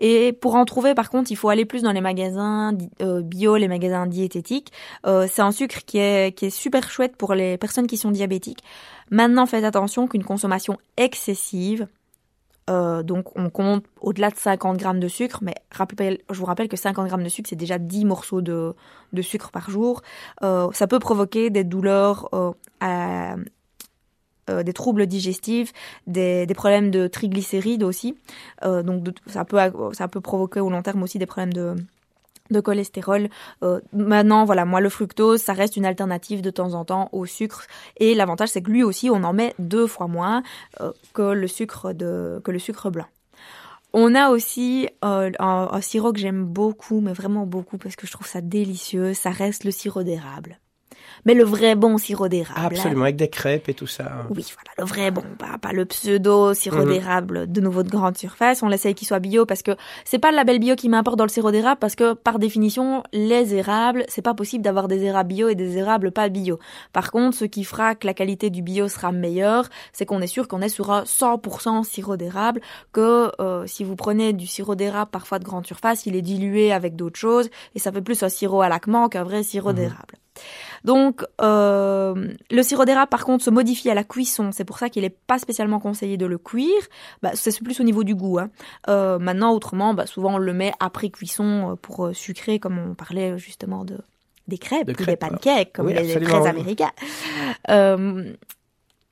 Et 0.00 0.32
pour 0.32 0.56
en 0.56 0.64
trouver, 0.64 0.94
par 0.94 1.10
contre, 1.10 1.30
il 1.30 1.36
faut 1.36 1.48
aller 1.48 1.64
plus 1.64 1.82
dans 1.82 1.92
les 1.92 2.00
magasins 2.00 2.76
euh, 3.02 3.22
bio, 3.22 3.56
les 3.56 3.68
magasins 3.68 4.06
diététiques. 4.06 4.72
Euh, 5.06 5.28
c'est 5.30 5.42
un 5.42 5.52
sucre 5.52 5.84
qui 5.86 5.98
est, 5.98 6.36
qui 6.36 6.46
est 6.46 6.50
super 6.50 6.90
chouette 6.90 7.14
pour 7.14 7.34
les 7.34 7.58
personnes 7.58 7.86
qui 7.86 7.96
sont 7.96 8.10
diabétiques. 8.10 8.64
Maintenant, 9.12 9.46
faites 9.46 9.64
attention 9.64 10.08
qu'une 10.08 10.24
consommation 10.24 10.76
excessive 10.96 11.86
euh, 12.68 13.02
donc 13.02 13.36
on 13.36 13.50
compte 13.50 13.84
au-delà 14.00 14.30
de 14.30 14.36
50 14.36 14.76
grammes 14.76 15.00
de 15.00 15.08
sucre, 15.08 15.40
mais 15.42 15.54
je 15.72 16.38
vous 16.38 16.44
rappelle 16.44 16.68
que 16.68 16.76
50 16.76 17.06
grammes 17.06 17.22
de 17.22 17.28
sucre, 17.28 17.48
c'est 17.48 17.56
déjà 17.56 17.78
10 17.78 18.04
morceaux 18.04 18.40
de, 18.40 18.74
sucre 19.22 19.50
par 19.50 19.70
jour. 19.70 20.02
Euh, 20.42 20.68
ça 20.72 20.86
peut 20.86 20.98
provoquer 20.98 21.50
des 21.50 21.64
douleurs, 21.64 22.28
euh, 22.82 23.36
des 24.62 24.72
troubles 24.72 25.06
digestifs, 25.06 25.72
des, 26.06 26.46
problèmes 26.54 26.90
de 26.90 27.06
triglycérides 27.06 27.82
aussi. 27.82 28.16
donc 28.62 29.08
ça, 29.26 29.44
peut, 29.44 29.58
ça 29.92 30.08
peut 30.08 30.20
provoquer 30.20 30.60
au 30.60 30.70
long 30.70 30.82
terme 30.82 31.02
aussi 31.02 31.18
des 31.18 31.26
problèmes 31.26 31.52
de, 31.52 31.76
de 32.50 32.60
cholestérol. 32.60 33.28
Euh, 33.62 33.80
maintenant, 33.92 34.44
voilà, 34.44 34.64
moi 34.64 34.80
le 34.80 34.88
fructose, 34.88 35.40
ça 35.40 35.52
reste 35.52 35.76
une 35.76 35.86
alternative 35.86 36.42
de 36.42 36.50
temps 36.50 36.74
en 36.74 36.84
temps 36.84 37.08
au 37.12 37.26
sucre. 37.26 37.66
Et 37.98 38.14
l'avantage, 38.14 38.50
c'est 38.50 38.62
que 38.62 38.70
lui 38.70 38.82
aussi, 38.82 39.10
on 39.10 39.22
en 39.24 39.32
met 39.32 39.54
deux 39.58 39.86
fois 39.86 40.08
moins 40.08 40.42
euh, 40.80 40.92
que 41.14 41.22
le 41.22 41.46
sucre 41.46 41.92
de 41.92 42.40
que 42.44 42.50
le 42.50 42.58
sucre 42.58 42.90
blanc. 42.90 43.06
On 43.92 44.14
a 44.14 44.30
aussi 44.30 44.88
euh, 45.04 45.30
un, 45.38 45.68
un, 45.72 45.80
sirop 45.80 46.12
que 46.12 46.18
j'aime 46.18 46.44
beaucoup, 46.44 47.00
mais 47.00 47.12
vraiment 47.12 47.46
beaucoup 47.46 47.78
parce 47.78 47.96
que 47.96 48.06
je 48.06 48.12
trouve 48.12 48.26
ça 48.26 48.40
délicieux. 48.40 49.14
Ça 49.14 49.30
reste 49.30 49.64
le 49.64 49.70
sirop 49.70 50.02
d'érable 50.02 50.58
mais 51.26 51.34
le 51.34 51.44
vrai 51.44 51.74
bon 51.74 51.98
sirop 51.98 52.28
d'érable. 52.28 52.76
Absolument, 52.76 53.02
avec 53.02 53.16
des 53.16 53.28
crêpes 53.28 53.68
et 53.68 53.74
tout 53.74 53.88
ça. 53.88 54.26
Oui, 54.30 54.46
voilà, 54.54 54.70
le 54.78 54.84
vrai 54.84 55.10
bon, 55.10 55.24
pas, 55.60 55.72
le 55.72 55.84
pseudo 55.84 56.54
sirop 56.54 56.84
mhm. 56.84 56.88
d'érable 56.88 57.52
de 57.52 57.60
nouveau 57.60 57.82
de 57.82 57.90
grande 57.90 58.16
surface. 58.16 58.62
On 58.62 58.70
essaye 58.70 58.94
qu'il 58.94 59.08
soit 59.08 59.18
bio 59.18 59.44
parce 59.44 59.62
que 59.62 59.72
c'est 60.04 60.20
pas 60.20 60.30
le 60.30 60.36
label 60.36 60.60
bio 60.60 60.76
qui 60.76 60.88
m'importe 60.88 61.18
dans 61.18 61.24
le 61.24 61.30
sirop 61.30 61.50
d'érable 61.50 61.78
parce 61.80 61.96
que 61.96 62.14
par 62.14 62.38
définition, 62.38 63.02
les 63.12 63.54
érables, 63.54 64.04
c'est 64.08 64.22
pas 64.22 64.34
possible 64.34 64.62
d'avoir 64.62 64.86
des 64.86 65.02
érables 65.02 65.28
bio 65.28 65.48
et 65.48 65.56
des 65.56 65.76
érables 65.78 66.12
pas 66.12 66.28
bio. 66.28 66.60
Par 66.92 67.10
contre, 67.10 67.36
ce 67.36 67.44
qui 67.44 67.64
fera 67.64 67.96
que 67.96 68.06
la 68.06 68.14
qualité 68.14 68.48
du 68.48 68.62
bio 68.62 68.86
sera 68.86 69.10
meilleure, 69.10 69.68
c'est 69.92 70.06
qu'on 70.06 70.20
est 70.20 70.28
sûr 70.28 70.46
qu'on 70.46 70.62
est 70.62 70.68
sur 70.68 70.92
un 70.92 71.02
100% 71.02 71.82
sirop 71.82 72.16
d'érable, 72.16 72.60
que 72.92 73.32
euh, 73.40 73.66
si 73.66 73.82
vous 73.82 73.96
prenez 73.96 74.32
du 74.32 74.46
sirop 74.46 74.76
d'érable 74.76 75.10
parfois 75.10 75.40
de 75.40 75.44
grande 75.44 75.66
surface, 75.66 76.06
il 76.06 76.14
est 76.14 76.22
dilué 76.22 76.72
avec 76.72 76.94
d'autres 76.94 77.18
choses 77.18 77.50
et 77.74 77.80
ça 77.80 77.90
fait 77.90 78.00
plus 78.00 78.22
un 78.22 78.28
sirop 78.28 78.60
à 78.60 78.68
laquement 78.68 79.08
qu'un 79.08 79.24
vrai 79.24 79.42
sirop 79.42 79.70
mhm. 79.70 79.76
d'érable. 79.76 80.14
Donc, 80.84 81.24
euh, 81.40 82.32
le 82.50 82.62
sirop 82.62 82.84
d'érable, 82.84 83.08
par 83.08 83.24
contre, 83.24 83.44
se 83.44 83.50
modifie 83.50 83.90
à 83.90 83.94
la 83.94 84.04
cuisson. 84.04 84.50
C'est 84.52 84.64
pour 84.64 84.78
ça 84.78 84.88
qu'il 84.88 85.02
n'est 85.02 85.10
pas 85.10 85.38
spécialement 85.38 85.80
conseillé 85.80 86.16
de 86.16 86.26
le 86.26 86.38
cuire. 86.38 86.70
Bah, 87.22 87.32
c'est 87.34 87.58
plus 87.62 87.80
au 87.80 87.84
niveau 87.84 88.04
du 88.04 88.14
goût. 88.14 88.38
Hein. 88.38 88.50
Euh, 88.88 89.18
maintenant, 89.18 89.52
autrement, 89.52 89.94
bah, 89.94 90.06
souvent, 90.06 90.34
on 90.34 90.38
le 90.38 90.52
met 90.52 90.72
après 90.80 91.10
cuisson 91.10 91.72
euh, 91.72 91.74
pour 91.76 92.10
sucrer, 92.12 92.58
comme 92.58 92.78
on 92.78 92.94
parlait 92.94 93.38
justement 93.38 93.84
de 93.84 93.98
des 94.48 94.58
crêpes, 94.58 94.88
ou 94.88 95.04
des 95.04 95.16
pancakes, 95.16 95.72
comme 95.72 95.88
les, 95.88 96.20
très 96.20 96.46
américains. 96.46 96.92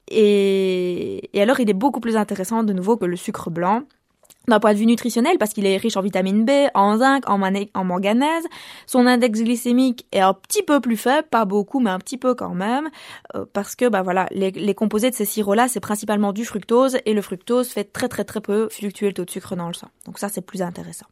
et, 0.09 1.31
et 1.37 1.43
alors, 1.43 1.59
il 1.59 1.69
est 1.69 1.75
beaucoup 1.75 1.99
plus 1.99 2.17
intéressant, 2.17 2.63
de 2.63 2.73
nouveau, 2.73 2.97
que 2.97 3.05
le 3.05 3.17
sucre 3.17 3.51
blanc 3.51 3.83
d'un 4.49 4.61
point 4.61 4.73
de 4.73 4.79
vue 4.79 4.87
nutritionnel 4.87 5.39
parce 5.39 5.53
qu'il 5.53 5.67
est 5.67 5.77
riche 5.77 5.97
en 5.97 6.03
vitamine 6.03 6.45
B, 6.45 6.51
en 6.75 6.99
zinc, 6.99 7.29
en, 7.29 7.41
en, 7.43 7.85
manganèse. 7.85 8.45
Son 8.87 9.07
index 9.07 9.43
glycémique 9.43 10.07
est 10.13 10.21
un 10.21 10.35
petit 10.35 10.63
peu 10.63 10.81
plus 10.81 10.97
faible, 10.97 11.27
pas 11.31 11.45
beaucoup, 11.45 11.81
mais 11.81 11.91
un 11.91 11.99
petit 11.99 12.19
peu 12.19 12.35
quand 12.35 12.55
même, 12.55 12.91
euh, 13.35 13.45
parce 13.53 13.77
que 13.77 13.89
bah 13.89 14.03
voilà, 14.03 14.27
les, 14.31 14.51
les 14.51 14.75
composés 14.75 15.11
de 15.11 15.15
ces 15.15 15.25
sirops-là, 15.25 15.69
c'est 15.69 15.81
principalement 15.81 16.33
du 16.33 16.45
fructose 16.45 16.99
et 17.07 17.15
le 17.15 17.23
fructose 17.23 17.69
fait 17.69 17.85
très 17.85 18.09
très 18.09 18.25
très 18.25 18.41
peu 18.41 18.69
fluctuer 18.71 19.09
le 19.09 19.15
taux 19.15 19.25
de 19.25 19.31
sucre 19.31 19.57
dans 19.57 19.69
le 19.69 19.75
sang. 19.75 19.89
Donc 20.07 20.19
ça, 20.19 20.29
c'est 20.29 20.43
plus 20.43 20.63
intéressant. 20.63 21.07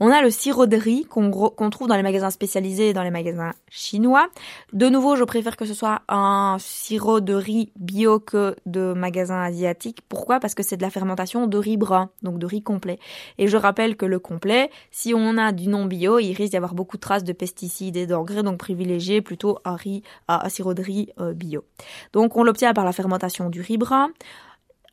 On 0.00 0.10
a 0.10 0.22
le 0.22 0.30
sirop 0.30 0.66
de 0.66 0.76
riz 0.76 1.04
qu'on 1.04 1.70
trouve 1.70 1.88
dans 1.88 1.96
les 1.96 2.02
magasins 2.02 2.30
spécialisés 2.30 2.88
et 2.88 2.92
dans 2.92 3.02
les 3.02 3.10
magasins 3.10 3.52
chinois. 3.70 4.28
De 4.72 4.88
nouveau, 4.88 5.14
je 5.14 5.24
préfère 5.24 5.56
que 5.56 5.66
ce 5.66 5.74
soit 5.74 6.02
un 6.08 6.56
sirop 6.58 7.20
de 7.20 7.34
riz 7.34 7.70
bio 7.76 8.18
que 8.18 8.56
de 8.66 8.92
magasins 8.92 9.40
asiatiques. 9.40 10.00
Pourquoi? 10.08 10.40
Parce 10.40 10.54
que 10.54 10.62
c'est 10.62 10.76
de 10.76 10.82
la 10.82 10.90
fermentation 10.90 11.46
de 11.46 11.58
riz 11.58 11.76
brun, 11.76 12.10
donc 12.22 12.38
de 12.38 12.46
riz 12.46 12.62
complet. 12.62 12.98
Et 13.38 13.46
je 13.46 13.56
rappelle 13.56 13.96
que 13.96 14.06
le 14.06 14.18
complet, 14.18 14.70
si 14.90 15.14
on 15.14 15.38
a 15.38 15.52
du 15.52 15.68
non 15.68 15.84
bio, 15.84 16.18
il 16.18 16.34
risque 16.34 16.50
d'y 16.50 16.56
avoir 16.56 16.74
beaucoup 16.74 16.96
de 16.96 17.02
traces 17.02 17.24
de 17.24 17.32
pesticides 17.32 17.96
et 17.96 18.06
d'engrais, 18.06 18.42
donc 18.42 18.58
privilégier 18.58 19.22
plutôt 19.22 19.58
un 19.64 19.76
riz, 19.76 20.02
un 20.26 20.48
sirop 20.48 20.74
de 20.74 20.82
riz 20.82 21.08
euh, 21.20 21.34
bio. 21.34 21.64
Donc 22.12 22.36
on 22.36 22.42
l'obtient 22.42 22.74
par 22.74 22.84
la 22.84 22.92
fermentation 22.92 23.48
du 23.48 23.60
riz 23.60 23.78
brun. 23.78 24.10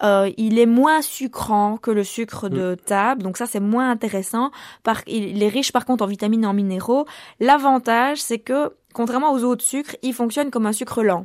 Euh, 0.03 0.31
il 0.37 0.57
est 0.57 0.65
moins 0.65 1.01
sucrant 1.01 1.77
que 1.77 1.91
le 1.91 2.03
sucre 2.03 2.49
de 2.49 2.73
mm. 2.73 2.77
table, 2.85 3.23
donc 3.23 3.37
ça 3.37 3.45
c'est 3.45 3.59
moins 3.59 3.89
intéressant. 3.89 4.51
Par, 4.83 5.01
il 5.07 5.43
est 5.43 5.47
riche 5.47 5.71
par 5.71 5.85
contre 5.85 6.03
en 6.03 6.07
vitamines 6.07 6.43
et 6.43 6.47
en 6.47 6.53
minéraux. 6.53 7.05
L'avantage 7.39 8.21
c'est 8.21 8.39
que 8.39 8.73
contrairement 8.93 9.31
aux 9.31 9.43
autres 9.43 9.63
sucres, 9.63 9.95
il 10.01 10.13
fonctionne 10.13 10.51
comme 10.51 10.65
un 10.65 10.73
sucre 10.73 11.03
lent. 11.03 11.23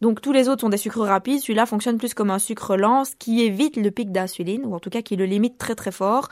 Donc 0.00 0.22
tous 0.22 0.32
les 0.32 0.48
autres 0.48 0.62
sont 0.62 0.70
des 0.70 0.78
sucres 0.78 1.00
rapides, 1.00 1.40
celui-là 1.40 1.66
fonctionne 1.66 1.98
plus 1.98 2.14
comme 2.14 2.30
un 2.30 2.38
sucre 2.38 2.76
lent, 2.76 3.04
ce 3.04 3.14
qui 3.16 3.42
évite 3.42 3.76
le 3.76 3.90
pic 3.90 4.10
d'insuline, 4.10 4.64
ou 4.64 4.74
en 4.74 4.78
tout 4.78 4.88
cas 4.88 5.02
qui 5.02 5.16
le 5.16 5.26
limite 5.26 5.58
très 5.58 5.74
très 5.74 5.92
fort. 5.92 6.28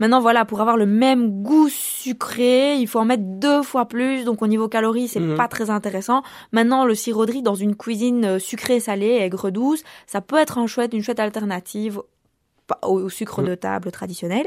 Maintenant, 0.00 0.20
voilà, 0.20 0.44
pour 0.44 0.60
avoir 0.60 0.76
le 0.76 0.86
même 0.86 1.42
goût 1.42 1.68
sucré, 1.68 2.76
il 2.76 2.88
faut 2.88 2.98
en 2.98 3.04
mettre 3.04 3.22
deux 3.24 3.62
fois 3.62 3.86
plus. 3.86 4.24
Donc, 4.24 4.42
au 4.42 4.46
niveau 4.46 4.68
calories, 4.68 5.08
c'est 5.08 5.20
mhm. 5.20 5.36
pas 5.36 5.46
très 5.46 5.70
intéressant. 5.70 6.22
Maintenant, 6.52 6.84
le 6.84 6.94
sirop 6.94 7.26
de 7.26 7.32
riz 7.32 7.42
dans 7.42 7.54
une 7.54 7.76
cuisine 7.76 8.24
euh, 8.24 8.38
sucrée, 8.38 8.80
salée, 8.80 9.18
aigre 9.20 9.50
douce, 9.50 9.82
ça 10.06 10.20
peut 10.20 10.38
être 10.38 10.58
un 10.58 10.66
chouette, 10.66 10.94
une 10.94 11.02
chouette 11.02 11.20
alternative 11.20 12.00
au 12.82 13.08
sucre 13.08 13.42
mhm. 13.42 13.48
de 13.48 13.54
table 13.54 13.90
traditionnel. 13.92 14.46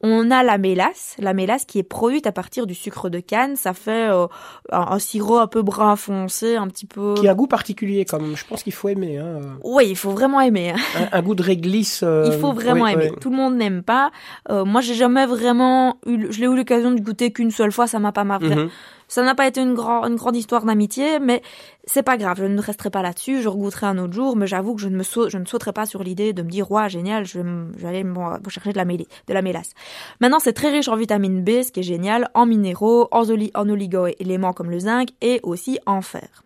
On 0.00 0.30
a 0.30 0.42
la 0.42 0.58
mélasse, 0.58 1.16
la 1.18 1.34
mélasse 1.34 1.64
qui 1.64 1.78
est 1.78 1.84
produite 1.84 2.26
à 2.26 2.32
partir 2.32 2.66
du 2.66 2.74
sucre 2.74 3.08
de 3.08 3.18
canne. 3.18 3.56
Ça 3.56 3.72
fait 3.72 4.10
euh, 4.10 4.26
un, 4.70 4.98
sirop 4.98 5.38
un 5.38 5.46
peu 5.48 5.62
brun 5.62 5.96
foncé, 5.96 6.56
un 6.56 6.68
petit 6.68 6.86
peu. 6.86 7.14
Qui 7.14 7.26
a 7.26 7.32
un 7.32 7.34
goût 7.34 7.48
particulier 7.48 8.04
quand 8.04 8.20
même. 8.20 8.36
Je 8.36 8.44
pense 8.46 8.62
qu'il 8.62 8.72
faut 8.72 8.88
aimer. 8.88 9.18
Hein. 9.18 9.40
Oui, 9.64 9.86
il 9.88 9.96
faut 9.96 10.10
vraiment 10.10 10.40
aimer. 10.40 10.70
Hein. 10.70 11.08
Un, 11.12 11.22
goût 11.22 11.34
de 11.34 11.42
réglisse. 11.42 12.02
Euh, 12.04 12.30
il 12.32 12.38
faut 12.38 12.52
vraiment 12.52 12.86
aimer. 12.86 13.10
Tout 13.20 13.30
le 13.30 13.36
monde 13.36 13.56
n'aime 13.56 13.82
pas. 13.82 14.12
Euh, 14.50 14.64
moi, 14.64 14.80
j'ai 14.80 14.94
jamais 14.94 15.26
vraiment 15.26 15.96
eu. 16.06 16.30
Je 16.30 16.40
l'ai 16.40 16.46
eu 16.46 16.56
l'occasion 16.56 16.92
de 16.92 17.00
goûter 17.00 17.32
qu'une 17.32 17.50
seule 17.50 17.72
fois. 17.72 17.86
Ça 17.86 17.98
m'a 17.98 18.12
pas 18.12 18.24
marqué. 18.24 18.54
Mhm. 18.54 18.70
Ça 19.08 19.22
n'a 19.22 19.34
pas 19.34 19.46
été 19.46 19.60
une, 19.60 19.76
une 19.78 20.16
grande 20.16 20.36
histoire 20.36 20.64
d'amitié, 20.64 21.18
mais 21.18 21.42
c'est 21.84 22.02
pas 22.02 22.16
grave, 22.16 22.38
je 22.40 22.44
ne 22.44 22.60
resterai 22.60 22.90
pas 22.90 23.02
là-dessus, 23.02 23.40
je 23.40 23.48
regoûterai 23.48 23.86
un 23.86 23.98
autre 23.98 24.12
jour, 24.12 24.36
mais 24.36 24.46
j'avoue 24.46 24.74
que 24.74 24.82
je 24.82 24.88
ne 24.88 24.96
me 24.96 25.02
sauterai 25.02 25.72
pas 25.72 25.86
sur 25.86 26.02
l'idée 26.02 26.32
de 26.32 26.42
me 26.42 26.50
dire, 26.50 26.70
ouais, 26.70 26.88
génial, 26.88 27.24
je 27.24 27.40
vais, 27.40 27.88
aller 27.88 28.04
chercher 28.48 28.72
de 28.72 28.76
la, 28.76 28.84
de 28.84 29.34
la 29.34 29.42
mélasse. 29.42 29.72
Maintenant, 30.20 30.38
c'est 30.38 30.52
très 30.52 30.70
riche 30.70 30.88
en 30.88 30.96
vitamine 30.96 31.42
B, 31.42 31.62
ce 31.62 31.72
qui 31.72 31.80
est 31.80 31.84
génial, 31.84 32.30
en 32.34 32.46
minéraux, 32.46 33.08
en, 33.10 33.24
en 33.24 33.68
oligo-éléments 33.68 34.52
comme 34.52 34.70
le 34.70 34.78
zinc 34.78 35.08
et 35.22 35.40
aussi 35.42 35.78
en 35.86 36.02
fer. 36.02 36.44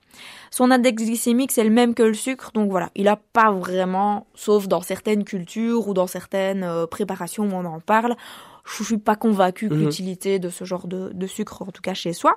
Son 0.52 0.70
index 0.70 1.02
glycémique, 1.02 1.50
c'est 1.50 1.64
le 1.64 1.70
même 1.70 1.94
que 1.94 2.02
le 2.02 2.12
sucre, 2.12 2.50
donc 2.52 2.70
voilà, 2.70 2.90
il 2.94 3.08
a 3.08 3.16
pas 3.16 3.50
vraiment, 3.50 4.26
sauf 4.34 4.68
dans 4.68 4.82
certaines 4.82 5.24
cultures 5.24 5.88
ou 5.88 5.94
dans 5.94 6.06
certaines 6.06 6.62
euh, 6.62 6.86
préparations 6.86 7.44
où 7.44 7.52
on 7.54 7.64
en 7.64 7.80
parle, 7.80 8.16
je 8.64 8.84
suis 8.84 8.98
pas 8.98 9.16
convaincue 9.16 9.70
de 9.70 9.74
mhm. 9.74 9.84
l'utilité 9.86 10.38
de 10.38 10.50
ce 10.50 10.64
genre 10.64 10.86
de, 10.86 11.10
de, 11.14 11.26
sucre, 11.26 11.62
en 11.62 11.72
tout 11.72 11.80
cas 11.80 11.94
chez 11.94 12.12
soi. 12.12 12.36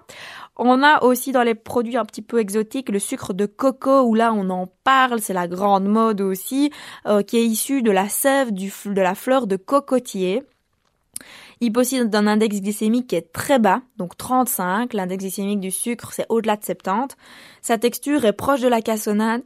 On 0.55 0.81
a 0.81 1.03
aussi 1.03 1.33
dans 1.33 1.43
les 1.43 1.55
produits 1.55 1.97
un 1.97 2.05
petit 2.05 2.21
peu 2.21 2.39
exotiques 2.39 2.89
le 2.89 2.99
sucre 2.99 3.33
de 3.33 3.45
coco, 3.45 4.03
où 4.03 4.15
là 4.15 4.31
on 4.33 4.49
en 4.49 4.69
parle, 4.85 5.19
c'est 5.19 5.33
la 5.33 5.49
grande 5.49 5.85
mode 5.85 6.21
aussi, 6.21 6.71
euh, 7.07 7.21
qui 7.21 7.35
est 7.35 7.45
issu 7.45 7.81
de 7.81 7.91
la 7.91 8.07
sève 8.07 8.53
du, 8.53 8.71
de 8.85 9.01
la 9.01 9.13
fleur 9.13 9.45
de 9.45 9.57
cocotier. 9.57 10.43
Il 11.61 11.71
possède 11.71 12.13
un 12.13 12.27
index 12.27 12.61
glycémique 12.61 13.07
qui 13.07 13.15
est 13.15 13.31
très 13.33 13.59
bas, 13.59 13.81
donc 13.97 14.17
35. 14.17 14.93
L'index 14.93 15.23
glycémique 15.23 15.59
du 15.59 15.71
sucre, 15.71 16.11
c'est 16.13 16.25
au-delà 16.29 16.57
de 16.57 16.63
70. 16.63 17.15
Sa 17.61 17.77
texture 17.77 18.25
est 18.25 18.33
proche 18.33 18.61
de 18.61 18.67
la 18.67 18.81
cassonade, 18.81 19.43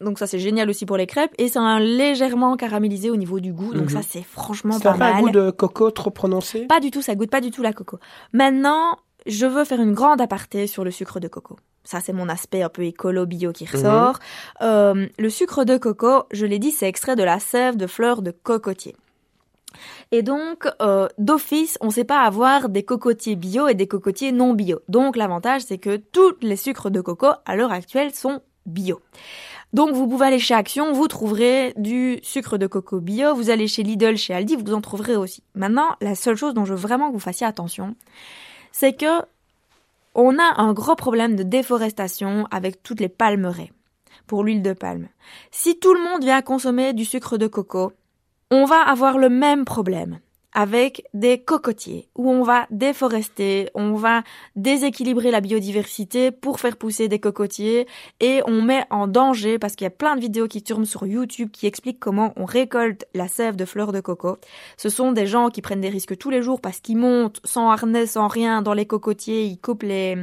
donc 0.00 0.18
ça 0.18 0.28
c'est 0.28 0.38
génial 0.38 0.70
aussi 0.70 0.86
pour 0.86 0.96
les 0.96 1.06
crêpes 1.06 1.34
et 1.38 1.48
c'est 1.48 1.58
un 1.58 1.80
légèrement 1.80 2.56
caramélisé 2.56 3.10
au 3.10 3.16
niveau 3.16 3.40
du 3.40 3.52
goût. 3.52 3.74
Donc 3.74 3.90
ça 3.90 3.98
mhm. 3.98 4.04
c'est 4.08 4.22
franchement 4.22 4.78
pas, 4.78 4.96
mal. 4.96 5.12
Ça 5.12 5.18
un 5.18 5.20
goût 5.20 5.30
de 5.30 5.50
coco 5.50 5.90
trop 5.90 6.10
prononcé? 6.10 6.66
Pas 6.66 6.80
du 6.80 6.90
tout, 6.90 7.02
ça 7.02 7.14
goûte 7.16 7.30
pas 7.30 7.40
du 7.40 7.50
tout 7.50 7.62
la 7.62 7.72
coco. 7.72 7.98
Maintenant, 8.32 8.98
je 9.26 9.46
veux 9.46 9.64
faire 9.64 9.80
une 9.80 9.92
grande 9.92 10.20
aparté 10.20 10.68
sur 10.68 10.84
le 10.84 10.92
sucre 10.92 11.18
de 11.18 11.26
coco. 11.26 11.56
Ça 11.82 12.00
c'est 12.00 12.12
mon 12.12 12.28
aspect 12.28 12.62
un 12.62 12.68
peu 12.68 12.84
écolo 12.84 13.26
bio 13.26 13.52
qui 13.52 13.66
ressort. 13.66 14.20
Mhm. 14.60 14.66
Euh, 14.68 15.06
le 15.18 15.30
sucre 15.30 15.64
de 15.64 15.76
coco, 15.76 16.24
je 16.30 16.46
l'ai 16.46 16.60
dit, 16.60 16.70
c'est 16.70 16.88
extrait 16.88 17.16
de 17.16 17.24
la 17.24 17.40
sève 17.40 17.76
de 17.76 17.88
fleurs 17.88 18.22
de 18.22 18.30
cocotier. 18.30 18.94
Et 20.12 20.22
donc, 20.22 20.68
euh, 20.80 21.08
d'office, 21.18 21.78
on 21.80 21.86
ne 21.86 21.92
sait 21.92 22.04
pas 22.04 22.22
avoir 22.22 22.68
des 22.68 22.82
cocotiers 22.82 23.36
bio 23.36 23.68
et 23.68 23.74
des 23.74 23.86
cocotiers 23.86 24.32
non 24.32 24.54
bio. 24.54 24.80
Donc, 24.88 25.16
l'avantage, 25.16 25.62
c'est 25.62 25.78
que 25.78 25.96
tous 25.96 26.34
les 26.40 26.56
sucres 26.56 26.90
de 26.90 27.00
coco, 27.00 27.28
à 27.44 27.56
l'heure 27.56 27.72
actuelle, 27.72 28.14
sont 28.14 28.40
bio. 28.66 29.00
Donc 29.72 29.94
vous 29.94 30.08
pouvez 30.08 30.26
aller 30.26 30.38
chez 30.38 30.54
Action, 30.54 30.92
vous 30.92 31.08
trouverez 31.08 31.74
du 31.76 32.20
sucre 32.22 32.56
de 32.56 32.66
coco 32.66 33.00
bio, 33.00 33.34
vous 33.34 33.50
allez 33.50 33.68
chez 33.68 33.82
Lidl, 33.82 34.16
chez 34.16 34.32
Aldi, 34.32 34.56
vous 34.56 34.72
en 34.72 34.80
trouverez 34.80 35.16
aussi. 35.16 35.42
Maintenant, 35.54 35.96
la 36.00 36.14
seule 36.14 36.36
chose 36.36 36.54
dont 36.54 36.64
je 36.64 36.72
veux 36.72 36.80
vraiment 36.80 37.08
que 37.08 37.12
vous 37.12 37.18
fassiez 37.18 37.46
attention, 37.46 37.94
c'est 38.72 38.94
que 38.94 39.22
on 40.14 40.38
a 40.38 40.60
un 40.60 40.72
gros 40.72 40.96
problème 40.96 41.36
de 41.36 41.42
déforestation 41.42 42.46
avec 42.50 42.82
toutes 42.82 43.00
les 43.00 43.10
palmeraies 43.10 43.72
pour 44.26 44.42
l'huile 44.42 44.62
de 44.62 44.72
palme. 44.72 45.08
Si 45.50 45.78
tout 45.78 45.92
le 45.92 46.02
monde 46.02 46.24
vient 46.24 46.40
consommer 46.40 46.94
du 46.94 47.04
sucre 47.04 47.36
de 47.36 47.46
coco, 47.46 47.92
on 48.50 48.64
va 48.64 48.80
avoir 48.80 49.18
le 49.18 49.28
même 49.28 49.64
problème 49.64 50.20
avec 50.54 51.04
des 51.12 51.38
cocotiers 51.38 52.08
où 52.16 52.30
on 52.30 52.42
va 52.42 52.66
déforester, 52.70 53.68
on 53.74 53.92
va 53.92 54.22
déséquilibrer 54.56 55.30
la 55.30 55.40
biodiversité 55.40 56.30
pour 56.30 56.58
faire 56.58 56.76
pousser 56.76 57.06
des 57.06 57.18
cocotiers 57.18 57.86
et 58.20 58.40
on 58.46 58.62
met 58.62 58.84
en 58.90 59.06
danger 59.06 59.58
parce 59.58 59.76
qu'il 59.76 59.84
y 59.84 59.88
a 59.88 59.90
plein 59.90 60.16
de 60.16 60.20
vidéos 60.20 60.48
qui 60.48 60.62
tournent 60.62 60.86
sur 60.86 61.06
YouTube 61.06 61.50
qui 61.52 61.66
expliquent 61.66 62.00
comment 62.00 62.32
on 62.36 62.46
récolte 62.46 63.04
la 63.14 63.28
sève 63.28 63.56
de 63.56 63.66
fleurs 63.66 63.92
de 63.92 64.00
coco. 64.00 64.38
Ce 64.78 64.88
sont 64.88 65.12
des 65.12 65.26
gens 65.26 65.50
qui 65.50 65.60
prennent 65.60 65.82
des 65.82 65.90
risques 65.90 66.16
tous 66.16 66.30
les 66.30 66.42
jours 66.42 66.60
parce 66.60 66.80
qu'ils 66.80 66.96
montent 66.96 67.40
sans 67.44 67.70
harnais, 67.70 68.06
sans 68.06 68.26
rien 68.26 68.62
dans 68.62 68.74
les 68.74 68.86
cocotiers, 68.86 69.44
ils 69.44 69.58
coupent 69.58 69.82
les, 69.82 70.16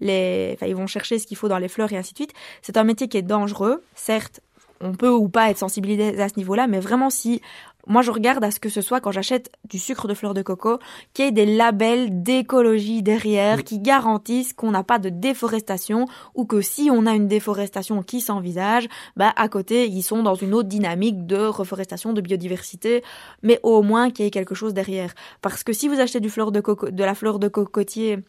les, 0.00 0.52
enfin 0.54 0.66
ils 0.66 0.76
vont 0.76 0.86
chercher 0.86 1.18
ce 1.18 1.26
qu'il 1.26 1.38
faut 1.38 1.48
dans 1.48 1.58
les 1.58 1.68
fleurs 1.68 1.92
et 1.92 1.96
ainsi 1.96 2.12
de 2.12 2.18
suite. 2.18 2.34
C'est 2.60 2.76
un 2.76 2.84
métier 2.84 3.08
qui 3.08 3.16
est 3.16 3.22
dangereux, 3.22 3.82
certes 3.94 4.40
on 4.80 4.92
peut 4.92 5.10
ou 5.10 5.28
pas 5.28 5.50
être 5.50 5.58
sensibilisé 5.58 6.20
à 6.20 6.28
ce 6.28 6.36
niveau-là, 6.36 6.66
mais 6.66 6.80
vraiment 6.80 7.10
si 7.10 7.42
moi, 7.90 8.02
je 8.02 8.12
regarde 8.12 8.44
à 8.44 8.52
ce 8.52 8.60
que 8.60 8.68
ce 8.68 8.82
soit 8.82 9.00
quand 9.00 9.10
j'achète 9.10 9.50
du 9.68 9.80
sucre 9.80 10.06
de 10.06 10.14
fleur 10.14 10.32
de 10.32 10.42
coco, 10.42 10.78
qu'il 11.12 11.24
y 11.24 11.28
ait 11.28 11.32
des 11.32 11.44
labels 11.44 12.22
d'écologie 12.22 13.02
derrière 13.02 13.64
qui 13.64 13.80
garantissent 13.80 14.52
qu'on 14.52 14.70
n'a 14.70 14.84
pas 14.84 15.00
de 15.00 15.08
déforestation 15.08 16.06
ou 16.36 16.44
que 16.44 16.60
si 16.60 16.88
on 16.92 17.04
a 17.04 17.14
une 17.14 17.26
déforestation 17.26 18.04
qui 18.04 18.20
s'envisage, 18.20 18.88
bah 19.16 19.32
à 19.34 19.48
côté 19.48 19.88
ils 19.88 20.02
sont 20.02 20.22
dans 20.22 20.36
une 20.36 20.54
autre 20.54 20.68
dynamique 20.68 21.26
de 21.26 21.44
reforestation, 21.46 22.12
de 22.12 22.20
biodiversité, 22.20 23.02
mais 23.42 23.58
au 23.64 23.82
moins 23.82 24.10
qu'il 24.10 24.24
y 24.24 24.28
ait 24.28 24.30
quelque 24.30 24.54
chose 24.54 24.72
derrière. 24.72 25.12
Parce 25.42 25.64
que 25.64 25.72
si 25.72 25.88
vous 25.88 25.98
achetez 25.98 26.20
du 26.20 26.30
fleur 26.30 26.52
de 26.52 26.60
coco, 26.60 26.90
de 26.90 27.04
la 27.04 27.16
fleur 27.16 27.40
de 27.40 27.48
cocotier 27.48 28.20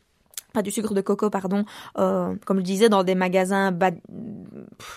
pas 0.54 0.62
du 0.62 0.72
sucre 0.72 0.94
de 0.94 1.02
coco, 1.02 1.30
pardon, 1.30 1.66
euh, 1.98 2.36
comme 2.46 2.60
je 2.60 2.64
disais, 2.64 2.90
dans 2.90 3.04
des 3.04 3.16
magasins 3.16 3.72
bas, 3.72 3.92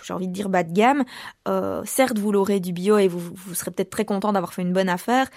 j'ai 0.03 0.13
envie 0.13 0.29
de 0.29 0.33
dire 0.33 0.49
bas 0.49 0.63
de 0.63 0.73
gamme. 0.73 1.05
Euh, 1.49 1.83
certes, 1.85 2.19
vous 2.19 2.33
l'aurez 2.33 2.61
du 2.61 2.73
bio 2.73 2.99
et 2.99 3.09
vous, 3.09 3.21
vous 3.21 3.55
serez 3.55 3.71
peut-être 3.71 3.91
très 3.91 4.05
content 4.05 4.33
d'avoir 4.33 4.53
fait 4.53 4.63
une 4.63 4.73
bonne 4.73 4.89
affaire, 4.89 5.29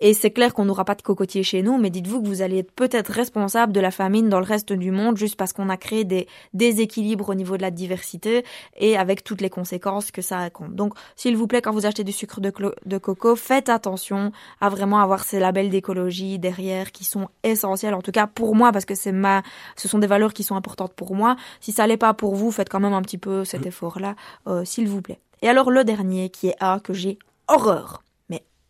et 0.00 0.14
c'est 0.14 0.30
clair 0.30 0.54
qu'on 0.54 0.64
n'aura 0.64 0.84
pas 0.84 0.94
de 0.94 1.02
cocotiers 1.02 1.42
chez 1.42 1.62
nous, 1.62 1.78
mais 1.78 1.90
dites-vous 1.90 2.22
que 2.22 2.26
vous 2.26 2.42
allez 2.42 2.58
être 2.58 2.72
peut-être 2.72 3.12
responsable 3.12 3.72
de 3.72 3.80
la 3.80 3.90
famine 3.90 4.28
dans 4.28 4.40
le 4.40 4.46
reste 4.46 4.72
du 4.72 4.90
monde 4.90 5.16
juste 5.16 5.36
parce 5.36 5.52
qu'on 5.52 5.68
a 5.68 5.76
créé 5.76 6.04
des 6.04 6.26
déséquilibres 6.54 7.28
au 7.28 7.34
niveau 7.34 7.56
de 7.56 7.62
la 7.62 7.70
diversité 7.70 8.44
et 8.78 8.96
avec 8.96 9.24
toutes 9.24 9.40
les 9.40 9.50
conséquences 9.50 10.10
que 10.10 10.22
ça 10.22 10.38
raconte. 10.38 10.74
Donc, 10.74 10.94
s'il 11.16 11.36
vous 11.36 11.46
plaît, 11.46 11.60
quand 11.60 11.72
vous 11.72 11.86
achetez 11.86 12.04
du 12.04 12.12
sucre 12.12 12.40
de, 12.40 12.52
de 12.86 12.98
coco, 12.98 13.36
faites 13.36 13.68
attention 13.68 14.32
à 14.60 14.68
vraiment 14.68 15.00
avoir 15.00 15.24
ces 15.24 15.38
labels 15.38 15.70
d'écologie 15.70 16.38
derrière 16.38 16.92
qui 16.92 17.04
sont 17.04 17.28
essentiels, 17.42 17.94
en 17.94 18.02
tout 18.02 18.12
cas 18.12 18.26
pour 18.26 18.54
moi, 18.54 18.72
parce 18.72 18.84
que 18.84 18.94
c'est 18.94 19.12
ma, 19.12 19.42
ce 19.76 19.88
sont 19.88 19.98
des 19.98 20.06
valeurs 20.06 20.32
qui 20.32 20.44
sont 20.44 20.56
importantes 20.56 20.94
pour 20.94 21.14
moi. 21.14 21.36
Si 21.60 21.72
ça 21.72 21.86
l'est 21.86 21.96
pas 21.96 22.14
pour 22.14 22.34
vous, 22.34 22.50
faites 22.50 22.68
quand 22.68 22.80
même 22.80 22.94
un 22.94 23.02
petit 23.02 23.18
peu 23.18 23.44
cet 23.44 23.66
effort-là, 23.66 24.14
euh, 24.46 24.64
s'il 24.64 24.88
vous 24.88 25.02
plaît. 25.02 25.20
Et 25.42 25.48
alors 25.48 25.70
le 25.70 25.84
dernier 25.84 26.30
qui 26.30 26.48
est 26.48 26.56
A 26.60 26.80
que 26.80 26.92
j'ai 26.92 27.18
horreur 27.48 28.02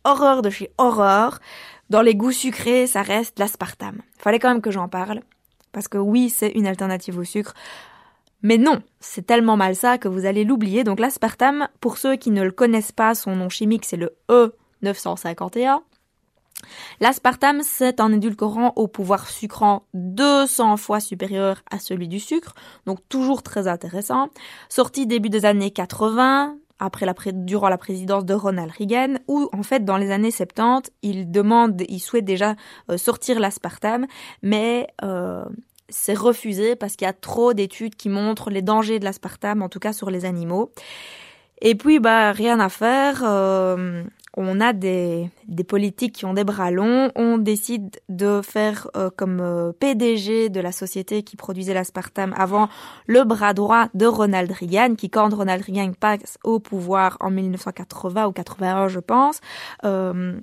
horreur 0.03 0.41
de 0.41 0.49
chez 0.49 0.71
horreur. 0.77 1.39
Dans 1.89 2.01
les 2.01 2.15
goûts 2.15 2.31
sucrés, 2.31 2.87
ça 2.87 3.01
reste 3.01 3.39
l'aspartame. 3.39 4.01
Fallait 4.17 4.39
quand 4.39 4.49
même 4.49 4.61
que 4.61 4.71
j'en 4.71 4.87
parle. 4.87 5.21
Parce 5.71 5.87
que 5.87 5.97
oui, 5.97 6.29
c'est 6.29 6.49
une 6.49 6.67
alternative 6.67 7.17
au 7.17 7.23
sucre. 7.23 7.53
Mais 8.43 8.57
non, 8.57 8.81
c'est 8.99 9.25
tellement 9.25 9.57
mal 9.57 9.75
ça 9.75 9.97
que 9.97 10.07
vous 10.07 10.25
allez 10.25 10.43
l'oublier. 10.43 10.83
Donc 10.83 10.99
l'aspartame, 10.99 11.67
pour 11.79 11.97
ceux 11.97 12.15
qui 12.15 12.31
ne 12.31 12.43
le 12.43 12.51
connaissent 12.51 12.91
pas, 12.91 13.13
son 13.13 13.35
nom 13.35 13.49
chimique 13.49 13.85
c'est 13.85 13.97
le 13.97 14.15
E951. 14.29 15.81
L'aspartame, 16.99 17.61
c'est 17.63 17.99
un 17.99 18.11
édulcorant 18.13 18.73
au 18.75 18.87
pouvoir 18.87 19.27
sucrant 19.27 19.87
200 19.93 20.77
fois 20.77 20.99
supérieur 20.99 21.63
à 21.71 21.79
celui 21.79 22.07
du 22.07 22.19
sucre, 22.19 22.53
donc 22.85 22.99
toujours 23.09 23.41
très 23.43 23.67
intéressant. 23.67 24.29
Sorti 24.69 25.07
début 25.07 25.29
des 25.29 25.45
années 25.45 25.71
80, 25.71 26.57
après 26.81 27.05
la, 27.05 27.13
durant 27.31 27.69
la 27.69 27.77
présidence 27.77 28.25
de 28.25 28.33
Ronald 28.33 28.71
Reagan, 28.77 29.19
où 29.27 29.49
en 29.53 29.63
fait 29.63 29.85
dans 29.85 29.97
les 29.97 30.11
années 30.11 30.31
70, 30.31 30.91
il 31.03 31.31
demande, 31.31 31.81
il 31.87 31.99
souhaite 31.99 32.25
déjà 32.25 32.55
euh, 32.89 32.97
sortir 32.97 33.39
l'aspartame, 33.39 34.07
mais 34.41 34.87
euh, 35.03 35.45
c'est 35.89 36.17
refusé 36.17 36.75
parce 36.75 36.95
qu'il 36.95 37.05
y 37.05 37.09
a 37.09 37.13
trop 37.13 37.53
d'études 37.53 37.95
qui 37.95 38.09
montrent 38.09 38.49
les 38.49 38.63
dangers 38.63 38.99
de 38.99 39.05
l'aspartame, 39.05 39.61
en 39.61 39.69
tout 39.69 39.79
cas 39.79 39.93
sur 39.93 40.09
les 40.09 40.25
animaux. 40.25 40.73
Et 41.61 41.75
puis 41.75 41.99
bah 41.99 42.31
rien 42.31 42.59
à 42.59 42.69
faire. 42.69 43.21
Euh, 43.23 44.03
on 44.37 44.61
a 44.61 44.71
des, 44.73 45.29
des 45.47 45.63
politiques 45.63 46.13
qui 46.13 46.25
ont 46.25 46.33
des 46.33 46.43
bras 46.43 46.71
longs, 46.71 47.11
on 47.15 47.37
décide 47.37 47.99
de 48.07 48.41
faire 48.41 48.89
euh, 48.95 49.09
comme 49.15 49.39
euh, 49.41 49.73
PDG 49.73 50.49
de 50.49 50.59
la 50.61 50.71
société 50.71 51.23
qui 51.23 51.35
produisait 51.35 51.73
l'aspartame 51.73 52.33
avant 52.37 52.69
le 53.07 53.23
bras 53.23 53.53
droit 53.53 53.87
de 53.93 54.05
Ronald 54.05 54.51
Reagan, 54.51 54.95
qui 54.95 55.09
quand 55.09 55.33
Ronald 55.33 55.63
Reagan 55.65 55.91
passe 55.99 56.37
au 56.43 56.59
pouvoir 56.59 57.17
en 57.19 57.29
1980 57.29 58.27
ou 58.27 58.31
81 58.31 58.87
je 58.87 58.99
pense, 58.99 59.41
euh, 59.83 60.39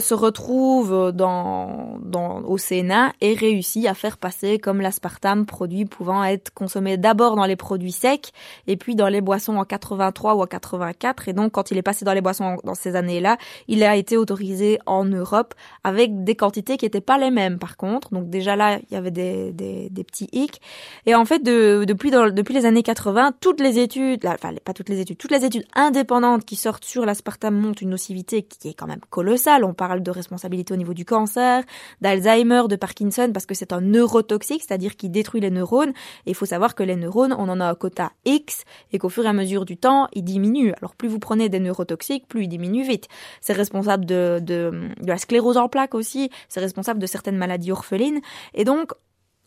se 0.00 0.14
retrouve 0.14 1.12
dans, 1.12 1.98
dans, 2.02 2.40
au 2.42 2.58
Sénat 2.58 3.12
et 3.20 3.34
réussit 3.34 3.86
à 3.86 3.94
faire 3.94 4.18
passer 4.18 4.58
comme 4.58 4.80
l'aspartame 4.80 5.46
produit 5.46 5.84
pouvant 5.84 6.24
être 6.24 6.52
consommé 6.52 6.96
d'abord 6.96 7.36
dans 7.36 7.46
les 7.46 7.56
produits 7.56 7.92
secs 7.92 8.32
et 8.66 8.76
puis 8.76 8.94
dans 8.94 9.08
les 9.08 9.20
boissons 9.20 9.56
en 9.56 9.64
83 9.64 10.34
ou 10.34 10.42
en 10.42 10.46
84 10.46 11.28
et 11.28 11.32
donc 11.32 11.52
quand 11.52 11.70
il 11.70 11.78
est 11.78 11.82
passé 11.82 12.04
dans 12.04 12.12
les 12.12 12.20
boissons 12.20 12.56
dans 12.64 12.74
ces 12.74 12.96
années-là, 12.96 13.36
il 13.68 13.82
a 13.82 13.96
été 13.96 14.16
autorisé 14.16 14.78
en 14.86 15.04
Europe 15.04 15.54
avec 15.82 16.24
des 16.24 16.34
quantités 16.34 16.76
qui 16.76 16.86
n'étaient 16.86 17.00
pas 17.00 17.18
les 17.18 17.30
mêmes 17.30 17.58
par 17.58 17.76
contre. 17.76 18.10
Donc 18.10 18.30
déjà 18.30 18.56
là, 18.56 18.78
il 18.90 18.94
y 18.94 18.96
avait 18.96 19.10
des, 19.10 19.52
des, 19.52 19.88
des 19.90 20.04
petits 20.04 20.28
hicks 20.32 20.60
et 21.06 21.14
en 21.14 21.24
fait 21.24 21.42
de, 21.42 21.84
depuis 21.86 22.10
depuis 22.10 22.54
les 22.54 22.66
années 22.66 22.82
80, 22.82 23.32
toutes 23.40 23.60
les 23.60 23.78
études, 23.78 24.26
enfin 24.26 24.52
pas 24.64 24.72
toutes 24.72 24.88
les 24.88 25.00
études, 25.00 25.18
toutes 25.18 25.30
les 25.30 25.44
études 25.44 25.64
indépendantes 25.74 26.44
qui 26.44 26.56
sortent 26.56 26.84
sur 26.84 27.04
l'aspartame 27.04 27.54
montrent 27.56 27.82
une 27.82 27.90
nocivité 27.90 28.42
qui 28.42 28.68
est 28.68 28.74
quand 28.74 28.86
même 28.86 29.00
colossale. 29.10 29.64
Parle 29.74 30.02
de 30.02 30.10
responsabilité 30.10 30.72
au 30.72 30.76
niveau 30.76 30.94
du 30.94 31.04
cancer, 31.04 31.62
d'Alzheimer, 32.00 32.62
de 32.68 32.76
Parkinson, 32.76 33.30
parce 33.32 33.46
que 33.46 33.54
c'est 33.54 33.72
un 33.72 33.80
neurotoxique, 33.80 34.62
c'est-à-dire 34.66 34.96
qui 34.96 35.08
détruit 35.08 35.40
les 35.40 35.50
neurones. 35.50 35.92
Et 36.26 36.30
il 36.30 36.34
faut 36.34 36.46
savoir 36.46 36.74
que 36.74 36.82
les 36.82 36.96
neurones, 36.96 37.34
on 37.36 37.48
en 37.48 37.60
a 37.60 37.66
un 37.66 37.74
quota 37.74 38.12
X, 38.24 38.64
et 38.92 38.98
qu'au 38.98 39.08
fur 39.08 39.24
et 39.24 39.28
à 39.28 39.32
mesure 39.32 39.64
du 39.64 39.76
temps, 39.76 40.08
ils 40.12 40.24
diminuent. 40.24 40.72
Alors 40.78 40.94
plus 40.94 41.08
vous 41.08 41.18
prenez 41.18 41.48
des 41.48 41.60
neurotoxiques, 41.60 42.26
plus 42.28 42.44
ils 42.44 42.48
diminuent 42.48 42.86
vite. 42.86 43.08
C'est 43.40 43.52
responsable 43.52 44.04
de, 44.04 44.40
de, 44.40 44.88
de 45.00 45.06
la 45.06 45.18
sclérose 45.18 45.56
en 45.56 45.68
plaques 45.68 45.94
aussi, 45.94 46.30
c'est 46.48 46.60
responsable 46.60 47.00
de 47.00 47.06
certaines 47.06 47.36
maladies 47.36 47.72
orphelines. 47.72 48.20
Et 48.54 48.64
donc, 48.64 48.92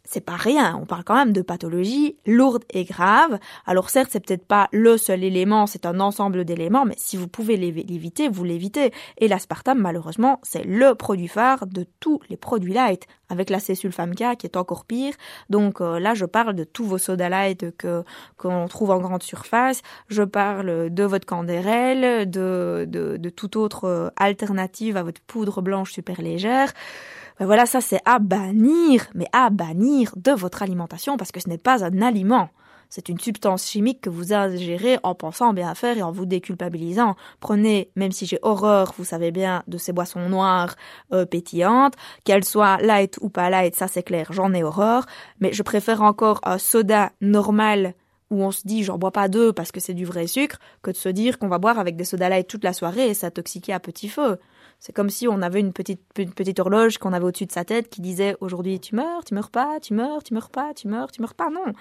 c'est 0.07 0.21
pas 0.21 0.35
rien. 0.35 0.77
On 0.81 0.85
parle 0.85 1.03
quand 1.03 1.15
même 1.15 1.33
de 1.33 1.41
pathologies 1.41 2.15
lourdes 2.25 2.63
et 2.71 2.85
graves. 2.85 3.37
Alors 3.65 3.89
certes, 3.89 4.09
c'est 4.11 4.25
peut-être 4.25 4.45
pas 4.45 4.69
le 4.71 4.97
seul 4.97 5.23
élément, 5.23 5.67
c'est 5.67 5.85
un 5.85 5.99
ensemble 5.99 6.45
d'éléments, 6.45 6.85
mais 6.85 6.95
si 6.97 7.17
vous 7.17 7.27
pouvez 7.27 7.57
l'éviter, 7.57 8.29
vous 8.29 8.43
l'évitez. 8.43 8.91
Et 9.17 9.27
l'aspartame, 9.27 9.79
malheureusement, 9.79 10.39
c'est 10.43 10.63
le 10.63 10.95
produit 10.95 11.27
phare 11.27 11.67
de 11.67 11.85
tous 11.99 12.21
les 12.29 12.37
produits 12.37 12.73
light, 12.73 13.05
avec 13.29 13.49
la 13.49 13.59
césulfame-K 13.59 14.37
qui 14.37 14.47
est 14.47 14.57
encore 14.57 14.85
pire. 14.85 15.13
Donc 15.49 15.81
euh, 15.81 15.99
là, 15.99 16.13
je 16.13 16.25
parle 16.25 16.53
de 16.55 16.63
tous 16.63 16.85
vos 16.85 16.97
soda 16.97 17.29
light 17.29 17.75
que 17.77 18.03
qu'on 18.37 18.67
trouve 18.67 18.91
en 18.91 18.99
grande 18.99 19.23
surface. 19.23 19.81
Je 20.07 20.23
parle 20.23 20.89
de 20.89 21.03
votre 21.03 21.25
candérel, 21.25 22.29
de, 22.29 22.85
de, 22.87 23.17
de 23.17 23.29
toute 23.29 23.55
autre 23.55 23.85
euh, 23.85 24.09
alternative 24.15 24.95
à 24.95 25.03
votre 25.03 25.21
poudre 25.21 25.61
blanche 25.61 25.91
super 25.91 26.21
légère. 26.21 26.71
Ben 27.39 27.45
voilà, 27.45 27.67
ça 27.67 27.81
c'est 27.81 28.01
à 28.05 28.17
bannir, 28.17 29.05
mais 29.13 29.27
à 29.31 29.49
bannir 29.51 30.11
de 30.15 30.31
votre 30.31 30.63
alimentation 30.63 31.17
parce 31.17 31.31
que 31.31 31.39
ce 31.39 31.49
n'est 31.49 31.59
pas 31.59 31.83
un 31.83 32.01
aliment. 32.01 32.49
C'est 32.89 33.09
une 33.09 33.19
substance 33.19 33.67
chimique 33.67 34.01
que 34.01 34.09
vous 34.09 34.33
ingérez 34.33 34.97
en 35.03 35.13
pensant 35.13 35.53
bien 35.53 35.75
faire 35.75 35.97
et 35.97 36.01
en 36.01 36.11
vous 36.11 36.25
déculpabilisant. 36.25 37.15
Prenez, 37.41 37.91
même 37.95 38.11
si 38.13 38.25
j'ai 38.25 38.39
horreur, 38.41 38.93
vous 38.97 39.03
savez 39.03 39.31
bien, 39.31 39.63
de 39.67 39.77
ces 39.77 39.91
boissons 39.91 40.29
noires 40.29 40.75
euh, 41.13 41.25
pétillantes, 41.25 41.95
qu'elles 42.23 42.45
soient 42.45 42.77
light 42.77 43.17
ou 43.21 43.29
pas 43.29 43.49
light, 43.49 43.75
ça 43.75 43.87
c'est 43.87 44.03
clair, 44.03 44.31
j'en 44.31 44.53
ai 44.53 44.63
horreur, 44.63 45.05
mais 45.39 45.51
je 45.51 45.63
préfère 45.63 46.01
encore 46.01 46.39
un 46.43 46.57
soda 46.57 47.11
normal 47.19 47.93
où 48.29 48.41
on 48.43 48.51
se 48.51 48.61
dit 48.65 48.83
j'en 48.83 48.97
bois 48.97 49.11
pas 49.11 49.27
deux 49.27 49.53
parce 49.53 49.71
que 49.71 49.79
c'est 49.79 49.93
du 49.93 50.05
vrai 50.05 50.27
sucre, 50.27 50.57
que 50.81 50.91
de 50.91 50.95
se 50.95 51.09
dire 51.09 51.39
qu'on 51.39 51.49
va 51.49 51.59
boire 51.59 51.79
avec 51.79 51.97
des 51.97 52.03
soda 52.03 52.29
light 52.29 52.47
toute 52.47 52.63
la 52.63 52.73
soirée 52.73 53.09
et 53.09 53.13
s'intoxiquer 53.13 53.73
à 53.73 53.79
petit 53.79 54.09
feu. 54.09 54.39
C'est 54.79 54.93
comme 54.93 55.09
si 55.09 55.27
on 55.27 55.41
avait 55.41 55.59
une 55.59 55.73
petite, 55.73 56.01
petite 56.13 56.59
horloge 56.59 56.97
qu'on 56.97 57.13
avait 57.13 57.25
au-dessus 57.25 57.47
de 57.47 57.51
sa 57.51 57.65
tête 57.65 57.89
qui 57.89 58.01
disait 58.01 58.35
aujourd'hui 58.41 58.79
tu 58.79 58.95
meurs, 58.95 59.23
tu 59.25 59.33
meurs 59.33 59.49
pas, 59.49 59.79
tu 59.81 59.93
meurs, 59.93 60.23
tu 60.23 60.33
meurs 60.33 60.49
pas, 60.49 60.73
tu 60.75 60.87
meurs, 60.87 61.11
tu 61.11 61.21
meurs 61.21 61.33
pas. 61.33 61.49
Non. 61.49 61.73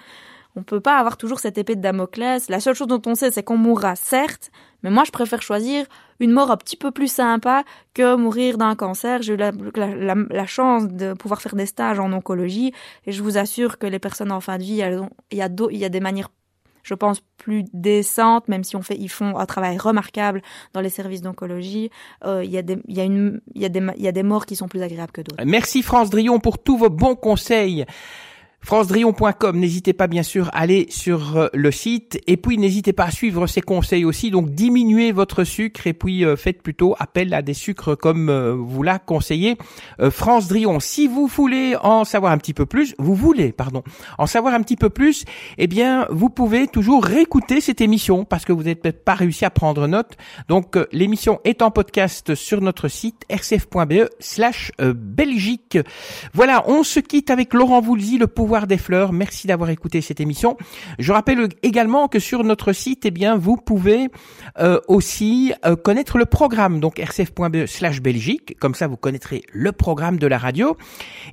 On 0.55 0.63
peut 0.63 0.79
pas 0.79 0.97
avoir 0.97 1.17
toujours 1.17 1.39
cette 1.39 1.59
épée 1.59 1.75
de 1.75 1.81
Damoclès. 1.81 2.49
La 2.49 2.59
seule 2.59 2.73
chose 2.73 2.87
dont 2.87 3.01
on 3.05 3.13
sait, 3.13 3.29
c'est 3.29 3.43
qu'on 3.43 3.57
mourra, 3.57 3.95
certes, 3.95 4.49
mais 4.81 4.89
moi, 4.89 5.03
je 5.05 5.11
préfère 5.11 5.43
choisir 5.43 5.85
une 6.19 6.31
mort 6.31 6.49
un 6.49 6.57
petit 6.57 6.75
peu 6.75 6.89
plus 6.89 7.11
sympa 7.11 7.63
que 7.93 8.15
mourir 8.15 8.57
d'un 8.57 8.75
cancer. 8.75 9.21
J'ai 9.21 9.33
eu 9.33 9.37
la, 9.37 9.51
la, 9.75 10.45
chance 10.47 10.87
de 10.87 11.13
pouvoir 11.13 11.41
faire 11.41 11.55
des 11.55 11.67
stages 11.67 11.99
en 11.99 12.11
oncologie 12.11 12.73
et 13.05 13.11
je 13.11 13.21
vous 13.21 13.37
assure 13.37 13.77
que 13.77 13.85
les 13.85 13.99
personnes 13.99 14.31
en 14.31 14.41
fin 14.41 14.57
de 14.57 14.63
vie, 14.63 14.81
il 15.31 15.37
y 15.37 15.41
a, 15.41 15.49
il 15.71 15.77
y 15.77 15.85
a 15.85 15.89
des 15.89 15.99
manières 15.99 16.29
je 16.87 16.93
pense, 16.93 17.21
plus 17.37 17.65
décentes, 17.73 18.47
même 18.47 18.63
si 18.63 18.75
on 18.75 18.81
fait, 18.81 18.95
ils 18.97 19.09
font 19.09 19.37
un 19.37 19.45
travail 19.45 19.77
remarquable 19.77 20.41
dans 20.73 20.79
les 20.79 20.89
services 20.89 21.21
d'oncologie. 21.21 21.89
Euh, 22.25 22.43
il 22.45 22.49
y 22.49 22.57
a 22.57 22.61
des, 22.61 22.77
y 22.87 23.01
y 23.01 23.39
y 23.55 24.07
a 24.07 24.11
des 24.11 24.23
morts 24.23 24.45
qui 24.45 24.55
sont 24.55 24.67
plus 24.69 24.81
agréables 24.81 25.11
que 25.11 25.21
d'autres. 25.21 25.43
Merci 25.45 25.81
France 25.81 26.09
Drion 26.09 26.39
pour 26.39 26.59
tous 26.59 26.77
vos 26.77 26.89
bons 26.89 27.15
conseils. 27.15 27.85
francedrillon.com. 28.67 29.57
N'hésitez 29.57 29.93
pas 29.93 30.07
bien 30.07 30.23
sûr 30.23 30.49
à 30.49 30.59
aller 30.59 30.87
sur 30.89 31.37
euh, 31.37 31.47
le 31.53 31.71
site 31.71 32.19
et 32.27 32.35
puis 32.35 32.57
n'hésitez 32.57 32.91
pas 32.91 33.05
à 33.05 33.11
suivre 33.11 33.47
ces 33.47 33.61
conseils 33.61 34.03
aussi. 34.03 34.29
Donc 34.29 34.49
diminuez 34.49 35.13
votre 35.13 35.45
sucre 35.45 35.87
et 35.87 35.93
puis 35.93 36.25
euh, 36.25 36.35
faites 36.35 36.61
plutôt 36.61 36.93
appel 36.99 37.33
à 37.33 37.41
des 37.41 37.53
sucres 37.53 37.97
comme 37.97 38.27
euh, 38.27 38.53
vous 38.53 38.83
l'a 38.83 38.99
conseillé 38.99 39.57
France 40.11 40.49
Drillon. 40.49 40.81
Si 40.81 41.07
vous 41.07 41.27
voulez 41.27 41.77
en 41.81 42.03
savoir 42.03 42.33
un 42.33 42.37
petit 42.37 42.53
peu 42.53 42.65
plus, 42.65 42.93
vous 42.99 43.15
voulez 43.15 43.53
pardon, 43.53 43.83
en 44.17 44.27
savoir 44.27 44.53
un 44.53 44.61
petit 44.61 44.75
peu 44.75 44.89
plus, 44.89 45.23
eh 45.57 45.67
bien 45.67 46.05
vous 46.09 46.29
pouvez 46.29 46.67
toujours 46.67 47.05
réécouter 47.05 47.61
cette 47.61 47.79
émission 47.79 48.25
parce 48.25 48.43
que 48.43 48.51
vous 48.51 48.63
n'avez 48.63 48.75
peut-être 48.75 49.05
pas 49.05 49.15
réussi 49.15 49.45
à 49.45 49.49
prendre 49.49 49.87
note. 49.87 50.17
Donc 50.49 50.77
l'émission 50.91 51.39
est 51.45 51.61
en 51.61 51.71
podcast 51.71 52.35
sur 52.35 52.59
notre 52.59 52.89
site 52.89 53.23
rcf.be/slash 53.31 54.73
Belgique. 54.93 55.77
Voilà, 56.33 56.65
on 56.67 56.83
se 56.83 56.99
quitte 56.99 57.29
avec 57.29 57.53
Laurent 57.53 57.79
Voulzy, 57.79 58.17
le 58.17 58.27
pouvoir 58.27 58.56
des 58.65 58.77
fleurs. 58.77 59.13
Merci 59.13 59.45
d'avoir 59.45 59.69
écouté 59.69 60.01
cette 60.01 60.19
émission. 60.19 60.57
Je 60.97 61.11
rappelle 61.11 61.49
également 61.61 62.07
que 62.07 62.17
sur 62.17 62.43
notre 62.43 62.73
site, 62.73 63.05
eh 63.05 63.11
bien, 63.11 63.37
vous 63.37 63.57
pouvez 63.57 64.07
euh, 64.57 64.79
aussi 64.87 65.53
euh, 65.65 65.75
connaître 65.75 66.17
le 66.17 66.25
programme, 66.25 66.79
donc 66.79 66.97
rcf.be/slash 66.97 68.01
Belgique. 68.01 68.57
Comme 68.59 68.73
ça, 68.73 68.87
vous 68.87 68.97
connaîtrez 68.97 69.43
le 69.53 69.71
programme 69.71 70.17
de 70.17 70.25
la 70.25 70.37
radio. 70.37 70.77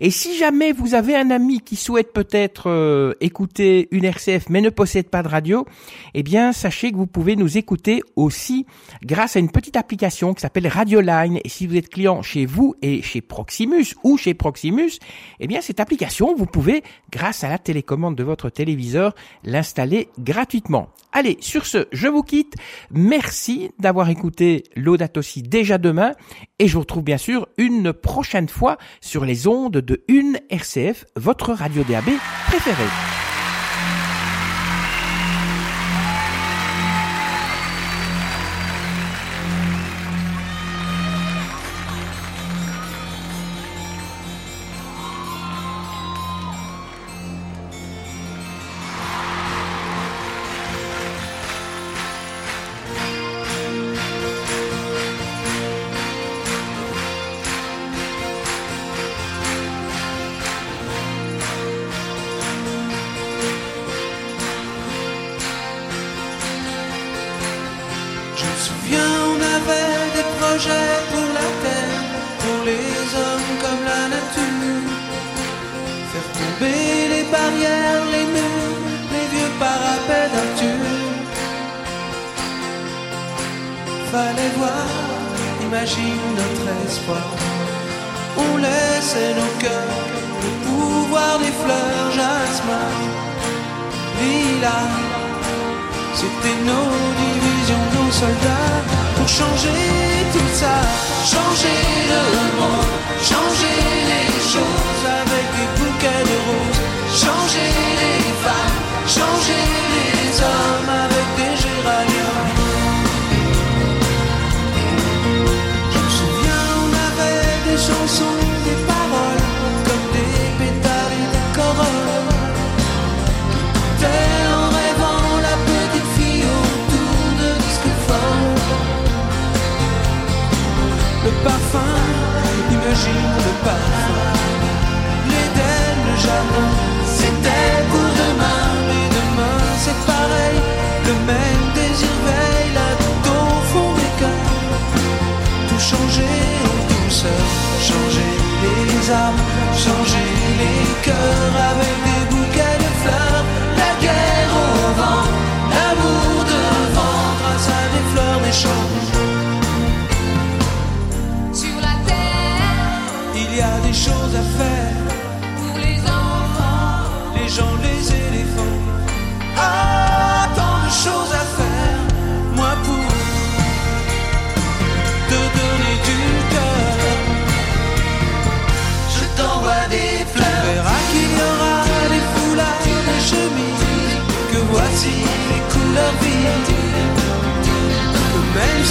Et 0.01 0.11
si 0.11 0.37
jamais 0.37 0.73
vous 0.73 0.95
avez 0.95 1.17
un 1.17 1.31
ami 1.31 1.61
qui 1.61 1.77
souhaite 1.77 2.13
peut-être 2.13 2.69
euh, 2.69 3.15
écouter 3.21 3.89
une 3.91 4.05
RCF 4.05 4.49
mais 4.51 4.61
ne 4.61 4.71
possède 4.71 5.09
pas 5.09 5.23
de 5.23 5.29
radio, 5.29 5.65
eh 6.15 6.23
bien, 6.23 6.53
sachez 6.53 6.91
que 6.93 6.97
vous 6.97 7.07
pouvez 7.07 7.37
nous 7.37 7.57
écouter 7.57 8.03
aussi 8.17 8.67
grâce 9.03 9.37
à 9.37 9.39
une 9.39 9.51
petite 9.51 9.77
application 9.77 10.35
qui 10.35 10.41
s'appelle 10.41 10.67
Radioline. 10.67 11.39
Et 11.45 11.49
si 11.49 11.67
vous 11.67 11.77
êtes 11.77 11.89
client 11.89 12.23
chez 12.23 12.47
vous 12.47 12.75
et 12.83 13.03
chez 13.03 13.21
Proximus 13.21 13.95
ou 14.03 14.17
chez 14.17 14.35
Proximus, 14.35 14.99
eh 15.41 15.47
bien, 15.47 15.61
cette 15.61 15.81
application, 15.81 16.35
vous 16.35 16.47
pouvez 16.47 16.83
grâce 17.15 17.45
à 17.45 17.49
la 17.49 17.59
télécommande 17.59 18.17
de 18.17 18.25
votre 18.25 18.51
téléviseur, 18.51 19.15
l'installer 19.45 20.09
gratuitement. 20.19 20.89
Allez, 21.13 21.39
sur 21.41 21.65
ce, 21.65 21.87
je 21.93 22.09
vous 22.09 22.25
quitte. 22.25 22.57
Merci 22.91 23.71
d'avoir 23.79 24.11
écouté 24.11 24.65
l'Audate 24.75 25.17
aussi 25.17 25.43
déjà 25.43 25.79
demain 25.79 26.13
et 26.59 26.67
je 26.67 26.75
vous 26.75 26.81
retrouve 26.81 27.05
bien 27.05 27.19
sûr 27.19 27.47
une 27.57 27.93
prochaine 27.93 28.49
fois 28.49 28.79
sur 29.01 29.25
les 29.25 29.47
ondes 29.47 29.79
de 29.79 30.03
une 30.09 30.41
RCF, 30.51 31.05
votre 31.15 31.53
radio 31.53 31.85
DAB 31.85 32.11
préférée. 32.49 33.24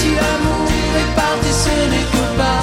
si 0.04 0.10
l'amour 0.16 0.68
est 1.02 1.16
parti, 1.16 1.52
ce 1.64 1.76
n'est 1.92 2.08
que 2.12 2.38
pas. 2.38 2.63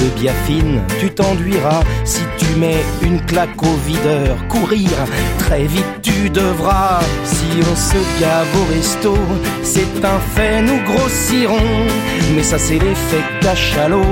de 0.00 0.20
biafine 0.20 0.80
tu 0.98 1.10
t'enduiras. 1.10 1.82
Si 2.04 2.22
tu 2.38 2.46
mets 2.58 2.82
une 3.02 3.20
claque 3.26 3.62
au 3.62 3.76
videur, 3.86 4.36
courir, 4.48 4.90
très 5.38 5.64
vite 5.64 5.94
tu 6.02 6.30
devras. 6.30 7.00
Si 7.24 7.46
on 7.60 7.76
se 7.76 8.00
gave 8.20 8.48
au 8.60 8.74
resto, 8.74 9.14
c'est 9.62 10.04
un 10.04 10.20
fait, 10.34 10.62
nous 10.62 10.80
grossirons. 10.84 11.86
Mais 12.34 12.42
ça 12.42 12.58
c'est 12.58 12.78
l'effet 12.78 13.24
cachalot. 13.40 14.04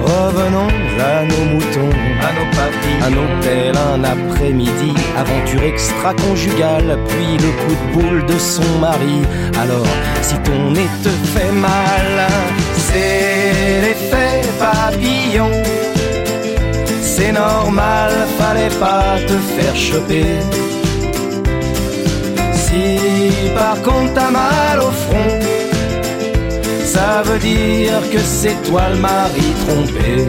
Revenons 0.00 0.68
à 1.00 1.22
nos 1.24 1.44
moutons, 1.52 1.96
à 2.20 2.30
nos 2.38 2.50
papilles, 2.56 3.02
à 3.02 3.10
nos 3.10 3.42
pelles, 3.42 3.78
un 3.94 4.04
après-midi, 4.04 4.92
aventure 5.16 5.62
extra-conjugale, 5.62 6.98
puis 7.08 7.38
le 7.38 7.50
coup 7.62 7.74
de 7.74 7.92
boule 7.94 8.26
de 8.26 8.38
son 8.38 8.78
mari. 8.80 9.22
Alors, 9.62 9.86
si 10.20 10.34
ton 10.40 10.72
nez 10.72 10.88
te 11.02 11.08
fait 11.08 11.52
mal, 11.52 12.26
c'est 12.76 13.33
l'effet 13.82 14.42
papillon. 14.58 15.50
C'est 17.00 17.32
normal, 17.32 18.10
fallait 18.38 18.74
pas 18.80 19.16
te 19.26 19.36
faire 19.56 19.76
choper. 19.76 20.32
Si 22.52 22.98
par 23.54 23.80
contre 23.82 24.14
t'as 24.14 24.30
mal 24.30 24.80
au 24.80 24.92
front, 25.04 25.38
ça 26.84 27.22
veut 27.24 27.38
dire 27.38 28.00
que 28.12 28.18
c'est 28.18 28.60
toi 28.68 28.82
le 28.92 28.98
mari 28.98 29.46
trompé. 29.64 30.28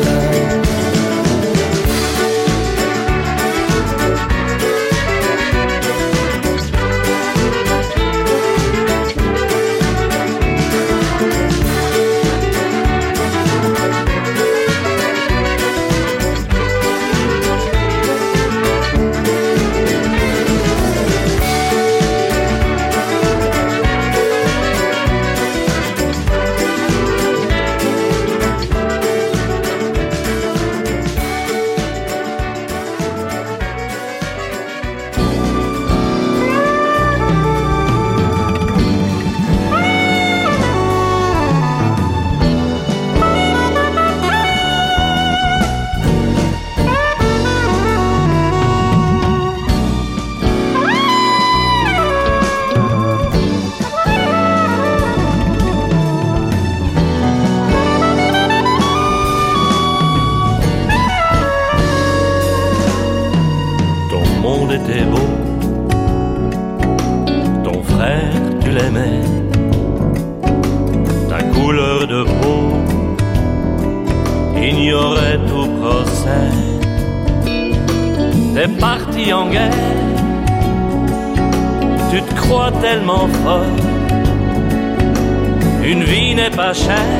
Tout 75.47 75.67
procès. 75.81 76.49
T'es 78.53 78.67
parti 78.67 79.33
en 79.33 79.47
guerre, 79.49 79.71
tu 82.11 82.21
te 82.21 82.33
crois 82.35 82.71
tellement 82.81 83.27
fort, 83.43 83.77
Une 85.83 86.03
vie 86.03 86.35
n'est 86.35 86.55
pas 86.61 86.73
chère, 86.73 87.17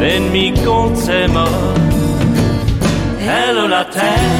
l'ennemi 0.00 0.52
compte 0.64 0.96
ses 0.96 1.26
morts. 1.28 1.74
Hello 3.20 3.66
la 3.68 3.84
terre, 3.84 4.32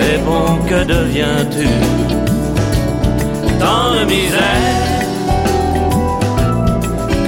réponds 0.00 0.58
que 0.68 0.84
deviens-tu? 0.84 1.68
Tant 3.58 3.92
de 3.94 4.04
misère 4.04 4.85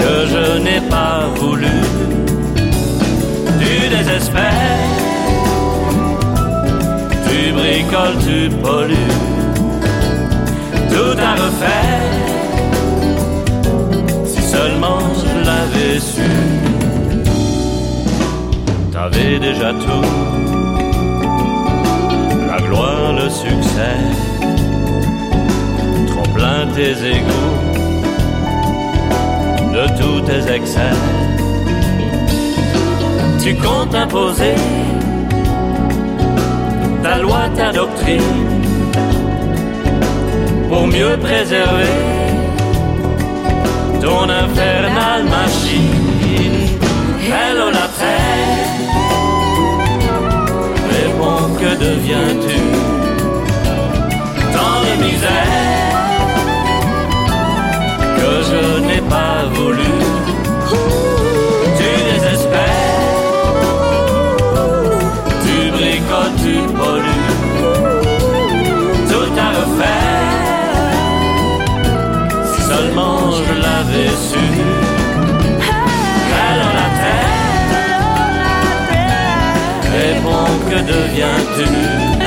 que 0.01 0.15
je 0.33 0.59
n'ai 0.65 0.81
pas 0.89 1.21
voulu. 1.37 1.77
Tu 3.61 3.89
désespères, 3.95 4.97
tu 7.27 7.53
bricoles, 7.53 8.19
tu 8.27 8.39
pollues, 8.63 9.17
tout 10.93 11.17
à 11.31 11.33
refaire. 11.45 12.17
Si 14.27 14.43
seulement 14.43 15.01
je 15.21 15.33
l'avais 15.47 15.99
su, 16.13 16.31
t'avais 18.93 19.39
déjà 19.39 19.71
tout, 19.85 20.09
la 22.51 22.59
gloire, 22.67 23.13
le 23.21 23.29
succès, 23.31 24.01
trop 26.09 26.29
plein 26.35 26.67
tes 26.75 26.93
égouts 27.17 27.68
tous 29.99 30.21
tes 30.23 30.53
excès. 30.53 30.97
Tu 33.43 33.55
comptes 33.55 33.95
imposer 33.95 34.55
ta 37.03 37.19
loi, 37.19 37.43
ta 37.57 37.73
doctrine, 37.73 38.23
pour 40.69 40.87
mieux 40.87 41.17
préserver 41.21 41.97
ton 44.01 44.29
infernale 44.29 45.25
machine. 45.25 45.99
Hello 47.31 47.71
la 47.71 47.89
terre, 48.01 48.69
réponds 50.99 51.55
que 51.61 51.71
deviens-tu 51.85 52.59
Tant 54.55 54.81
de 54.87 55.05
misère? 55.05 56.08
Que 58.19 58.33
je 58.51 58.63
n'ai 58.87 59.03
pas 59.15 59.39
voulu. 59.55 59.93
Tu 61.79 61.91
désespères, 62.09 63.07
tu 65.45 65.57
bricoles, 65.77 66.37
tu 66.45 66.55
pollues, 66.79 67.35
tout 69.11 69.33
à 69.47 69.49
refaire. 69.61 70.29
Seulement 72.69 73.21
je 73.31 73.53
l'avais 73.63 74.13
su. 74.29 74.47
Que 80.69 80.75
deviens-tu? 80.75 82.18